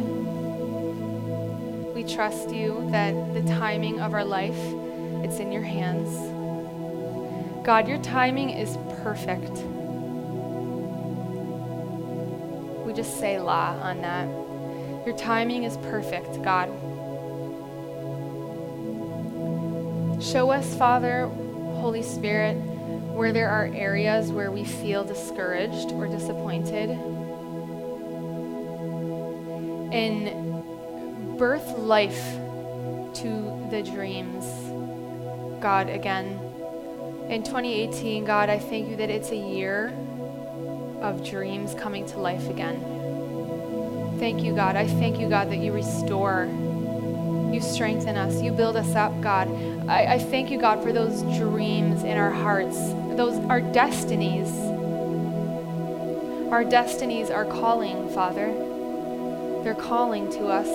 We 1.93 2.05
trust 2.05 2.49
you 2.49 2.87
that 2.91 3.13
the 3.33 3.41
timing 3.41 3.99
of 3.99 4.13
our 4.13 4.23
life, 4.23 4.55
it's 5.21 5.39
in 5.39 5.51
your 5.51 5.63
hands. 5.63 6.07
God, 7.65 7.89
your 7.89 7.97
timing 7.97 8.51
is 8.51 8.77
perfect. 9.03 9.51
We 12.85 12.93
just 12.93 13.19
say 13.19 13.37
la 13.37 13.73
on 13.81 13.99
that. 13.99 14.29
Your 15.05 15.17
timing 15.17 15.65
is 15.65 15.75
perfect, 15.75 16.41
God. 16.41 16.69
Show 20.23 20.51
us, 20.51 20.73
Father, 20.75 21.27
Holy 21.27 22.03
Spirit, 22.03 22.53
where 22.53 23.33
there 23.33 23.49
are 23.49 23.65
areas 23.75 24.31
where 24.31 24.51
we 24.51 24.63
feel 24.63 25.03
discouraged 25.03 25.91
or 25.91 26.07
disappointed. 26.07 26.97
And 29.91 31.37
birth 31.37 31.77
life 31.77 32.21
to 33.15 33.67
the 33.71 33.81
dreams, 33.83 34.45
God, 35.61 35.89
again. 35.89 36.39
In 37.29 37.43
2018, 37.43 38.25
God, 38.25 38.49
I 38.49 38.59
thank 38.59 38.89
you 38.89 38.95
that 38.97 39.09
it's 39.09 39.31
a 39.31 39.35
year 39.35 39.93
of 41.01 41.27
dreams 41.27 41.73
coming 41.75 42.05
to 42.07 42.19
life 42.19 42.49
again. 42.49 42.79
Thank 44.19 44.43
you, 44.43 44.53
God. 44.53 44.75
I 44.75 44.87
thank 44.87 45.19
you, 45.19 45.29
God, 45.29 45.49
that 45.49 45.59
you 45.59 45.71
restore 45.71 46.49
you 47.53 47.61
strengthen 47.61 48.15
us. 48.15 48.41
You 48.41 48.51
build 48.51 48.75
us 48.75 48.95
up, 48.95 49.19
God. 49.21 49.47
I, 49.89 50.13
I 50.13 50.19
thank 50.19 50.51
you, 50.51 50.59
God, 50.59 50.83
for 50.83 50.93
those 50.93 51.21
dreams 51.37 52.03
in 52.03 52.17
our 52.17 52.31
hearts, 52.31 52.77
those 53.17 53.37
our 53.49 53.61
destinies. 53.61 54.49
Our 56.51 56.63
destinies 56.63 57.29
are 57.29 57.45
calling, 57.45 58.09
Father. 58.09 58.68
They're 59.64 59.76
calling 59.76 60.32
to 60.32 60.47
us 60.47 60.68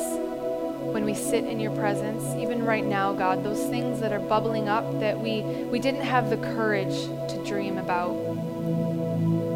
when 0.92 1.04
we 1.04 1.14
sit 1.14 1.44
in 1.44 1.58
your 1.58 1.74
presence, 1.74 2.22
even 2.36 2.64
right 2.64 2.84
now, 2.84 3.12
God, 3.12 3.42
those 3.42 3.66
things 3.66 3.98
that 4.00 4.12
are 4.12 4.20
bubbling 4.20 4.68
up 4.68 5.00
that 5.00 5.18
we, 5.18 5.42
we 5.42 5.80
didn't 5.80 6.02
have 6.02 6.30
the 6.30 6.36
courage 6.36 6.94
to 7.30 7.42
dream 7.44 7.78
about. 7.78 8.12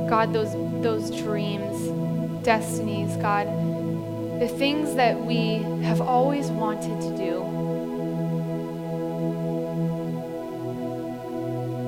God, 0.08 0.32
those, 0.32 0.52
those 0.82 1.10
dreams, 1.22 2.44
destinies, 2.44 3.14
God, 3.18 3.46
the 4.40 4.48
things 4.48 4.94
that 4.94 5.20
we 5.20 5.58
have 5.84 6.00
always 6.00 6.48
wanted 6.48 7.00
to 7.02 7.16
do. 7.16 7.44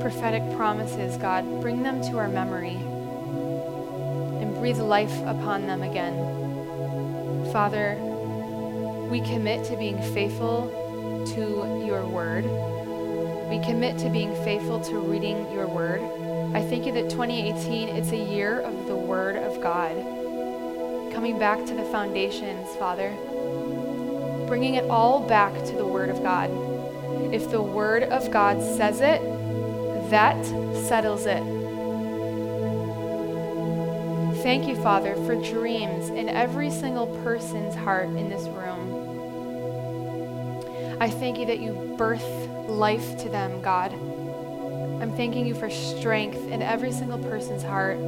Prophetic 0.00 0.42
promises, 0.56 1.16
God, 1.16 1.44
bring 1.60 1.82
them 1.82 2.02
to 2.02 2.18
our 2.18 2.28
memory 2.28 2.76
and 4.40 4.54
breathe 4.56 4.78
life 4.78 5.16
upon 5.22 5.66
them 5.66 5.82
again. 5.82 6.39
Father, 7.52 7.96
we 9.10 9.20
commit 9.20 9.64
to 9.66 9.76
being 9.76 10.00
faithful 10.14 10.70
to 11.34 11.84
your 11.84 12.06
word. 12.06 12.44
We 13.50 13.58
commit 13.64 13.98
to 13.98 14.10
being 14.10 14.34
faithful 14.44 14.80
to 14.80 14.98
reading 14.98 15.50
your 15.52 15.66
word. 15.66 16.00
I 16.54 16.62
thank 16.62 16.86
you 16.86 16.92
that 16.92 17.10
2018, 17.10 17.88
it's 17.88 18.12
a 18.12 18.16
year 18.16 18.60
of 18.60 18.86
the 18.86 18.96
word 18.96 19.36
of 19.36 19.60
God 19.62 19.96
coming 21.12 21.38
back 21.38 21.66
to 21.66 21.74
the 21.74 21.84
foundations, 21.84 22.68
Father, 22.76 23.10
bringing 24.46 24.74
it 24.74 24.84
all 24.84 25.20
back 25.20 25.52
to 25.66 25.72
the 25.72 25.86
Word 25.86 26.08
of 26.08 26.22
God. 26.22 26.50
If 27.34 27.50
the 27.50 27.60
Word 27.60 28.04
of 28.04 28.30
God 28.30 28.62
says 28.62 29.00
it, 29.00 29.20
that 30.10 30.42
settles 30.86 31.26
it. 31.26 31.59
Thank 34.42 34.66
you, 34.66 34.74
Father, 34.76 35.14
for 35.26 35.34
dreams 35.34 36.08
in 36.08 36.30
every 36.30 36.70
single 36.70 37.06
person's 37.22 37.74
heart 37.74 38.06
in 38.06 38.30
this 38.30 38.48
room. 38.48 38.96
I 40.98 41.10
thank 41.10 41.38
you 41.38 41.44
that 41.44 41.60
you 41.60 41.94
birth 41.98 42.24
life 42.66 43.18
to 43.18 43.28
them, 43.28 43.60
God. 43.60 43.92
I'm 43.92 45.14
thanking 45.14 45.46
you 45.46 45.54
for 45.54 45.68
strength 45.68 46.42
in 46.48 46.62
every 46.62 46.90
single 46.90 47.18
person's 47.18 47.62
heart. 47.62 47.98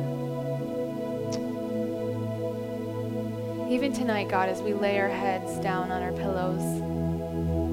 Even 3.70 3.92
tonight, 3.92 4.28
God, 4.30 4.48
as 4.48 4.62
we 4.62 4.72
lay 4.72 4.98
our 5.00 5.08
heads 5.08 5.58
down 5.58 5.92
on 5.92 6.02
our 6.02 6.12
pillows, 6.12 6.62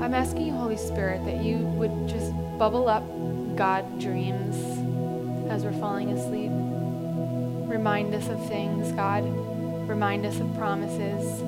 I'm 0.02 0.14
asking 0.14 0.48
you, 0.48 0.54
Holy 0.54 0.78
Spirit, 0.78 1.24
that 1.24 1.44
you 1.44 1.60
would 1.60 2.10
just 2.10 2.34
bubble 2.58 2.90
up 2.90 3.04
God 3.56 4.02
dreams 4.02 4.56
as 5.50 5.64
we're 5.64 5.72
falling 5.80 6.12
asleep. 6.12 6.49
Remind 7.70 8.14
us 8.16 8.28
of 8.30 8.48
things, 8.48 8.92
God. 8.94 9.24
Remind 9.88 10.26
us 10.26 10.40
of 10.40 10.54
promises. 10.58 11.42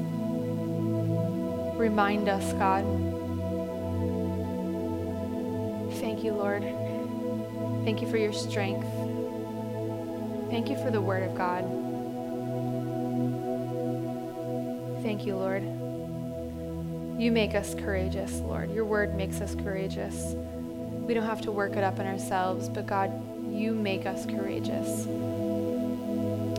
Remind 1.78 2.30
us, 2.30 2.54
God. 2.54 2.86
Thank 6.00 6.24
you, 6.24 6.34
Lord. 6.34 6.64
Thank 7.84 8.02
you 8.02 8.10
for 8.10 8.18
your 8.18 8.34
strength. 8.34 8.88
Thank 10.52 10.70
you 10.70 10.78
for 10.78 10.92
the 10.92 11.02
Word 11.02 11.24
of 11.24 11.36
God. 11.36 11.64
Thank 15.02 15.26
you, 15.26 15.36
Lord. 15.36 15.64
You 17.20 17.32
make 17.32 17.56
us 17.56 17.74
courageous, 17.74 18.40
Lord. 18.40 18.72
Your 18.72 18.86
word 18.86 19.16
makes 19.16 19.42
us 19.42 19.56
courageous. 19.56 20.36
We 20.36 21.14
don't 21.14 21.26
have 21.26 21.42
to 21.42 21.52
work 21.52 21.76
it 21.76 21.84
up 21.84 22.00
in 22.00 22.06
ourselves, 22.06 22.70
but 22.70 22.86
God, 22.86 23.12
you 23.52 23.74
make 23.74 24.06
us 24.06 24.26
courageous. 24.26 25.08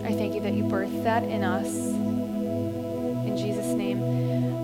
I 0.05 0.13
thank 0.13 0.35
you 0.35 0.41
that 0.41 0.55
you 0.55 0.65
birthed 0.65 1.05
that 1.05 1.25
in 1.25 1.45
us. 1.45 1.69
In 3.27 3.37
Jesus' 3.37 3.75
name. 3.75 4.03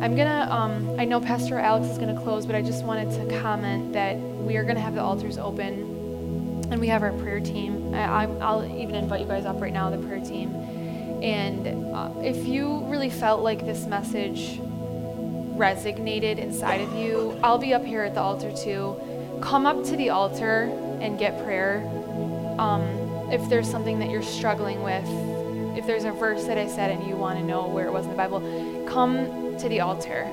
I'm 0.03 0.16
gonna, 0.16 0.47
um, 0.51 0.99
I 0.99 1.05
know 1.05 1.20
Pastor 1.20 1.59
Alex 1.59 1.89
is 1.89 1.99
gonna 1.99 2.20
close, 2.20 2.47
but 2.47 2.55
I 2.55 2.62
just 2.62 2.84
wanted 2.84 3.11
to 3.12 3.41
comment 3.41 3.93
that 3.93 4.16
we 4.16 4.57
are 4.57 4.64
gonna 4.64 4.80
have 4.80 4.95
the 4.95 5.03
altars 5.03 5.39
open 5.39 5.97
and 6.70 6.80
we 6.80 6.89
have 6.89 7.03
our 7.03 7.12
prayer 7.12 7.41
team. 7.41 7.95
I, 7.95 8.26
will 8.26 8.64
even 8.64 8.95
invite 8.95 9.20
you 9.20 9.26
guys 9.26 9.45
up 9.45 9.61
right 9.61 9.72
now, 9.72 9.91
the 9.91 9.99
prayer 9.99 10.20
team. 10.20 10.55
And 11.22 11.95
uh, 11.95 12.12
if 12.22 12.47
you 12.47 12.84
really 12.84 13.11
felt 13.11 13.43
like 13.43 13.64
this 13.64 13.86
message 13.86 14.61
resonated 15.57 16.39
inside 16.39 16.80
of 16.80 16.93
you, 16.95 17.39
I'll 17.43 17.59
be 17.59 17.74
up 17.74 17.84
here 17.84 18.03
at 18.03 18.14
the 18.14 18.20
altar 18.20 18.53
too. 18.53 18.97
Come 19.43 19.66
up 19.66 19.84
to 19.84 19.97
the 19.97 20.11
altar 20.11 20.70
and 21.01 21.18
get 21.18 21.43
prayer. 21.43 21.82
Um, 22.59 22.97
if 23.30 23.48
there's 23.48 23.70
something 23.70 23.98
that 23.98 24.10
you're 24.10 24.22
struggling 24.22 24.82
with, 24.82 25.04
if 25.76 25.86
there's 25.86 26.04
a 26.04 26.12
verse 26.12 26.44
that 26.44 26.58
I 26.58 26.66
said 26.66 26.90
and 26.90 27.06
you 27.06 27.16
want 27.16 27.38
to 27.38 27.44
know 27.44 27.66
where 27.66 27.86
it 27.86 27.92
was 27.92 28.04
in 28.04 28.10
the 28.10 28.16
Bible, 28.16 28.40
come 28.88 29.56
to 29.58 29.68
the 29.68 29.80
altar. 29.80 30.24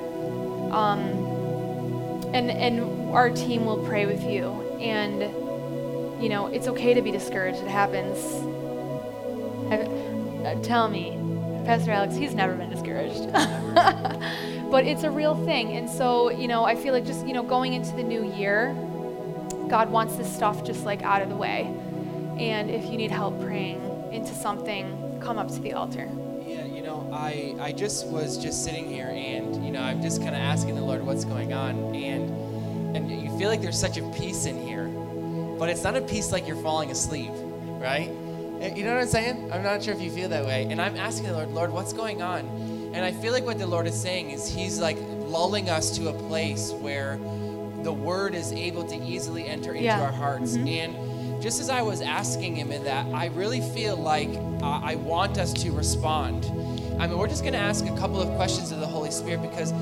Um, 0.72 1.00
and, 2.34 2.50
and 2.50 3.10
our 3.10 3.30
team 3.30 3.64
will 3.64 3.84
pray 3.86 4.06
with 4.06 4.24
you. 4.24 4.48
And, 4.80 5.20
you 6.22 6.28
know, 6.28 6.48
it's 6.48 6.68
okay 6.68 6.94
to 6.94 7.02
be 7.02 7.10
discouraged. 7.10 7.58
It 7.58 7.68
happens. 7.68 8.18
Uh, 9.70 10.54
tell 10.62 10.88
me, 10.88 11.18
Pastor 11.64 11.92
Alex, 11.92 12.16
he's 12.16 12.34
never 12.34 12.54
been 12.54 12.70
discouraged. 12.70 13.32
but 14.70 14.84
it's 14.84 15.02
a 15.02 15.10
real 15.10 15.34
thing. 15.44 15.72
And 15.76 15.88
so, 15.88 16.30
you 16.30 16.48
know, 16.48 16.64
I 16.64 16.74
feel 16.76 16.92
like 16.92 17.04
just, 17.04 17.26
you 17.26 17.32
know, 17.32 17.42
going 17.42 17.72
into 17.72 17.94
the 17.94 18.02
new 18.02 18.24
year, 18.34 18.74
God 19.68 19.90
wants 19.90 20.16
this 20.16 20.32
stuff 20.32 20.64
just 20.64 20.84
like 20.84 21.02
out 21.02 21.22
of 21.22 21.28
the 21.28 21.36
way. 21.36 21.72
And 22.38 22.70
if 22.70 22.84
you 22.84 22.96
need 22.96 23.10
help 23.10 23.40
praying 23.40 23.80
into 24.12 24.34
something, 24.34 25.20
come 25.20 25.38
up 25.38 25.48
to 25.48 25.58
the 25.60 25.72
altar. 25.72 26.10
Yeah, 26.46 26.64
you 26.64 26.82
know, 26.82 27.08
I, 27.12 27.56
I 27.58 27.72
just 27.72 28.06
was 28.06 28.38
just 28.38 28.64
sitting 28.64 28.88
here 28.88 29.08
and, 29.08 29.64
you 29.64 29.72
know, 29.72 29.80
I'm 29.80 30.02
just 30.02 30.22
kind 30.22 30.34
of 30.34 30.40
asking 30.40 30.74
the 30.74 30.82
Lord 30.82 31.04
what's 31.04 31.24
going 31.24 31.52
on. 31.52 31.94
And, 31.94 32.96
and 32.96 33.10
you 33.10 33.36
feel 33.38 33.48
like 33.48 33.62
there's 33.62 33.78
such 33.78 33.96
a 33.96 34.02
peace 34.10 34.46
in 34.46 34.60
here, 34.60 34.86
but 35.58 35.68
it's 35.68 35.82
not 35.82 35.96
a 35.96 36.02
peace 36.02 36.30
like 36.30 36.46
you're 36.46 36.62
falling 36.62 36.90
asleep, 36.90 37.30
right? 37.80 38.10
Eh, 38.60 38.74
you 38.74 38.84
know 38.84 38.94
what 38.94 39.02
I'm 39.02 39.08
saying? 39.08 39.52
I'm 39.52 39.62
not 39.62 39.82
sure 39.82 39.94
if 39.94 40.00
you 40.00 40.10
feel 40.10 40.28
that 40.28 40.44
way. 40.44 40.66
And 40.70 40.80
I'm 40.80 40.96
asking 40.96 41.28
the 41.28 41.34
Lord, 41.34 41.50
Lord, 41.50 41.72
what's 41.72 41.92
going 41.92 42.22
on? 42.22 42.46
And 42.94 43.04
I 43.04 43.12
feel 43.12 43.32
like 43.32 43.44
what 43.44 43.58
the 43.58 43.66
Lord 43.66 43.86
is 43.86 44.00
saying 44.00 44.30
is 44.30 44.48
He's 44.48 44.78
like 44.78 44.96
lulling 44.98 45.68
us 45.68 45.96
to 45.98 46.08
a 46.08 46.12
place 46.28 46.72
where 46.72 47.18
the 47.82 47.92
Word 47.92 48.34
is 48.34 48.52
able 48.52 48.84
to 48.84 48.96
easily 48.96 49.46
enter 49.46 49.72
into 49.72 49.84
yeah. 49.84 50.00
our 50.00 50.12
hearts. 50.12 50.56
Mm-hmm. 50.56 50.68
And 50.68 51.05
just 51.40 51.60
as 51.60 51.70
I 51.70 51.82
was 51.82 52.00
asking 52.00 52.56
Him 52.56 52.72
in 52.72 52.84
that, 52.84 53.06
I 53.14 53.26
really 53.26 53.60
feel 53.60 53.96
like 53.96 54.30
uh, 54.62 54.80
I 54.82 54.96
want 54.96 55.38
us 55.38 55.52
to 55.54 55.70
respond. 55.72 56.46
I 56.98 57.06
mean, 57.06 57.18
we're 57.18 57.28
just 57.28 57.42
going 57.42 57.52
to 57.52 57.58
ask 57.58 57.84
a 57.86 57.96
couple 57.96 58.20
of 58.20 58.34
questions 58.36 58.72
of 58.72 58.80
the 58.80 58.86
Holy 58.86 59.10
Spirit 59.10 59.42
because 59.42 59.72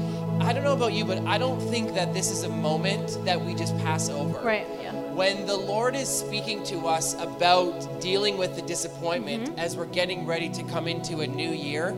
I 0.41 0.53
don't 0.53 0.65
know 0.65 0.73
about 0.73 0.93
you, 0.93 1.05
but 1.05 1.19
I 1.27 1.39
don't 1.39 1.61
think 1.61 1.95
that 1.95 2.13
this 2.13 2.31
is 2.31 2.43
a 2.43 2.49
moment 2.49 3.25
that 3.25 3.41
we 3.41 3.55
just 3.55 3.77
pass 3.79 4.09
over. 4.09 4.39
Right, 4.41 4.67
yeah. 4.83 4.93
When 5.13 5.47
the 5.47 5.57
Lord 5.57 5.95
is 5.95 6.09
speaking 6.09 6.65
to 6.65 6.89
us 6.89 7.15
about 7.21 8.01
dealing 8.01 8.37
with 8.37 8.57
the 8.57 8.63
disappointment 8.63 9.45
mm-hmm. 9.45 9.59
as 9.61 9.77
we're 9.77 9.87
getting 9.87 10.27
ready 10.27 10.49
to 10.49 10.65
come 10.65 10.89
into 10.89 11.21
a 11.21 11.27
new 11.27 11.51
year, 11.51 11.97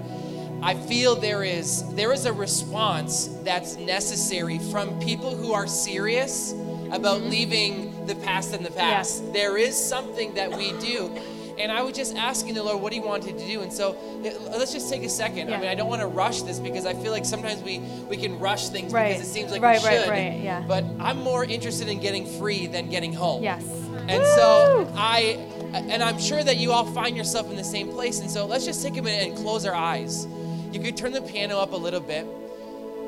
I 0.63 0.75
feel 0.75 1.17
there 1.17 1.45
is 1.45 1.83
there 1.95 2.13
is 2.13 2.27
a 2.27 2.33
response 2.33 3.29
that's 3.43 3.77
necessary 3.77 4.59
from 4.59 4.99
people 5.01 5.35
who 5.35 5.53
are 5.53 5.67
serious 5.67 6.53
about 6.93 7.21
mm-hmm. 7.21 7.31
leaving 7.31 7.96
the 8.07 8.15
past 8.17 8.55
in 8.55 8.63
the 8.63 8.71
past. 8.71 9.23
Yeah. 9.25 9.33
There 9.33 9.57
is 9.57 9.77
something 9.77 10.35
that 10.35 10.51
we 10.51 10.73
do 10.79 11.17
and 11.59 11.73
I 11.73 11.83
was 11.83 11.97
just 11.97 12.17
asking 12.17 12.55
the 12.55 12.63
Lord 12.63 12.81
what 12.81 12.93
He 12.93 13.01
wanted 13.01 13.39
to 13.39 13.47
do. 13.47 13.63
And 13.63 13.73
so 13.73 13.97
let's 14.23 14.73
just 14.73 14.91
take 14.91 15.03
a 15.03 15.09
second. 15.09 15.49
Yeah. 15.49 15.57
I 15.57 15.61
mean, 15.61 15.69
I 15.69 15.75
don't 15.75 15.89
want 15.89 16.03
to 16.03 16.07
rush 16.07 16.43
this 16.43 16.59
because 16.59 16.87
I 16.87 16.95
feel 16.95 17.13
like 17.13 17.25
sometimes 17.25 17.63
we, 17.63 17.79
we 18.09 18.17
can 18.17 18.39
rush 18.39 18.69
things 18.69 18.93
right. 18.93 19.15
because 19.15 19.27
it 19.27 19.33
seems 19.33 19.51
like 19.51 19.63
right, 19.63 19.83
we 19.83 19.89
should. 19.89 20.09
Right, 20.09 20.41
yeah. 20.41 20.65
But 20.67 20.85
I'm 21.01 21.19
more 21.19 21.45
interested 21.45 21.89
in 21.89 22.01
getting 22.01 22.27
free 22.39 22.67
than 22.67 22.91
getting 22.91 23.13
home. 23.13 23.43
Yes. 23.43 23.65
And 24.09 24.23
Woo! 24.23 24.37
so 24.37 24.93
I, 24.97 25.39
and 25.73 26.03
I'm 26.03 26.19
sure 26.19 26.43
that 26.45 26.57
you 26.57 26.73
all 26.73 26.85
find 26.85 27.17
yourself 27.17 27.51
in 27.51 27.57
the 27.57 27.65
same 27.65 27.89
place. 27.89 28.21
And 28.21 28.31
so 28.31 28.47
let's 28.47 28.65
just 28.65 28.83
take 28.83 28.97
a 28.97 29.03
minute 29.03 29.29
and 29.29 29.37
close 29.39 29.65
our 29.65 29.75
eyes. 29.75 30.27
You 30.73 30.81
could 30.81 30.97
turn 30.97 31.13
the 31.13 31.23
piano 31.23 31.59
up 31.59 31.73
a 31.73 31.77
little 31.77 32.01
bit 32.01 32.27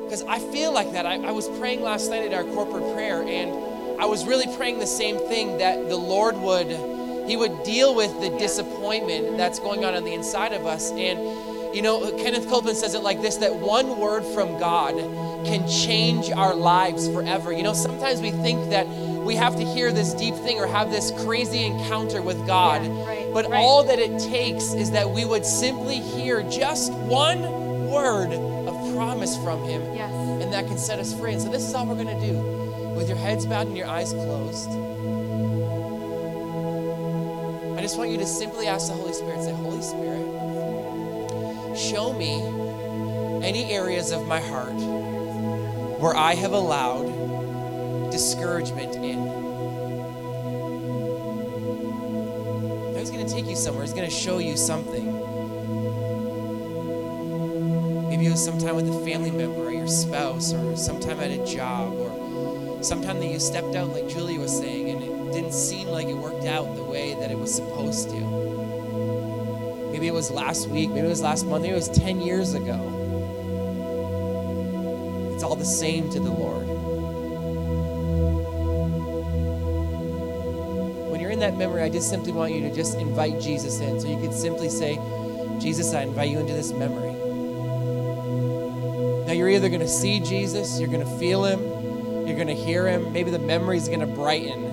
because 0.03 0.23
I 0.23 0.39
feel 0.39 0.73
like 0.73 0.91
that. 0.93 1.05
I, 1.05 1.23
I 1.23 1.31
was 1.31 1.47
praying 1.59 1.83
last 1.83 2.09
night 2.09 2.23
at 2.23 2.33
our 2.33 2.43
corporate 2.55 2.95
prayer 2.95 3.21
and 3.21 3.78
I 3.99 4.05
was 4.05 4.25
really 4.25 4.55
praying 4.55 4.79
the 4.79 4.87
same 4.87 5.17
thing 5.17 5.57
that 5.57 5.89
the 5.89 5.97
Lord 5.97 6.37
would 6.37 6.67
he 7.29 7.37
would 7.37 7.61
deal 7.61 7.93
with 7.93 8.19
the 8.21 8.31
disappointment 8.39 9.37
that's 9.37 9.59
going 9.59 9.85
on 9.85 9.93
on 9.93 10.03
the 10.03 10.15
inside 10.15 10.51
of 10.51 10.65
us. 10.65 10.89
And, 10.93 11.75
you 11.75 11.83
know, 11.83 12.11
Kenneth 12.17 12.49
Copeland 12.49 12.75
says 12.75 12.95
it 12.95 13.03
like 13.03 13.21
this 13.21 13.37
that 13.37 13.55
one 13.55 13.99
word 13.99 14.23
from 14.33 14.57
God 14.57 14.95
can 15.45 15.67
change 15.69 16.31
our 16.31 16.55
lives 16.55 17.07
forever. 17.07 17.53
You 17.53 17.61
know, 17.61 17.73
sometimes 17.73 18.19
we 18.19 18.31
think 18.31 18.71
that 18.71 18.87
we 18.87 19.35
have 19.35 19.55
to 19.57 19.63
hear 19.63 19.91
this 19.91 20.15
deep 20.15 20.33
thing 20.33 20.59
or 20.59 20.65
have 20.65 20.89
this 20.89 21.11
crazy 21.23 21.63
encounter 21.63 22.19
with 22.19 22.47
God. 22.47 22.83
Yeah, 22.83 23.05
right, 23.05 23.31
but 23.31 23.47
right. 23.47 23.59
all 23.59 23.83
that 23.83 23.99
it 23.99 24.19
takes 24.19 24.73
is 24.73 24.89
that 24.91 25.07
we 25.07 25.23
would 25.23 25.45
simply 25.45 25.99
hear 25.99 26.41
just 26.49 26.91
one 26.93 27.41
word 27.91 28.33
of 28.33 28.95
promise 28.95 29.37
from 29.43 29.61
Him. 29.65 29.83
Yes. 29.93 30.11
And 30.11 30.51
that 30.51 30.65
can 30.65 30.79
set 30.79 30.97
us 30.97 31.13
free. 31.13 31.33
And 31.33 31.41
so 31.41 31.49
this 31.49 31.61
is 31.61 31.75
all 31.75 31.85
we're 31.85 31.93
going 31.93 32.07
to 32.07 32.27
do. 32.27 32.58
With 32.99 33.07
your 33.07 33.17
heads 33.17 33.45
bowed 33.45 33.67
and 33.67 33.77
your 33.77 33.87
eyes 33.87 34.11
closed 34.11 34.69
I 37.79 37.81
just 37.81 37.97
want 37.97 38.11
you 38.11 38.17
to 38.17 38.25
simply 38.25 38.67
ask 38.67 38.87
the 38.87 38.93
Holy 38.93 39.13
Spirit, 39.13 39.41
say, 39.41 39.53
Holy 39.53 39.81
Spirit, 39.81 40.27
show 41.77 42.11
me 42.11 42.41
any 43.41 43.71
areas 43.71 44.11
of 44.11 44.27
my 44.27 44.41
heart 44.41 44.73
where 46.01 46.13
I 46.13 46.35
have 46.35 46.51
allowed 46.51 48.11
discouragement 48.11 48.95
in. 48.97 49.19
He's 52.97 53.11
going 53.11 53.25
to 53.25 53.33
take 53.33 53.45
you 53.45 53.55
somewhere. 53.55 53.85
He's 53.85 53.93
going 53.93 54.09
to 54.09 54.13
show 54.13 54.39
you 54.39 54.57
something. 54.57 55.05
Maybe 58.09 58.25
it 58.25 58.31
was 58.31 58.43
sometime 58.43 58.75
with 58.75 58.89
a 58.89 59.05
family 59.05 59.31
member 59.31 59.67
or 59.67 59.71
your 59.71 59.87
spouse 59.87 60.51
or 60.51 60.75
sometime 60.75 61.21
at 61.21 61.31
a 61.31 61.45
job 61.45 61.93
or 61.93 62.08
sometime 62.81 63.19
that 63.19 63.27
you 63.27 63.39
stepped 63.39 63.75
out, 63.75 63.89
like 63.89 64.07
Julia 64.07 64.39
was 64.39 64.57
saying, 64.57 64.89
and 64.89 65.03
it 65.03 65.33
didn't 65.33 65.53
seem 65.53 65.87
like 65.87 66.07
it 66.07 66.15
worked 66.15 66.45
out 66.45 66.75
the 66.75 66.83
way 66.83 67.13
that 67.15 67.31
it 67.31 67.37
was 67.37 67.53
supposed 67.53 68.09
to. 68.09 68.19
Maybe 69.91 70.07
it 70.07 70.13
was 70.13 70.31
last 70.31 70.69
week, 70.69 70.89
maybe 70.89 71.05
it 71.07 71.09
was 71.09 71.21
last 71.21 71.45
month, 71.45 71.63
maybe 71.63 71.73
it 71.73 71.77
was 71.77 71.89
10 71.89 72.21
years 72.21 72.53
ago. 72.53 72.95
It's 75.33 75.43
all 75.43 75.55
the 75.55 75.65
same 75.65 76.09
to 76.11 76.19
the 76.19 76.31
Lord. 76.31 76.67
When 81.09 81.19
you're 81.19 81.31
in 81.31 81.39
that 81.39 81.57
memory, 81.57 81.81
I 81.81 81.89
just 81.89 82.09
simply 82.09 82.31
want 82.31 82.53
you 82.53 82.61
to 82.61 82.73
just 82.73 82.97
invite 82.97 83.39
Jesus 83.39 83.79
in. 83.79 83.99
So 83.99 84.07
you 84.07 84.19
could 84.19 84.33
simply 84.33 84.69
say, 84.69 84.99
Jesus, 85.59 85.93
I 85.93 86.03
invite 86.03 86.29
you 86.29 86.39
into 86.39 86.53
this 86.53 86.71
memory. 86.71 87.11
Now 89.25 89.33
you're 89.33 89.49
either 89.49 89.69
going 89.69 89.81
to 89.81 89.87
see 89.87 90.19
Jesus, 90.19 90.79
you're 90.79 90.89
going 90.89 91.05
to 91.05 91.17
feel 91.19 91.45
him, 91.45 91.59
you're 92.29 92.37
going 92.37 92.47
to 92.47 92.55
hear 92.55 92.87
him, 92.87 93.11
maybe 93.11 93.31
the 93.31 93.39
memory 93.39 93.77
is 93.77 93.87
going 93.87 93.99
to 93.99 94.07
brighten 94.07 94.69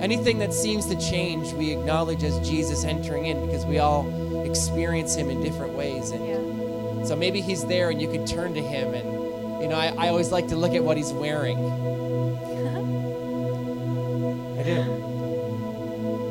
Anything 0.00 0.38
that 0.38 0.54
seems 0.54 0.86
to 0.86 0.98
change, 0.98 1.52
we 1.52 1.72
acknowledge 1.72 2.24
as 2.24 2.38
Jesus 2.48 2.84
entering 2.84 3.26
in 3.26 3.44
because 3.44 3.66
we 3.66 3.80
all 3.80 4.08
experience 4.46 5.14
him 5.14 5.28
in 5.28 5.42
different 5.42 5.74
ways. 5.74 6.10
And 6.10 6.26
yeah. 6.26 7.04
so 7.04 7.14
maybe 7.14 7.42
he's 7.42 7.66
there 7.66 7.90
and 7.90 8.00
you 8.00 8.10
could 8.10 8.26
turn 8.26 8.54
to 8.54 8.62
him. 8.62 8.94
And, 8.94 9.62
you 9.62 9.68
know, 9.68 9.76
I, 9.76 9.94
I 9.98 10.08
always 10.08 10.32
like 10.32 10.48
to 10.48 10.56
look 10.56 10.72
at 10.72 10.82
what 10.82 10.96
he's 10.96 11.12
wearing. 11.12 11.58
I 14.58 14.62
do. 14.62 14.80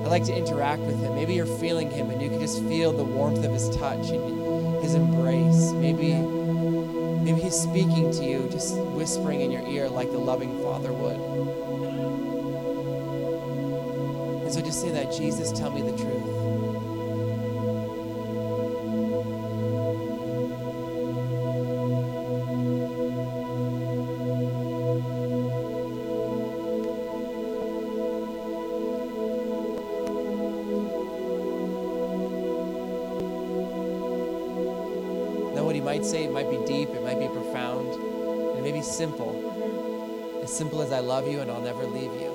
I 0.03 0.07
like 0.07 0.23
to 0.25 0.35
interact 0.35 0.81
with 0.81 0.99
him. 0.99 1.13
Maybe 1.13 1.35
you're 1.35 1.45
feeling 1.45 1.91
him 1.91 2.09
and 2.09 2.19
you 2.19 2.29
can 2.29 2.39
just 2.39 2.63
feel 2.63 2.91
the 2.91 3.03
warmth 3.03 3.45
of 3.45 3.53
his 3.53 3.69
touch 3.77 4.09
and 4.09 4.81
his 4.81 4.95
embrace. 4.95 5.73
Maybe 5.73 6.13
he's 7.49 7.59
speaking 7.59 8.11
to 8.11 8.23
you, 8.23 8.47
just 8.51 8.75
whispering 8.77 9.41
in 9.41 9.49
your 9.49 9.65
ear 9.67 9.89
like 9.89 10.11
the 10.11 10.17
loving 10.19 10.61
father 10.61 10.93
would. 10.93 11.15
And 14.43 14.53
so 14.53 14.61
just 14.61 14.79
say 14.81 14.91
that 14.91 15.11
Jesus, 15.11 15.51
tell 15.51 15.71
me 15.71 15.81
the 15.81 15.97
truth. 15.97 16.38
Might 35.99 36.05
say, 36.05 36.23
it 36.23 36.31
might 36.31 36.49
be 36.49 36.55
deep, 36.65 36.87
it 36.91 37.03
might 37.03 37.19
be 37.19 37.27
profound, 37.27 37.89
it 38.57 38.63
may 38.63 38.71
be 38.71 38.81
simple. 38.81 40.39
As 40.41 40.49
simple 40.49 40.81
as 40.81 40.93
I 40.93 40.99
love 40.99 41.27
you 41.27 41.41
and 41.41 41.51
I'll 41.51 41.59
never 41.59 41.83
leave 41.85 42.13
you. 42.21 42.31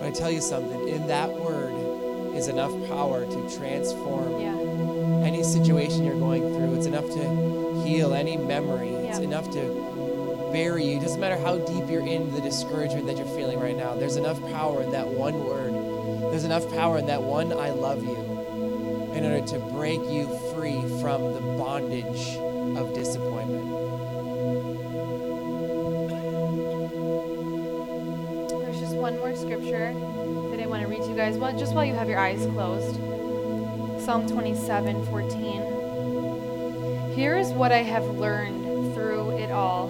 But 0.00 0.08
I 0.08 0.10
tell 0.10 0.32
you 0.32 0.40
something, 0.40 0.88
in 0.88 1.06
that 1.06 1.30
word 1.30 2.34
is 2.34 2.48
enough 2.48 2.72
power 2.88 3.24
to 3.24 3.56
transform 3.56 4.40
Yeah. 4.40 5.24
any 5.24 5.44
situation 5.44 6.04
you're 6.04 6.18
going 6.18 6.42
through. 6.42 6.74
It's 6.74 6.86
enough 6.86 7.08
to 7.10 7.82
heal 7.84 8.14
any 8.14 8.36
memory. 8.36 8.88
It's 8.88 9.20
enough 9.20 9.48
to 9.52 10.50
bury 10.52 10.86
you. 10.86 10.96
It 10.96 11.02
doesn't 11.02 11.20
matter 11.20 11.38
how 11.38 11.58
deep 11.58 11.88
you're 11.88 12.04
in 12.04 12.34
the 12.34 12.40
discouragement 12.40 13.06
that 13.06 13.16
you're 13.16 13.36
feeling 13.36 13.60
right 13.60 13.76
now. 13.76 13.94
There's 13.94 14.16
enough 14.16 14.40
power 14.50 14.82
in 14.82 14.90
that 14.90 15.06
one 15.06 15.44
word. 15.44 15.72
There's 16.32 16.44
enough 16.44 16.68
power 16.74 16.98
in 16.98 17.06
that 17.06 17.22
one 17.22 17.52
I 17.52 17.70
love 17.70 18.02
you 18.02 18.16
in 19.14 19.24
order 19.24 19.46
to 19.46 19.58
break 19.60 20.00
you 20.10 20.26
free 20.64 20.80
from 20.98 21.34
the 21.34 21.40
bondage 21.58 22.38
of 22.78 22.94
disappointment. 22.94 23.68
There's 28.48 28.80
just 28.80 28.96
one 28.96 29.18
more 29.18 29.36
scripture 29.36 29.92
that 29.92 30.60
I 30.62 30.66
want 30.66 30.80
to 30.80 30.88
read 30.88 31.02
to 31.02 31.08
you 31.08 31.14
guys, 31.14 31.36
one, 31.36 31.58
just 31.58 31.74
while 31.74 31.84
you 31.84 31.92
have 31.92 32.08
your 32.08 32.18
eyes 32.18 32.46
closed. 32.46 32.96
Psalm 34.02 34.26
27 34.26 35.04
14. 35.04 37.12
Here 37.14 37.36
is 37.36 37.50
what 37.50 37.70
I 37.70 37.82
have 37.82 38.06
learned 38.16 38.94
through 38.94 39.36
it 39.36 39.50
all. 39.50 39.88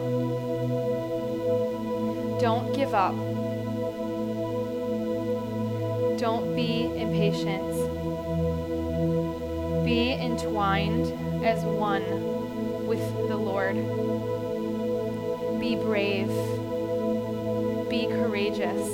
Don't 2.41 2.75
give 2.75 2.95
up. 2.95 3.15
Don't 6.19 6.57
be 6.57 6.91
impatient. 6.97 7.94
Be 10.55 10.61
entwined 10.61 11.45
as 11.45 11.65
one 11.65 12.87
with 12.87 13.01
the 13.27 13.37
Lord. 13.37 13.75
Be 15.59 15.75
brave. 15.75 16.29
Be 17.91 18.07
courageous. 18.07 18.89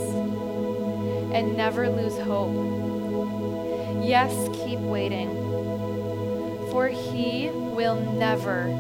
And 1.34 1.58
never 1.58 1.90
lose 1.90 2.16
hope. 2.16 2.54
Yes, 4.02 4.32
keep 4.54 4.78
waiting. 4.78 5.28
For 6.70 6.88
he 6.88 7.50
will 7.50 8.00
never. 8.00 8.80